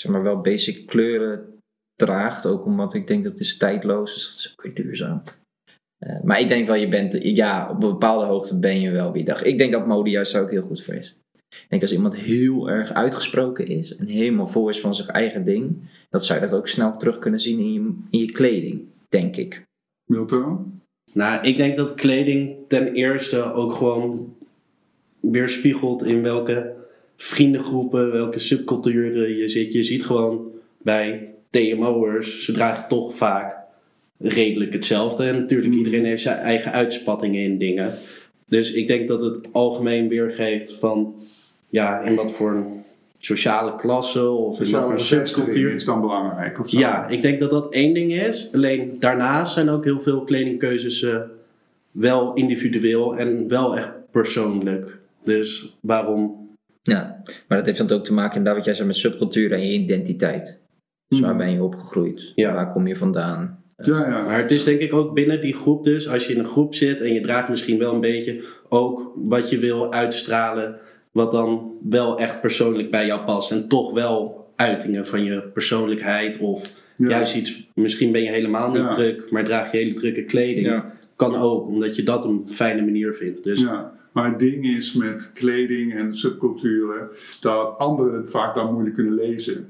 zeg 0.00 0.12
maar, 0.12 0.22
wel 0.22 0.40
basic 0.40 0.86
kleuren 0.86 1.54
draagt. 1.94 2.46
Ook 2.46 2.64
omdat 2.64 2.94
ik 2.94 3.06
denk 3.06 3.24
dat 3.24 3.32
het 3.32 3.40
is 3.40 3.56
tijdloos, 3.56 4.14
dus 4.14 4.24
dat 4.24 4.34
is 4.34 4.52
ook 4.52 4.62
weer 4.62 4.74
duurzaam. 4.74 5.22
Eh, 5.98 6.22
maar 6.22 6.40
ik 6.40 6.48
denk 6.48 6.66
wel, 6.66 6.76
je 6.76 6.88
bent, 6.88 7.18
ja, 7.22 7.70
op 7.70 7.82
een 7.82 7.90
bepaalde 7.90 8.24
hoogte 8.24 8.58
ben 8.58 8.80
je 8.80 8.90
wel 8.90 9.12
wie 9.12 9.24
dacht. 9.24 9.46
Ik 9.46 9.58
denk 9.58 9.72
dat 9.72 9.86
mode 9.86 10.10
juist 10.10 10.32
daar 10.32 10.42
ook 10.42 10.50
heel 10.50 10.62
goed 10.62 10.82
voor 10.82 10.94
is. 10.94 11.16
Ik 11.48 11.66
denk 11.68 11.82
als 11.82 11.92
iemand 11.92 12.16
heel 12.16 12.70
erg 12.70 12.92
uitgesproken 12.92 13.66
is 13.66 13.96
en 13.96 14.06
helemaal 14.06 14.48
vol 14.48 14.68
is 14.68 14.80
van 14.80 14.94
zijn 14.94 15.08
eigen 15.08 15.44
ding, 15.44 15.76
dat 16.08 16.24
zou 16.24 16.40
je 16.40 16.46
dat 16.46 16.58
ook 16.58 16.68
snel 16.68 16.96
terug 16.96 17.18
kunnen 17.18 17.40
zien 17.40 17.58
in 17.58 17.72
je, 17.72 17.94
in 18.10 18.18
je 18.18 18.32
kleding, 18.32 18.82
denk 19.08 19.36
ik. 19.36 19.64
Milton? 20.04 20.80
Nou, 21.12 21.46
ik 21.46 21.56
denk 21.56 21.76
dat 21.76 21.94
kleding 21.94 22.68
ten 22.68 22.92
eerste 22.92 23.52
ook 23.52 23.72
gewoon 23.72 24.36
weerspiegelt 25.20 26.04
in 26.04 26.22
welke 26.22 26.74
vriendengroepen, 27.16 28.12
welke 28.12 28.38
subculturen 28.38 29.36
je 29.36 29.48
zit. 29.48 29.72
Je 29.72 29.82
ziet 29.82 30.04
gewoon 30.04 30.52
bij 30.78 31.34
TMO'ers, 31.50 32.44
ze 32.44 32.52
dragen 32.52 32.88
toch 32.88 33.14
vaak 33.14 33.56
redelijk 34.18 34.72
hetzelfde. 34.72 35.24
En 35.24 35.38
natuurlijk, 35.40 35.74
iedereen 35.74 36.04
heeft 36.04 36.22
zijn 36.22 36.38
eigen 36.38 36.72
uitspattingen 36.72 37.42
in 37.42 37.58
dingen. 37.58 37.94
Dus 38.48 38.72
ik 38.72 38.86
denk 38.86 39.08
dat 39.08 39.20
het 39.20 39.52
algemeen 39.52 40.08
weergeeft 40.08 40.72
van, 40.72 41.14
ja, 41.68 42.00
in 42.00 42.14
wat 42.14 42.32
voor 42.32 42.66
sociale 43.24 43.76
klasse 43.76 44.28
of 44.28 44.56
Sociale 44.56 44.92
een 44.92 45.00
subcultuur. 45.00 45.74
is 45.74 45.84
dan 45.84 46.00
belangrijk, 46.00 46.60
of 46.60 46.68
zo? 46.68 46.78
Ja, 46.78 47.08
ik 47.08 47.22
denk 47.22 47.40
dat 47.40 47.50
dat 47.50 47.72
één 47.72 47.94
ding 47.94 48.12
is. 48.12 48.48
Alleen 48.52 48.96
daarnaast 49.00 49.52
zijn 49.52 49.68
ook 49.68 49.84
heel 49.84 50.00
veel 50.00 50.24
kledingkeuzes 50.24 51.02
eh, 51.02 51.20
wel 51.90 52.34
individueel 52.34 53.16
en 53.16 53.48
wel 53.48 53.76
echt 53.76 53.90
persoonlijk. 54.10 54.98
Dus 55.24 55.76
waarom? 55.80 56.48
Ja, 56.82 57.22
maar 57.48 57.58
dat 57.58 57.66
heeft 57.66 57.88
dan 57.88 57.98
ook 57.98 58.04
te 58.04 58.14
maken 58.14 58.36
inderdaad 58.36 58.56
wat 58.56 58.64
jij 58.64 58.74
zei 58.74 58.86
met 58.86 58.96
subcultuur 58.96 59.52
en 59.52 59.66
je 59.66 59.72
identiteit. 59.72 60.58
Dus 61.08 61.20
waar 61.20 61.36
ben 61.36 61.52
je 61.52 61.62
opgegroeid? 61.62 62.32
Ja. 62.34 62.54
Waar 62.54 62.72
kom 62.72 62.86
je 62.86 62.96
vandaan? 62.96 63.62
Ja, 63.76 64.08
ja. 64.08 64.22
Maar 64.22 64.38
het 64.38 64.50
is 64.50 64.64
denk 64.64 64.80
ik 64.80 64.92
ook 64.92 65.14
binnen 65.14 65.40
die 65.40 65.54
groep 65.54 65.84
dus, 65.84 66.08
als 66.08 66.26
je 66.26 66.32
in 66.32 66.38
een 66.38 66.46
groep 66.46 66.74
zit 66.74 67.00
en 67.00 67.12
je 67.12 67.20
draagt 67.20 67.48
misschien 67.48 67.78
wel 67.78 67.94
een 67.94 68.00
beetje 68.00 68.44
ook 68.68 69.12
wat 69.14 69.50
je 69.50 69.58
wil 69.58 69.92
uitstralen, 69.92 70.80
wat 71.14 71.32
dan 71.32 71.72
wel 71.88 72.18
echt 72.18 72.40
persoonlijk 72.40 72.90
bij 72.90 73.06
jou 73.06 73.24
past. 73.24 73.50
En 73.52 73.68
toch 73.68 73.92
wel 73.92 74.46
uitingen 74.56 75.06
van 75.06 75.24
je 75.24 75.40
persoonlijkheid 75.42 76.38
of 76.38 76.70
Ja. 76.96 77.08
juist 77.08 77.34
iets, 77.36 77.68
misschien 77.74 78.12
ben 78.12 78.22
je 78.22 78.30
helemaal 78.30 78.68
niet 78.68 78.76
Ja. 78.80 78.94
druk, 78.94 79.30
maar 79.30 79.44
draag 79.44 79.72
je 79.72 79.78
hele 79.78 79.94
drukke 79.94 80.24
kleding. 80.24 80.66
Ja. 80.66 80.92
Kan 81.16 81.36
ook, 81.36 81.66
omdat 81.66 81.96
je 81.96 82.02
dat 82.02 82.24
een 82.24 82.42
fijne 82.46 82.82
manier 82.82 83.14
vindt. 83.14 83.44
Dus 83.44 83.60
Ja, 83.60 83.92
maar 84.12 84.30
het 84.30 84.38
ding 84.38 84.64
is 84.64 84.92
met 84.92 85.30
kleding 85.34 85.94
en 85.94 86.16
subculturen 86.16 87.08
dat 87.40 87.78
anderen 87.78 88.14
het 88.20 88.30
vaak 88.30 88.54
dan 88.54 88.72
moeilijk 88.72 88.94
kunnen 88.94 89.14
lezen. 89.14 89.68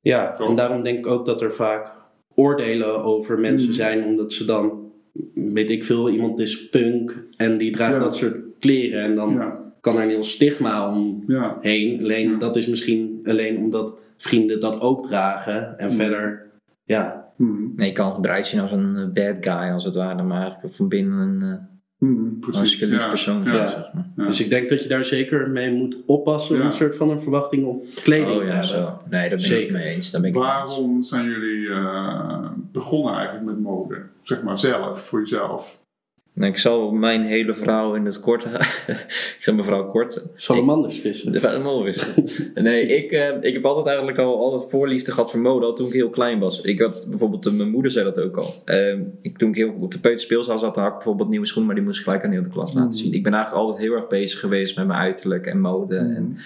Ja, 0.00 0.34
Toch? 0.36 0.48
en 0.48 0.54
daarom 0.56 0.82
denk 0.82 0.98
ik 0.98 1.06
ook 1.06 1.26
dat 1.26 1.40
er 1.42 1.52
vaak 1.52 1.92
oordelen 2.34 3.02
over 3.04 3.38
mensen 3.38 3.68
Mhm. 3.68 3.76
zijn, 3.76 4.04
omdat 4.04 4.32
ze 4.32 4.44
dan, 4.44 4.92
weet 5.34 5.70
ik 5.70 5.84
veel, 5.84 6.10
iemand 6.10 6.38
is 6.40 6.68
punk 6.68 7.24
en 7.36 7.58
die 7.58 7.72
draagt 7.72 7.94
Ja. 7.94 8.00
dat 8.00 8.16
soort 8.16 8.36
kleren 8.58 9.02
en 9.02 9.14
dan 9.14 9.34
Ja, 9.34 9.63
kan 9.84 9.96
er 9.96 10.02
een 10.02 10.08
heel 10.08 10.24
stigma 10.24 10.88
omheen. 10.88 11.24
ja, 11.26 11.56
Alleen 11.62 12.30
Ja. 12.30 12.36
dat 12.38 12.56
is 12.56 12.66
misschien 12.66 13.20
alleen 13.24 13.56
omdat 13.58 13.92
vrienden 14.16 14.60
dat 14.60 14.80
ook 14.80 15.06
dragen 15.06 15.78
en 15.78 15.86
Mhm. 15.86 15.96
verder, 15.96 16.46
ja. 16.84 17.32
hmm, 17.36 17.72
Nee, 17.76 17.88
je 17.88 17.94
kan 17.94 18.14
het 18.16 18.24
eruit 18.24 18.46
zien 18.46 18.60
als 18.60 18.72
een 18.72 18.96
eh, 18.96 19.08
bad 19.24 19.36
guy 19.40 19.70
als 19.72 19.84
het 19.84 19.94
ware, 19.94 20.22
maar 20.22 20.42
eigenlijk 20.42 20.74
van 20.74 20.88
binnen 20.88 21.18
een 21.18 21.42
eh, 21.42 22.40
precies. 22.40 22.78
ja, 22.78 23.08
persoon. 23.08 23.44
Ja, 23.44 23.54
Ja. 23.54 23.66
zeg 23.66 23.92
maar. 23.94 24.10
ja. 24.16 24.26
Dus 24.26 24.40
ik 24.40 24.50
denk 24.50 24.68
dat 24.68 24.82
je 24.82 24.88
daar 24.88 25.04
zeker 25.04 25.50
mee 25.50 25.72
moet 25.72 25.96
oppassen, 26.06 26.56
Ja. 26.56 26.64
een 26.64 26.72
soort 26.72 26.96
van 26.96 27.10
een 27.10 27.20
verwachting 27.20 27.66
op 27.66 27.84
kleding 28.02 28.30
Oh 28.30 28.38
te 28.38 28.44
ja, 28.46 28.62
zo. 28.62 28.76
Nee, 29.10 29.20
daar 29.20 29.28
ben 29.28 29.32
ik 29.38 29.40
Zeker. 29.44 29.72
mee 29.72 29.84
eens. 29.94 30.10
Daar 30.10 30.20
ben 30.20 30.30
ik 30.30 30.36
het 30.36 30.44
mee 30.44 30.52
eens. 30.62 30.70
Waarom 30.70 31.02
zijn 31.02 31.24
jullie 31.24 31.68
eh, 31.68 32.48
begonnen 32.72 33.14
eigenlijk 33.14 33.44
met 33.46 33.60
mode? 33.60 34.02
Zeg 34.22 34.42
maar 34.42 34.58
zelf, 34.58 35.00
voor 35.00 35.18
jezelf. 35.20 35.82
Nou, 36.34 36.50
ik 36.50 36.58
zal 36.58 36.92
mijn 36.92 37.22
hele 37.22 37.54
verhaal 37.54 37.94
in 37.94 38.04
het 38.04 38.20
kort. 38.20 38.44
ik 39.36 39.36
zal 39.40 39.54
mijn 39.54 39.66
verhaal 39.66 39.86
kort. 39.86 40.22
Salamanders 40.34 40.98
vissen. 40.98 41.32
De 41.32 41.48
helemaal 41.48 41.82
wisten. 41.82 42.24
Nee, 42.62 42.86
ik, 42.86 43.12
eh, 43.12 43.28
ik 43.40 43.52
heb 43.52 43.64
altijd 43.64 43.86
eigenlijk 43.86 44.18
al 44.18 44.38
altijd 44.38 44.70
voorliefde 44.70 45.12
gehad 45.12 45.30
voor 45.30 45.40
mode, 45.40 45.66
al 45.66 45.74
toen 45.74 45.86
ik 45.86 45.92
heel 45.92 46.10
klein 46.10 46.38
was. 46.38 46.60
Ik 46.60 46.80
had 46.80 47.06
bijvoorbeeld, 47.08 47.46
eh, 47.46 47.52
mijn 47.52 47.70
moeder 47.70 47.90
zei 47.90 48.04
dat 48.04 48.20
ook 48.20 48.36
al. 48.36 48.54
Eh, 48.64 48.98
ik, 49.20 49.38
toen 49.38 49.48
ik 49.48 49.54
heel 49.54 49.74
op 49.80 49.92
de 49.92 49.98
peuterspeelzaal 49.98 50.58
zat, 50.58 50.76
had 50.76 50.86
ik 50.86 50.94
bijvoorbeeld 50.94 51.28
nieuwe 51.28 51.46
schoenen, 51.46 51.66
maar 51.66 51.76
die 51.76 51.84
moest 51.84 51.98
ik 51.98 52.04
gelijk 52.04 52.24
aan 52.24 52.30
heel 52.30 52.42
de 52.42 52.48
klas 52.48 52.74
laten 52.74 52.98
zien. 52.98 53.12
Ik 53.12 53.22
ben 53.22 53.34
eigenlijk 53.34 53.64
altijd 53.64 53.84
heel 53.84 53.94
erg 53.94 54.08
bezig 54.08 54.40
geweest 54.40 54.76
met 54.76 54.86
mijn 54.86 55.00
uiterlijk 55.00 55.46
en 55.46 55.60
mode. 55.60 55.96
En 55.96 56.38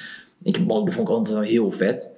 ik, 0.42 0.66
mode 0.66 0.90
vond 0.90 1.08
ik 1.08 1.14
altijd 1.14 1.34
wel 1.34 1.44
heel 1.44 1.70
vet. 1.70 2.10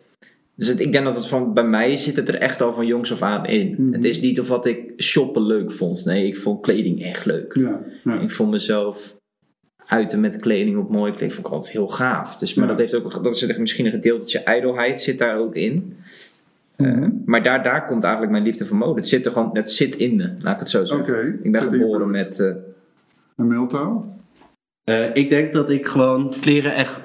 Dus 0.60 0.68
het, 0.68 0.80
ik 0.80 0.92
denk 0.92 1.04
dat 1.04 1.14
het 1.14 1.26
van, 1.26 1.54
bij 1.54 1.64
mij 1.64 1.96
zit 1.96 2.16
het 2.16 2.28
er 2.28 2.34
echt 2.34 2.60
al 2.60 2.74
van 2.74 2.86
jongs 2.86 3.12
af 3.12 3.22
aan 3.22 3.46
in. 3.46 3.74
Mhm. 3.78 3.92
Het 3.92 4.04
is 4.04 4.20
niet 4.20 4.40
of 4.40 4.48
wat 4.48 4.66
ik 4.66 4.92
shoppen 5.02 5.42
leuk 5.42 5.72
vond. 5.72 6.04
Nee, 6.04 6.26
ik 6.26 6.36
vond 6.36 6.60
kleding 6.60 7.02
echt 7.04 7.24
leuk. 7.24 7.54
Ja, 7.54 7.80
ja. 8.04 8.20
Ik 8.20 8.30
vond 8.30 8.50
mezelf 8.50 9.16
uiten 9.86 10.20
met 10.20 10.36
kleding 10.36 10.78
op 10.78 10.90
mooie 10.90 11.10
kleding 11.10 11.32
vond 11.32 11.46
ik 11.46 11.52
altijd 11.52 11.72
heel 11.72 11.88
gaaf. 11.88 12.36
Dus, 12.36 12.54
maar 12.54 12.64
Ja. 12.64 12.70
dat 12.70 12.80
heeft 12.80 12.94
ook 12.94 13.22
dat 13.24 13.42
is 13.42 13.56
misschien 13.58 13.84
een 13.84 13.90
gedeeltetje 13.90 14.38
ijdelheid 14.38 15.02
zit 15.02 15.18
daar 15.18 15.38
ook 15.38 15.54
in. 15.54 15.96
Eh, 16.76 16.86
Mhm. 16.86 17.10
maar 17.24 17.42
daar, 17.42 17.62
daar 17.62 17.84
komt 17.84 18.02
eigenlijk 18.02 18.32
mijn 18.32 18.44
liefde 18.44 18.64
voor 18.66 18.76
mode. 18.76 19.00
Het 19.00 19.08
zit 19.08 19.26
er 19.26 19.32
gewoon, 19.32 19.50
het 19.52 19.70
zit 19.70 19.94
in 19.96 20.16
me, 20.16 20.34
laat 20.38 20.54
ik 20.54 20.60
het 20.60 20.70
zo 20.70 20.84
zeggen. 20.84 21.38
Ik 21.42 21.52
ben 21.52 21.62
Zit 21.62 21.70
geboren 21.72 22.10
met. 22.10 22.40
eh, 22.40 22.46
En 23.36 23.46
Milto? 23.46 24.06
Eh, 24.84 25.14
ik 25.14 25.28
denk 25.28 25.52
dat 25.52 25.70
ik 25.70 25.86
gewoon 25.86 26.34
kleren 26.40 26.74
echt 26.74 27.00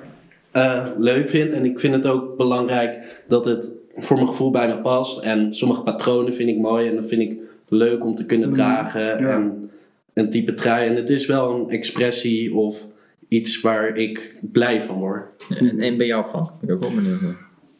eh, 0.55 0.85
leuk 0.97 1.29
vind. 1.29 1.51
En 1.51 1.65
ik 1.65 1.79
vind 1.79 1.95
het 1.95 2.05
ook 2.05 2.37
belangrijk 2.37 3.23
dat 3.27 3.45
het 3.45 3.71
voor 3.95 4.15
mijn 4.15 4.27
gevoel 4.27 4.51
bij 4.51 4.67
me 4.67 4.77
past. 4.77 5.21
En 5.21 5.53
sommige 5.53 5.83
patronen 5.83 6.33
vind 6.33 6.49
ik 6.49 6.57
mooi 6.57 6.87
en 6.89 6.95
dat 6.95 7.07
vind 7.07 7.21
ik 7.21 7.39
leuk 7.67 8.03
om 8.05 8.15
te 8.15 8.25
kunnen 8.25 8.47
Mm, 8.47 8.53
dragen. 8.53 9.01
ja. 9.01 9.15
En 9.17 9.69
een 10.13 10.29
type 10.29 10.53
trui. 10.53 10.87
En 10.87 10.95
het 10.95 11.09
is 11.09 11.25
wel 11.25 11.53
een 11.55 11.69
expressie 11.69 12.53
of 12.55 12.85
iets 13.27 13.61
waar 13.61 13.97
ik 13.97 14.35
blij 14.51 14.81
van 14.81 14.97
word. 14.97 15.23
en, 15.49 15.79
en 15.79 15.97
ben 15.97 16.07
jou 16.07 16.27
van? 16.27 16.49
Ben 16.59 16.69
ik 16.69 16.75
ook 16.75 16.81
wel 16.81 16.95
benieuwd. 16.95 17.19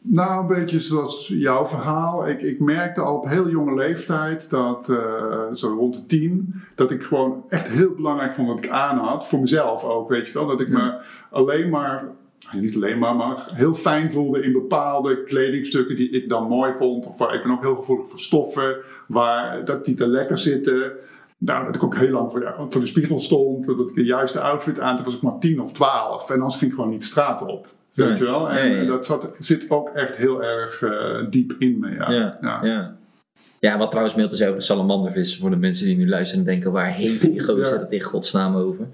Nou, 0.08 0.40
een 0.40 0.46
beetje 0.60 0.80
zoals 0.80 1.32
jouw 1.34 1.66
verhaal. 1.66 2.28
Ik, 2.28 2.42
ik 2.42 2.60
merkte 2.60 3.00
al 3.00 3.16
op 3.16 3.28
heel 3.28 3.48
jonge 3.50 3.74
leeftijd, 3.74 4.50
dat, 4.50 4.88
eh, 4.88 5.52
zo 5.54 5.68
rond 5.68 5.94
de 5.96 6.06
tien, 6.06 6.54
dat 6.74 6.90
ik 6.90 7.02
gewoon 7.02 7.44
echt 7.48 7.68
heel 7.68 7.94
belangrijk 7.94 8.32
vond 8.32 8.48
wat 8.48 8.58
ik 8.64 8.68
aan 8.70 8.98
had. 8.98 9.28
Voor 9.28 9.40
mezelf 9.40 9.84
ook, 9.84 10.08
weet 10.08 10.26
je 10.26 10.32
wel. 10.32 10.46
Dat 10.46 10.60
ik 10.60 10.68
me 10.68 10.94
alleen 11.30 11.68
maar, 11.70 12.04
nou, 12.50 12.64
niet 12.64 12.74
alleen 12.74 12.98
maar, 12.98 13.16
maar 13.16 13.46
heel 13.52 13.74
fijn 13.74 14.12
voelde 14.12 14.42
in 14.42 14.52
bepaalde 14.52 15.22
kledingstukken 15.22 15.96
die 15.96 16.10
ik 16.10 16.28
dan 16.28 16.46
mooi 16.48 16.72
vond. 16.78 17.06
Of 17.06 17.18
waar, 17.18 17.34
ik 17.34 17.42
ben 17.42 17.52
ook 17.52 17.62
heel 17.62 17.76
gevoelig 17.76 18.08
voor 18.08 18.20
stoffen, 18.20 18.76
waar, 19.08 19.64
dat 19.64 19.84
die 19.84 19.94
te 19.94 20.08
lekker 20.08 20.38
zitten. 20.38 20.92
Nou, 21.38 21.64
dat 21.64 21.74
ik 21.74 21.82
ook 21.84 21.96
heel 21.96 22.10
lang 22.12 22.30
voor 22.30 22.40
de, 22.40 22.52
voor 22.68 22.80
de 22.80 22.86
spiegel 22.86 23.20
stond, 23.20 23.66
dat 23.66 23.88
ik 23.88 23.94
de 23.94 24.04
juiste 24.04 24.40
outfit 24.40 24.80
aan 24.80 24.96
had, 24.96 25.04
was 25.04 25.14
ik 25.14 25.22
maar 25.22 25.38
tien 25.38 25.60
of 25.60 25.72
twaalf. 25.72 26.30
En 26.30 26.34
anders 26.36 26.56
ging 26.56 26.70
ik 26.70 26.76
gewoon 26.76 26.90
niet 26.92 27.04
straat 27.04 27.46
op. 27.46 27.66
Weet 27.92 28.08
Nee. 28.08 28.18
je 28.18 28.24
wel? 28.24 28.50
En 28.50 28.68
Nee, 28.68 28.80
ja. 28.80 28.86
dat 28.86 29.06
zat, 29.06 29.36
zit 29.38 29.70
ook 29.70 29.88
echt 29.88 30.16
heel 30.16 30.42
erg 30.42 30.82
eh, 30.82 31.30
diep 31.30 31.54
in 31.58 31.78
me. 31.78 31.90
Ja. 31.90 32.10
Ja, 32.10 32.38
Ja. 32.40 32.58
ja. 32.62 32.96
ja. 33.60 33.78
wat 33.78 33.90
trouwens 33.90 34.16
Milton 34.16 34.36
zei 34.36 34.48
over 34.48 34.60
de 34.60 34.66
salamandervis. 34.66 35.38
Voor 35.38 35.50
de 35.50 35.56
mensen 35.56 35.86
die 35.86 35.96
nu 35.96 36.08
luisteren 36.08 36.44
en 36.44 36.50
denken, 36.50 36.72
waar 36.72 36.92
heeft 36.92 37.20
die 37.20 37.40
gozer 37.46 37.78
het 37.78 37.90
in 37.90 38.00
godsnaam 38.02 38.56
over? 38.56 38.86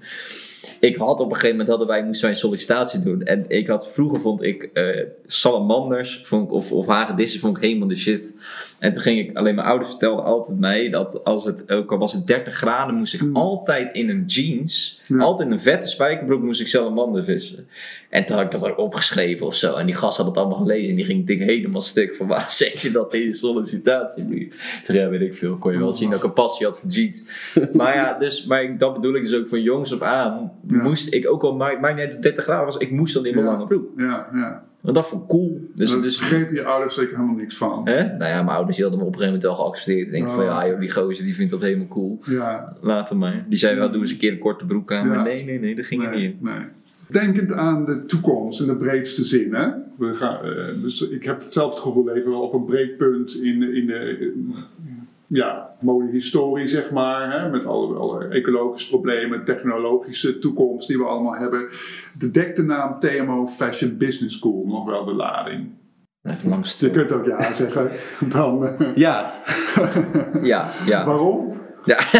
Ik 0.83 0.95
had 0.95 1.19
op 1.19 1.25
een 1.27 1.33
gegeven 1.33 1.49
moment, 1.49 1.69
hadden 1.69 1.87
wij, 1.87 2.05
moesten 2.05 2.21
wij 2.25 2.33
een 2.33 2.39
sollicitatie 2.41 2.99
doen. 2.99 3.21
En 3.23 3.45
ik 3.47 3.67
had, 3.67 3.91
vroeger 3.91 4.19
vond 4.19 4.41
ik 4.41 4.63
eh, 4.63 5.01
salamanders 5.25 6.21
vond 6.23 6.45
ik, 6.45 6.51
of, 6.51 6.71
of 6.71 6.87
hagedissen 6.87 7.39
vond 7.39 7.57
ik 7.57 7.63
helemaal 7.63 7.87
de 7.87 7.95
shit. 7.95 8.33
En 8.79 8.93
toen 8.93 9.01
ging 9.01 9.19
ik, 9.19 9.37
alleen 9.37 9.55
mijn 9.55 9.67
ouders 9.67 9.89
vertelden 9.89 10.25
altijd 10.25 10.59
mij 10.59 10.89
dat 10.89 11.23
als 11.23 11.45
het, 11.45 11.71
ook 11.71 11.91
al 11.91 11.97
was 11.97 12.13
het 12.13 12.27
30 12.27 12.53
graden, 12.53 12.95
moest 12.95 13.13
ik 13.13 13.19
Hmm. 13.19 13.35
altijd 13.35 13.95
in 13.95 14.09
een 14.09 14.23
jeans, 14.25 15.01
Ja. 15.07 15.17
altijd 15.17 15.47
in 15.47 15.53
een 15.53 15.61
vette 15.61 15.87
spijkerbroek 15.87 16.41
moest 16.41 16.61
ik 16.61 16.67
salamander 16.67 17.23
vissen. 17.23 17.67
En 18.13 18.25
toen 18.25 18.35
had 18.35 18.45
ik 18.45 18.51
dat 18.51 18.69
ook 18.71 18.77
opgeschreven 18.77 19.45
of 19.45 19.55
zo. 19.55 19.73
En 19.75 19.85
die 19.85 19.95
gast 19.95 20.17
had 20.17 20.25
het 20.25 20.37
allemaal 20.37 20.57
gelezen. 20.57 20.89
En 20.89 20.95
die 20.95 21.05
ging 21.05 21.27
denk 21.27 21.41
ik 21.41 21.47
helemaal 21.49 21.81
stuk 21.81 22.15
van 22.15 22.27
waar 22.27 22.51
zeg 22.61 22.81
je 22.81 22.91
dat 22.91 23.13
in 23.13 23.21
je 23.21 23.33
sollicitatiebrief? 23.33 24.81
Zeg, 24.83 24.95
ja, 24.95 25.09
weet 25.09 25.21
ik 25.21 25.35
veel. 25.35 25.55
Kon 25.57 25.71
je 25.71 25.77
wel 25.79 25.93
zien 25.93 26.09
dat 26.09 26.19
ik 26.19 26.25
een 26.25 26.33
passie 26.33 26.65
had 26.65 26.79
voor 26.79 26.89
jeans. 26.89 27.59
maar 27.73 27.95
ja, 27.95 28.17
dus, 28.19 28.45
maar 28.45 28.63
ik- 28.63 28.79
dat 28.79 28.93
bedoel 28.93 29.15
ik 29.15 29.23
dus 29.23 29.35
ook 29.35 29.47
van 29.47 29.61
jongs 29.61 29.93
af 29.93 30.01
aan. 30.01 30.51
Ja. 30.67 30.81
Moest 30.83 31.13
ik 31.13 31.29
ook 31.29 31.43
al, 31.43 31.55
maakt 31.55 31.95
niet 31.95 32.05
of 32.05 32.11
het 32.11 32.21
30 32.21 32.43
graden 32.43 32.65
was. 32.65 32.77
Ik 32.77 32.91
moest 32.91 33.13
dan 33.13 33.25
in 33.25 33.33
mijn 33.33 33.45
Ja. 33.45 33.51
lange 33.51 33.67
broek. 33.67 33.87
Ja, 33.97 34.27
ja. 34.33 34.63
Want 34.81 34.95
dat 34.95 35.07
vond 35.07 35.21
ik 35.21 35.27
cool. 35.27 35.61
Dus, 35.75 35.89
Daar 35.91 36.01
dus, 36.01 36.17
begrepen 36.19 36.55
je 36.55 36.63
ouders 36.63 36.95
zeker 36.95 37.15
helemaal 37.15 37.35
niks 37.35 37.57
van. 37.57 37.81
hè? 37.87 38.03
Nou 38.03 38.31
ja, 38.31 38.43
mijn 38.43 38.57
ouders 38.57 38.79
hadden 38.81 38.99
me 38.99 39.05
op 39.05 39.13
een 39.13 39.19
gegeven 39.19 39.39
moment 39.39 39.57
wel 39.57 39.65
geaccepteerd. 39.65 40.05
Ik 40.05 40.11
denk 40.11 40.29
van 40.29 40.39
Oh. 40.39 40.45
ja, 40.45 40.67
joh, 40.67 40.79
die 40.79 40.91
gozer 40.91 41.23
die 41.23 41.35
vindt 41.35 41.51
dat 41.51 41.61
helemaal 41.61 41.87
cool. 41.87 42.19
Ja, 42.25 42.75
Laat 42.81 43.09
hem 43.09 43.17
maar. 43.17 43.45
Die 43.49 43.57
zei 43.57 43.75
wel, 43.75 43.91
doe 43.91 44.01
eens 44.01 44.11
een 44.11 44.17
keer 44.17 44.31
een 44.31 44.39
korte 44.39 44.65
broek 44.65 44.91
aan. 44.93 45.07
Ja. 45.07 45.13
Maar 45.13 45.23
nee, 45.23 45.45
nee, 45.45 45.59
nee, 45.59 45.75
dat 45.75 45.85
ging 45.85 46.03
er 46.03 46.09
niet 46.09 46.19
nee, 46.19 46.27
in. 46.27 46.37
nee. 46.41 46.65
Denkend 47.13 47.51
aan 47.53 47.85
de 47.85 48.05
toekomst 48.05 48.61
in 48.61 48.67
de 48.67 48.75
breedste 48.75 49.23
zin. 49.25 49.53
Hè? 49.53 49.67
We 49.97 50.15
gaan, 50.15 50.45
eh, 50.45 50.81
dus 50.81 51.09
ik 51.09 51.23
heb 51.23 51.41
zelf 51.41 51.69
het 51.73 51.79
gevoel, 51.79 52.05
we 52.05 52.13
leven 52.13 52.31
wel 52.31 52.41
op 52.41 52.53
een 52.53 52.65
breekpunt 52.65 53.35
in 53.35 53.59
de, 53.59 53.73
in 53.73 53.87
de 53.87 54.33
ja, 55.27 55.75
modehistorie, 55.79 56.67
zeg 56.67 56.91
maar. 56.91 57.31
Hè? 57.31 57.49
Met 57.49 57.65
alle, 57.65 57.95
alle 57.95 58.27
ecologische 58.27 58.89
problemen, 58.89 59.43
technologische 59.43 60.39
toekomst 60.39 60.87
die 60.87 60.97
we 60.97 61.03
allemaal 61.03 61.35
hebben. 61.35 61.67
De 62.17 62.31
dekt 62.31 62.55
de 62.55 62.63
naam 62.63 62.99
TMO 62.99 63.47
Fashion 63.47 63.97
Business 63.97 64.37
School 64.37 64.63
nog 64.67 64.85
wel 64.85 65.05
de 65.05 65.13
lading. 65.13 65.69
Even 66.23 66.49
lang 66.49 66.67
Je 66.67 66.89
kunt 66.89 67.11
ook 67.11 67.25
ja 67.25 67.53
zeggen. 67.53 67.89
Dan, 68.29 68.67
eh, 68.67 68.95
Ja, 68.95 69.33
Ja, 70.41 70.71
ja. 70.85 71.05
waarom? 71.05 71.61
ja. 71.85 71.99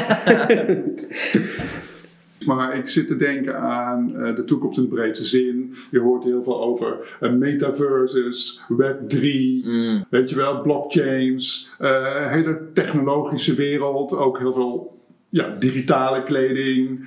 Maar 2.46 2.78
ik 2.78 2.88
zit 2.88 3.08
te 3.08 3.16
denken 3.16 3.60
aan 3.60 4.16
eh, 4.16 4.36
de 4.36 4.44
toekomst 4.44 4.78
in 4.78 4.84
de 4.84 4.90
breedste 4.90 5.26
zin. 5.26 5.74
Je 5.92 6.00
hoort 6.00 6.24
heel 6.24 6.44
veel 6.44 6.62
over 6.64 7.18
eh, 7.20 7.32
metaverses, 7.32 8.62
Web 8.68 9.10
3, 9.10 9.62
Mm. 9.66 10.06
weet 10.10 10.30
je 10.30 10.36
wel, 10.36 10.62
blockchains, 10.62 11.70
eh, 11.80 12.32
hele 12.32 12.60
technologische 12.74 13.54
wereld, 13.54 14.18
ook 14.18 14.40
heel 14.40 14.54
veel 14.54 15.02
ja, 15.30 15.56
digitale 15.60 16.24
kleding, 16.24 17.06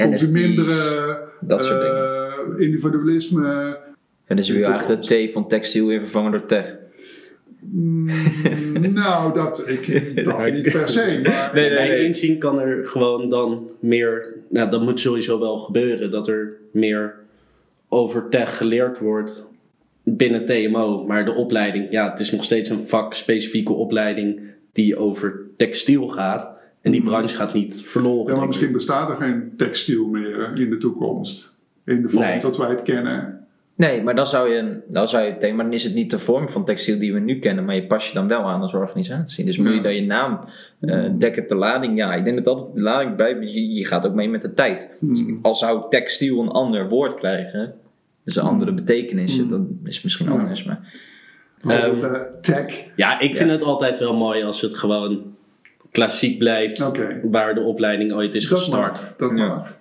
consuminderen, 0.00 1.18
dat 1.40 1.64
soort 1.64 1.82
eh, 1.82 2.60
individualisme. 2.66 3.78
En 4.24 4.36
dus 4.36 4.46
je 4.46 4.52
wil 4.52 4.70
eigenlijk 4.70 5.02
de 5.02 5.26
T 5.26 5.32
van 5.32 5.48
textiel 5.48 5.86
weer 5.86 6.00
vervangen 6.00 6.30
door 6.32 6.46
tech. 6.46 6.76
Mm, 7.60 8.04
nou, 8.92 9.34
dat, 9.34 9.68
ik, 9.68 10.14
dat 10.24 10.52
niet 10.52 10.72
per 10.72 10.88
se, 10.88 11.20
maar 11.22 11.50
Nee, 11.54 11.68
nee, 11.68 11.78
Mijn 11.78 11.88
nee. 11.90 12.04
inzien 12.04 12.38
kan 12.38 12.60
er 12.60 12.86
gewoon 12.86 13.30
dan 13.30 13.70
meer, 13.80 14.34
nou 14.48 14.70
dat 14.70 14.82
moet 14.82 15.00
sowieso 15.00 15.38
wel 15.38 15.58
gebeuren, 15.58 16.10
dat 16.10 16.28
er 16.28 16.56
meer 16.72 17.14
over 17.88 18.28
tech 18.28 18.56
geleerd 18.56 18.98
wordt 18.98 19.44
binnen 20.02 20.46
TMO. 20.46 21.04
Maar 21.06 21.24
de 21.24 21.34
opleiding, 21.34 21.90
ja, 21.90 22.10
het 22.10 22.20
is 22.20 22.30
nog 22.32 22.44
steeds 22.44 22.68
een 22.68 22.86
vakspecifieke 22.86 23.72
opleiding 23.72 24.40
die 24.72 24.96
over 24.96 25.40
textiel 25.56 26.08
gaat. 26.08 26.56
En 26.80 26.90
die 26.92 27.02
branche 27.02 27.36
gaat 27.36 27.54
niet 27.54 27.82
verloren. 27.82 28.32
Ja, 28.32 28.38
maar 28.38 28.46
misschien 28.46 28.72
bestaat 28.72 29.08
er 29.08 29.16
geen 29.16 29.52
textiel 29.56 30.06
meer 30.06 30.52
in 30.54 30.70
de 30.70 30.78
toekomst. 30.78 31.56
In 31.84 32.02
de 32.02 32.08
vorm 32.08 32.24
Nee. 32.24 32.40
dat 32.40 32.56
wij 32.56 32.68
het 32.68 32.82
kennen. 32.82 33.46
Nee, 33.78 34.02
maar 34.02 34.14
dan 34.14 34.26
zou 34.26 34.48
je, 34.54 34.80
dan 34.88 35.08
zou 35.08 35.24
je 35.24 35.30
denken, 35.30 35.54
maar 35.56 35.64
dan 35.64 35.74
is 35.74 35.84
het 35.84 35.94
niet 35.94 36.10
de 36.10 36.18
vorm 36.18 36.48
van 36.48 36.64
textiel 36.64 36.98
die 36.98 37.12
we 37.12 37.18
nu 37.20 37.38
kennen, 37.38 37.64
maar 37.64 37.74
je 37.74 37.86
pas 37.86 38.08
je 38.08 38.14
dan 38.14 38.28
wel 38.28 38.42
aan 38.48 38.62
als 38.62 38.74
organisatie. 38.74 39.44
Dus 39.44 39.58
moet 39.58 39.72
je 39.74 39.80
dan 39.80 39.94
je 39.94 40.02
naam 40.06 40.40
eh 40.80 41.04
dekken 41.18 41.46
de 41.48 41.54
lading? 41.54 41.96
Ja, 41.96 42.14
ik 42.14 42.24
denk 42.24 42.44
dat 42.44 42.54
altijd 42.56 42.74
de 42.76 42.82
lading 42.82 43.16
bij, 43.16 43.36
je, 43.40 43.74
je 43.74 43.84
gaat 43.86 44.06
ook 44.06 44.14
mee 44.14 44.28
met 44.28 44.42
de 44.42 44.54
tijd. 44.54 44.88
Dus 45.00 45.20
Hmm. 45.20 45.38
Al 45.42 45.54
zou 45.54 45.82
textiel 45.90 46.40
een 46.42 46.48
ander 46.48 46.88
woord 46.88 47.14
krijgen, 47.14 47.74
dus 48.24 48.36
een 48.36 48.42
andere 48.42 48.72
betekenis, 48.72 49.36
Hmm. 49.38 49.48
dan 49.48 49.78
is 49.84 49.94
het 49.94 50.04
misschien 50.04 50.26
Ja. 50.26 50.32
anders. 50.32 50.64
Maar 50.64 50.80
eh, 51.68 52.20
tech. 52.40 52.84
Ja, 52.96 53.20
ik 53.20 53.36
vind 53.36 53.50
het 53.50 53.62
altijd 53.62 53.98
wel 53.98 54.16
mooi 54.16 54.42
als 54.44 54.60
het 54.60 54.74
gewoon 54.74 55.34
klassiek 55.90 56.38
blijft. 56.38 56.78
Waar 57.22 57.54
de 57.54 57.60
opleiding 57.60 58.12
ooit 58.12 58.34
is 58.34 58.48
Dat 58.48 58.58
gestart. 58.58 58.92
mag. 58.92 59.14
Dat 59.16 59.30
Ja. 59.36 59.46
mag. 59.48 59.76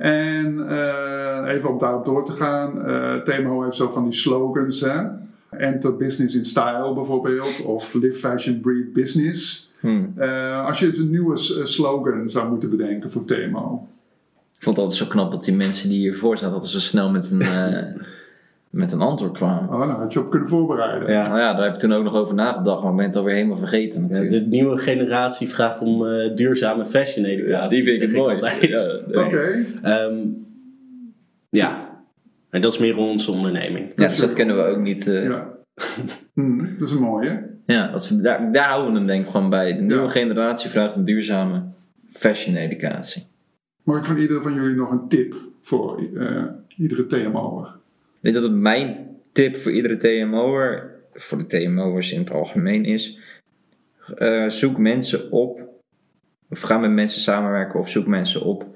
En 0.00 0.68
eh, 0.68 1.54
even 1.54 1.70
om 1.70 1.78
daarop 1.78 2.04
door 2.04 2.24
te 2.24 2.32
gaan. 2.32 2.86
eh 2.86 3.14
TMO 3.14 3.62
heeft 3.62 3.76
zo 3.76 3.90
van 3.90 4.04
die 4.04 4.12
slogans. 4.12 4.80
Hè? 4.80 5.06
Enter 5.50 5.96
business 5.96 6.34
in 6.34 6.44
style 6.44 6.92
bijvoorbeeld. 6.94 7.62
Of 7.64 7.94
live 7.94 8.18
fashion, 8.18 8.60
breed 8.60 8.92
business. 8.92 9.72
hmm. 9.80 10.12
Eh, 10.16 10.66
als 10.66 10.78
je 10.78 10.86
dus 10.88 10.98
een 10.98 11.10
nieuwe 11.10 11.36
slogan 11.64 12.30
zou 12.30 12.48
moeten 12.48 12.70
bedenken 12.70 13.10
voor 13.10 13.24
TMO. 13.24 13.88
ik 14.56 14.62
vond 14.62 14.76
het 14.76 14.84
altijd 14.84 15.02
zo 15.02 15.06
knap 15.06 15.30
dat 15.30 15.44
die 15.44 15.54
mensen 15.54 15.88
die 15.88 15.98
hiervoor 15.98 16.38
zaten, 16.38 16.52
dat 16.52 16.66
ze 16.66 16.72
zo 16.80 16.86
snel 16.86 17.10
met 17.10 17.30
een, 17.30 17.42
met 18.70 18.92
een 18.92 19.00
antwoord 19.00 19.32
kwamen. 19.32 19.68
Oh, 19.74 19.78
nou 19.86 19.90
had 19.90 20.12
je 20.12 20.20
op 20.20 20.30
kunnen 20.30 20.48
voorbereiden. 20.48 21.12
Ja. 21.12 21.22
Nou 21.22 21.38
ja, 21.38 21.54
daar 21.54 21.64
heb 21.64 21.74
ik 21.74 21.78
toen 21.80 21.92
ook 21.92 22.04
nog 22.04 22.14
over 22.14 22.34
nagedacht, 22.34 22.82
maar 22.82 22.90
ik 22.90 22.96
ben 22.96 23.06
het 23.06 23.16
alweer 23.16 23.34
helemaal 23.34 23.56
vergeten 23.56 24.00
Ja, 24.00 24.06
natuurlijk. 24.06 24.30
de 24.44 24.48
nieuwe 24.50 24.78
generatie 24.78 25.48
vraagt 25.48 25.80
om 25.80 26.06
eh, 26.06 26.34
duurzame 26.36 26.86
fashion 26.86 27.24
educatie. 27.24 27.54
Ja, 27.56 27.68
die 27.68 27.82
vind 27.82 27.94
ik 27.96 28.02
het 28.02 28.12
mooi. 28.12 28.36
Ja, 28.36 28.52
ja. 29.12 29.22
Oké. 29.24 29.64
Ehm, 29.82 30.16
ja, 31.48 31.88
maar 32.50 32.60
dat 32.60 32.72
is 32.72 32.78
meer 32.78 32.96
onze 32.98 33.30
onderneming. 33.32 33.92
Ja, 33.96 34.08
dus 34.08 34.18
dat 34.18 34.32
kennen 34.32 34.56
we 34.56 34.62
ook 34.62 34.80
niet. 34.80 35.06
eh, 35.08 35.24
ja. 35.24 35.30
Ja. 35.30 35.48
Hm, 36.34 36.58
dat 36.78 36.88
is 36.88 36.94
een 36.94 37.00
mooie. 37.02 37.48
dat 37.66 38.02
is, 38.02 38.08
daar, 38.08 38.52
daar 38.52 38.68
houden 38.68 38.92
we 38.92 38.98
hem 38.98 39.06
denk 39.06 39.24
ik 39.24 39.30
gewoon 39.30 39.50
bij. 39.50 39.74
De 39.76 39.80
nieuwe 39.82 40.02
Ja. 40.02 40.08
generatie 40.08 40.70
vraagt 40.70 40.96
een 40.96 41.04
duurzame 41.04 41.62
fashion 42.10 42.56
educatie. 42.56 43.26
Mag 43.82 43.98
ik 43.98 44.04
van 44.04 44.16
ieder 44.16 44.42
van 44.42 44.54
jullie 44.54 44.74
nog 44.76 44.90
een 44.90 45.08
tip 45.08 45.34
voor 45.62 46.02
eh, 46.14 46.42
iedere 46.76 47.06
TMO'er? 47.06 47.78
Ik 48.22 48.26
denk 48.32 48.34
dat 48.34 48.44
het 48.44 48.60
mijn 48.60 49.16
tip 49.32 49.56
voor 49.56 49.72
iedere 49.72 49.96
TMO'er, 49.96 50.90
voor 51.12 51.38
de 51.38 51.46
TMO'ers 51.46 52.12
in 52.12 52.20
het 52.20 52.30
algemeen 52.32 52.84
is, 52.84 53.18
eh, 54.16 54.48
zoek 54.48 54.78
mensen 54.78 55.30
op, 55.30 55.60
of 56.50 56.60
ga 56.60 56.78
met 56.78 56.90
mensen 56.90 57.20
samenwerken 57.20 57.78
of 57.78 57.88
zoek 57.90 58.06
mensen 58.06 58.42
op 58.42 58.66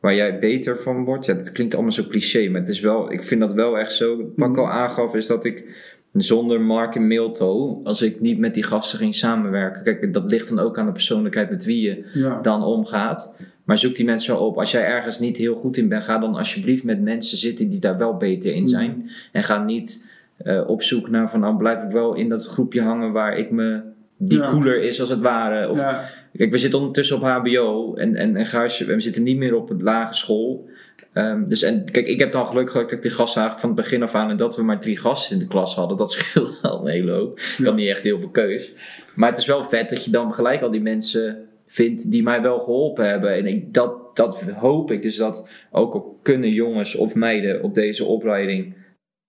waar 0.00 0.14
jij 0.14 0.38
beter 0.38 0.82
van 0.82 1.04
wordt. 1.04 1.26
Ja, 1.26 1.34
dat 1.34 1.52
klinkt 1.52 1.74
allemaal 1.74 1.92
zo 1.92 2.04
cliché, 2.08 2.48
maar 2.48 2.60
het 2.60 2.70
is 2.70 2.80
wel, 2.80 3.12
ik 3.12 3.22
vind 3.22 3.40
dat 3.40 3.52
wel 3.52 3.78
echt 3.78 3.92
zo. 3.92 4.32
Wat 4.36 4.48
ik 4.48 4.56
al 4.56 4.70
aangaf 4.70 5.14
is 5.14 5.26
dat 5.26 5.44
ik 5.44 5.64
zonder 6.12 6.60
Mark 6.60 6.94
en 6.94 7.06
Milto, 7.06 7.80
als 7.84 8.02
ik 8.02 8.20
niet 8.20 8.38
met 8.38 8.54
die 8.54 8.62
gasten 8.62 8.98
ging 8.98 9.14
samenwerken, 9.14 9.82
kijk, 9.82 10.12
dat 10.12 10.30
ligt 10.30 10.48
dan 10.48 10.58
ook 10.58 10.78
aan 10.78 10.86
de 10.86 10.92
persoonlijkheid 10.92 11.50
met 11.50 11.64
wie 11.64 11.80
je 11.80 12.04
Ja. 12.12 12.40
dan 12.40 12.62
omgaat. 12.62 13.34
Maar 13.64 13.78
zoek 13.78 13.96
die 13.96 14.04
mensen 14.04 14.34
wel 14.34 14.46
op. 14.46 14.58
Als 14.58 14.70
jij 14.70 14.84
ergens 14.84 15.18
niet 15.18 15.36
heel 15.36 15.54
goed 15.54 15.76
in 15.76 15.88
bent, 15.88 16.04
ga 16.04 16.18
dan 16.18 16.34
alsjeblieft 16.34 16.84
met 16.84 17.00
mensen 17.02 17.38
zitten 17.38 17.68
die 17.68 17.78
daar 17.78 17.98
wel 17.98 18.16
beter 18.16 18.54
in 18.54 18.66
zijn. 18.66 19.10
En 19.32 19.44
ga 19.44 19.64
niet 19.64 20.06
eh, 20.36 20.68
op 20.68 20.82
zoek 20.82 21.10
naar 21.10 21.30
van, 21.30 21.40
nou 21.40 21.56
blijf 21.56 21.82
ik 21.82 21.90
wel 21.90 22.14
in 22.14 22.28
dat 22.28 22.46
groepje 22.46 22.82
hangen 22.82 23.12
waar 23.12 23.38
ik 23.38 23.50
me, 23.50 23.80
die 24.16 24.38
Ja. 24.38 24.46
cooler 24.50 24.82
is 24.82 25.00
als 25.00 25.08
het 25.08 25.20
ware. 25.20 25.68
Of, 25.68 25.78
ja. 25.78 26.10
Kijk, 26.36 26.50
we 26.50 26.58
zitten 26.58 26.78
ondertussen 26.78 27.16
op 27.16 27.22
HBO 27.22 27.94
en, 27.94 28.16
en, 28.16 28.36
en 28.36 28.46
Gijs, 28.46 28.78
we 28.78 29.00
zitten 29.00 29.22
niet 29.22 29.36
meer 29.36 29.54
op 29.56 29.70
een 29.70 29.82
lage 29.82 30.14
school. 30.14 30.68
Ehm, 31.12 31.44
dus 31.48 31.62
en 31.62 31.90
kijk, 31.90 32.06
ik 32.06 32.18
heb 32.18 32.32
dan 32.32 32.46
geluk 32.48 32.70
gehad 32.70 32.86
dat 32.88 32.96
ik 32.96 33.02
die 33.02 33.10
gasten 33.10 33.40
eigenlijk 33.40 33.60
van 33.60 33.68
het 33.68 33.88
begin 33.90 34.02
af 34.02 34.14
aan 34.14 34.30
en 34.30 34.36
dat 34.36 34.56
we 34.56 34.62
maar 34.62 34.80
drie 34.80 34.98
gasten 34.98 35.34
in 35.36 35.42
de 35.42 35.48
klas 35.48 35.74
hadden. 35.74 35.96
Dat 35.96 36.12
scheelt 36.12 36.58
wel 36.62 36.80
een 36.80 36.90
hele 36.90 37.12
hoop. 37.12 37.38
Ik 37.58 37.64
had 37.64 37.76
niet 37.76 37.88
echt 37.88 38.02
heel 38.02 38.18
veel 38.20 38.28
keus. 38.28 38.72
Maar 39.14 39.30
het 39.30 39.38
is 39.38 39.46
wel 39.46 39.64
vet 39.64 39.90
dat 39.90 40.04
je 40.04 40.10
dan 40.10 40.34
gelijk 40.34 40.62
al 40.62 40.70
die 40.70 40.80
mensen 40.82 41.48
vindt 41.74 42.10
die 42.10 42.22
mij 42.22 42.42
wel 42.42 42.58
geholpen 42.58 43.08
hebben. 43.08 43.34
En 43.34 43.46
ik, 43.46 43.74
dat, 43.74 44.16
dat 44.16 44.42
hoop 44.42 44.90
ik. 44.90 45.02
Dus 45.02 45.16
dat 45.16 45.48
ook 45.70 45.94
al 45.94 46.18
kunnen 46.22 46.50
jongens 46.50 46.94
of 46.94 47.14
meiden 47.14 47.62
op 47.62 47.74
deze 47.74 48.04
opleiding. 48.04 48.74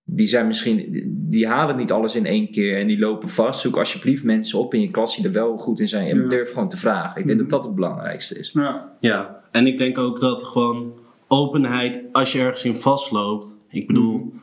Die 0.04 0.28
zijn 0.28 0.48
misschien, 0.48 1.04
die 1.30 1.48
halen 1.48 1.76
niet 1.78 1.91
alles 1.91 2.16
in 2.16 2.26
één 2.26 2.52
keer 2.52 2.80
en 2.80 2.88
die 2.88 3.00
lopen 3.00 3.30
vast. 3.30 3.60
Zoek 3.60 3.78
alsjeblieft 3.78 4.24
mensen 4.24 4.60
op 4.60 4.74
in 4.74 4.82
je 4.82 4.91
klas 4.91 5.16
die 5.16 5.26
er 5.26 5.32
wel 5.32 5.58
goed 5.58 5.80
in 5.80 5.88
zijn. 5.88 6.10
En 6.10 6.22
Ja. 6.22 6.28
durf 6.28 6.54
gewoon 6.54 6.70
te 6.70 6.78
vragen. 6.78 7.22
Ik 7.22 7.28
denk 7.28 7.39
dat 7.39 7.50
dat 7.50 7.66
het 7.66 7.76
belangrijkste 7.76 8.39
is. 8.39 8.52
Ja. 8.54 8.91
Ja, 9.00 9.41
en 9.52 9.68
ik 9.68 9.78
denk 9.78 9.98
ook 9.98 10.20
dat 10.20 10.43
gewoon 10.43 10.93
openheid, 11.28 12.02
als 12.12 12.32
je 12.32 12.39
ergens 12.39 12.64
in 12.66 12.76
vastloopt. 12.76 13.56
Ik 13.70 13.88
bedoel, 13.88 14.34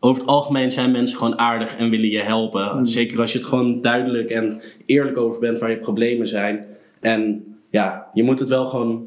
over 0.00 0.20
het 0.22 0.30
algemeen 0.30 0.72
zijn 0.72 0.90
mensen 0.90 1.16
gewoon 1.18 1.38
aardig 1.38 1.76
en 1.76 1.90
willen 1.90 2.10
je 2.10 2.22
helpen. 2.22 2.86
Zeker 2.88 3.20
als 3.20 3.32
je 3.32 3.38
het 3.38 3.46
gewoon 3.46 3.80
duidelijk 3.80 4.30
en 4.30 4.60
eerlijk 4.86 5.16
over 5.16 5.40
bent 5.40 5.58
waar 5.58 5.70
je 5.70 5.78
problemen 5.78 6.28
zijn. 6.28 6.66
En 7.04 7.44
ja, 7.70 8.06
je 8.14 8.22
moet 8.22 8.40
het 8.40 8.48
wel 8.48 8.66
gewoon 8.66 9.06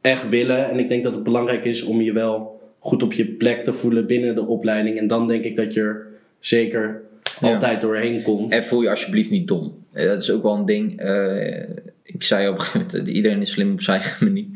echt 0.00 0.28
willen. 0.28 0.70
En 0.70 0.78
ik 0.78 0.88
denk 0.88 1.04
dat 1.04 1.14
het 1.14 1.22
belangrijk 1.22 1.64
is 1.64 1.82
om 1.82 2.00
je 2.00 2.12
wel 2.12 2.60
goed 2.78 3.02
op 3.02 3.12
je 3.12 3.26
plek 3.26 3.60
te 3.64 3.72
voelen 3.72 4.06
binnen 4.06 4.34
de 4.34 4.46
opleiding. 4.46 4.98
En 4.98 5.06
dan 5.06 5.28
denk 5.28 5.44
ik 5.44 5.56
dat 5.56 5.74
je 5.74 5.80
er 5.80 6.06
zeker 6.38 7.02
Ja. 7.40 7.54
altijd 7.54 7.80
doorheen 7.80 8.22
komt. 8.22 8.52
En 8.52 8.64
voel 8.64 8.82
je 8.82 8.90
alsjeblieft 8.90 9.30
niet 9.30 9.48
dom. 9.48 9.72
Eh, 9.92 10.06
Dat 10.06 10.22
is 10.22 10.30
ook 10.30 10.42
wel 10.42 10.54
een 10.56 10.66
ding. 10.66 10.98
Eh, 11.00 11.62
ik 12.06 12.22
zei 12.22 12.48
op 12.48 12.54
een 12.54 12.60
gegeven 12.60 12.86
moment, 12.86 13.08
eh, 13.08 13.14
iedereen 13.14 13.40
is 13.40 13.50
slim 13.50 13.72
op 13.72 13.82
zijn 13.82 14.00
eigen 14.00 14.26
manier. 14.26 14.46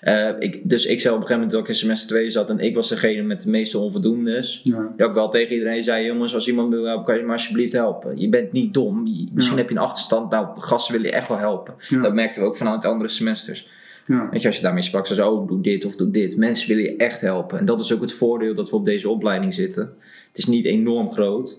Eh, 0.00 0.28
ik, 0.38 0.60
dus 0.68 0.86
ik 0.86 1.00
zei 1.00 1.14
op 1.14 1.20
een 1.20 1.26
gegeven 1.26 1.34
moment 1.34 1.50
dat 1.50 1.60
ik 1.60 1.68
in 1.68 1.74
semester 1.74 2.08
2 2.08 2.28
zat 2.30 2.48
en 2.48 2.58
ik 2.58 2.74
was 2.74 2.88
degene 2.88 3.22
met 3.22 3.42
de 3.42 3.50
meeste 3.50 3.78
onvoldoendes. 3.78 4.60
Ja. 4.64 4.92
Dat 4.96 5.08
ik 5.08 5.14
wel 5.14 5.28
tegen 5.28 5.52
iedereen 5.54 5.82
zei, 5.82 6.06
jongens, 6.06 6.34
als 6.34 6.48
iemand 6.48 6.70
wil 6.72 6.84
helpen, 6.84 7.04
kan 7.04 7.16
je 7.16 7.22
me 7.22 7.32
alsjeblieft 7.32 7.72
helpen. 7.72 8.18
Je 8.20 8.28
bent 8.28 8.52
niet 8.52 8.74
dom. 8.74 9.06
Je- 9.06 9.28
misschien 9.32 9.56
Ja. 9.56 9.62
heb 9.62 9.70
je 9.70 9.76
een 9.76 9.82
achterstand. 9.82 10.30
Nou, 10.30 10.60
gasten 10.60 10.92
willen 10.94 11.08
je 11.10 11.16
echt 11.16 11.28
wel 11.28 11.38
helpen. 11.38 11.74
Ja. 11.88 12.02
Dat 12.02 12.14
merkten 12.14 12.42
we 12.42 12.48
ook 12.48 12.56
vanuit 12.56 12.84
andere 12.84 13.10
semesters. 13.10 13.68
Ja. 14.06 14.28
Weet 14.30 14.40
je, 14.42 14.46
als 14.46 14.56
je 14.56 14.62
daarmee 14.62 14.82
sprak, 14.82 15.06
ze 15.06 15.26
oh, 15.30 15.48
doe 15.48 15.60
dit 15.62 15.84
of 15.84 15.96
doe 15.96 16.10
dit. 16.10 16.36
Mensen 16.36 16.68
willen 16.68 16.84
je 16.84 16.96
echt 16.96 17.20
helpen. 17.20 17.58
En 17.58 17.64
dat 17.64 17.80
is 17.80 17.92
ook 17.92 18.00
het 18.00 18.12
voordeel 18.12 18.54
dat 18.54 18.70
we 18.70 18.76
op 18.76 18.84
deze 18.84 19.08
opleiding 19.08 19.54
zitten. 19.54 19.82
Het 20.28 20.38
is 20.38 20.46
niet 20.46 20.64
enorm 20.64 21.12
groot. 21.12 21.58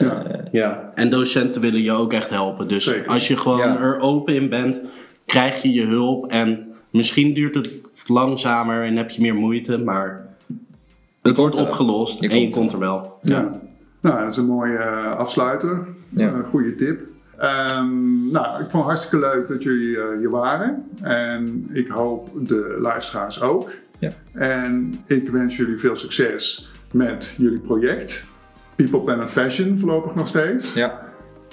Ja. 0.00 0.24
Eh, 0.24 0.38
Ja, 0.52 0.90
en 0.94 1.10
docenten 1.10 1.60
willen 1.60 1.82
je 1.82 1.92
ook 1.92 2.12
echt 2.12 2.30
helpen. 2.30 2.68
Dus 2.68 2.84
Zeker. 2.84 3.06
als 3.10 3.28
je 3.28 3.36
gewoon 3.36 3.58
Ja. 3.58 3.78
er 3.78 4.00
open 4.00 4.34
in 4.34 4.48
bent, 4.48 4.80
krijg 5.26 5.62
je 5.62 5.72
je 5.72 5.84
hulp. 5.86 6.26
En 6.30 6.66
misschien 6.90 7.34
duurt 7.34 7.54
het 7.54 7.80
langzamer 8.06 8.84
en 8.84 8.96
heb 8.96 9.10
je 9.10 9.20
meer 9.20 9.34
moeite, 9.34 9.78
maar 9.78 10.26
het 11.22 11.36
wordt 11.36 11.56
opgelost 11.56 12.20
Je 12.20 12.28
en 12.28 12.34
je 12.34 12.40
komt 12.40 12.52
er 12.52 12.58
komt 12.58 12.72
er 12.72 12.78
wel. 12.78 13.18
Ja. 13.22 13.60
Nou, 14.00 14.20
dat 14.20 14.30
is 14.30 14.36
een 14.36 14.46
mooie 14.46 14.76
eh, 14.78 15.16
afsluiter. 15.16 15.86
Ja. 16.08 16.32
Een 16.32 16.44
goede 16.44 16.74
tip. 16.74 17.00
Ehm, 17.38 18.30
nou, 18.30 18.46
ik 18.62 18.70
vond 18.70 18.72
het 18.72 18.92
hartstikke 18.92 19.18
leuk 19.18 19.48
dat 19.48 19.62
jullie 19.62 19.96
eh, 20.00 20.18
hier 20.18 20.30
waren. 20.30 20.84
En 21.00 21.66
ik 21.72 21.88
hoop 21.88 22.30
de 22.48 22.76
luisteraars 22.80 23.40
ook. 23.42 23.70
Ja. 23.98 24.10
En 24.32 25.00
ik 25.06 25.28
wens 25.28 25.56
jullie 25.56 25.76
veel 25.78 25.96
succes 25.96 26.70
met 26.92 27.34
jullie 27.38 27.60
project. 27.60 28.28
People, 28.82 29.00
Planet 29.00 29.30
Fashion 29.30 29.78
voorlopig 29.78 30.14
nog 30.14 30.28
steeds. 30.28 30.74
ja. 30.74 31.08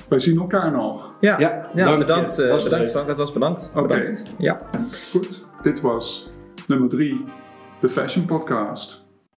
Wij 0.10 0.20
zien 0.20 0.40
elkaar 0.40 0.72
nog. 0.72 1.18
Ja, 1.20 1.40
Ja, 1.40 1.70
ja, 1.76 1.98
bedankt. 1.98 2.48
Was 2.48 2.64
bedankt. 2.64 2.92
Frank, 2.92 3.08
dat 3.08 3.18
was 3.18 3.34
bedankt. 3.34 3.72
Oké. 3.76 3.88
bedankt. 3.88 4.24
Ja. 4.38 4.58
Goed, 5.12 5.48
dit 5.62 5.82
was 5.82 6.32
nummer 6.68 6.90
drie, 6.90 7.26
de 7.80 7.90
Fashion 7.90 8.26
Podcast. 8.26 9.06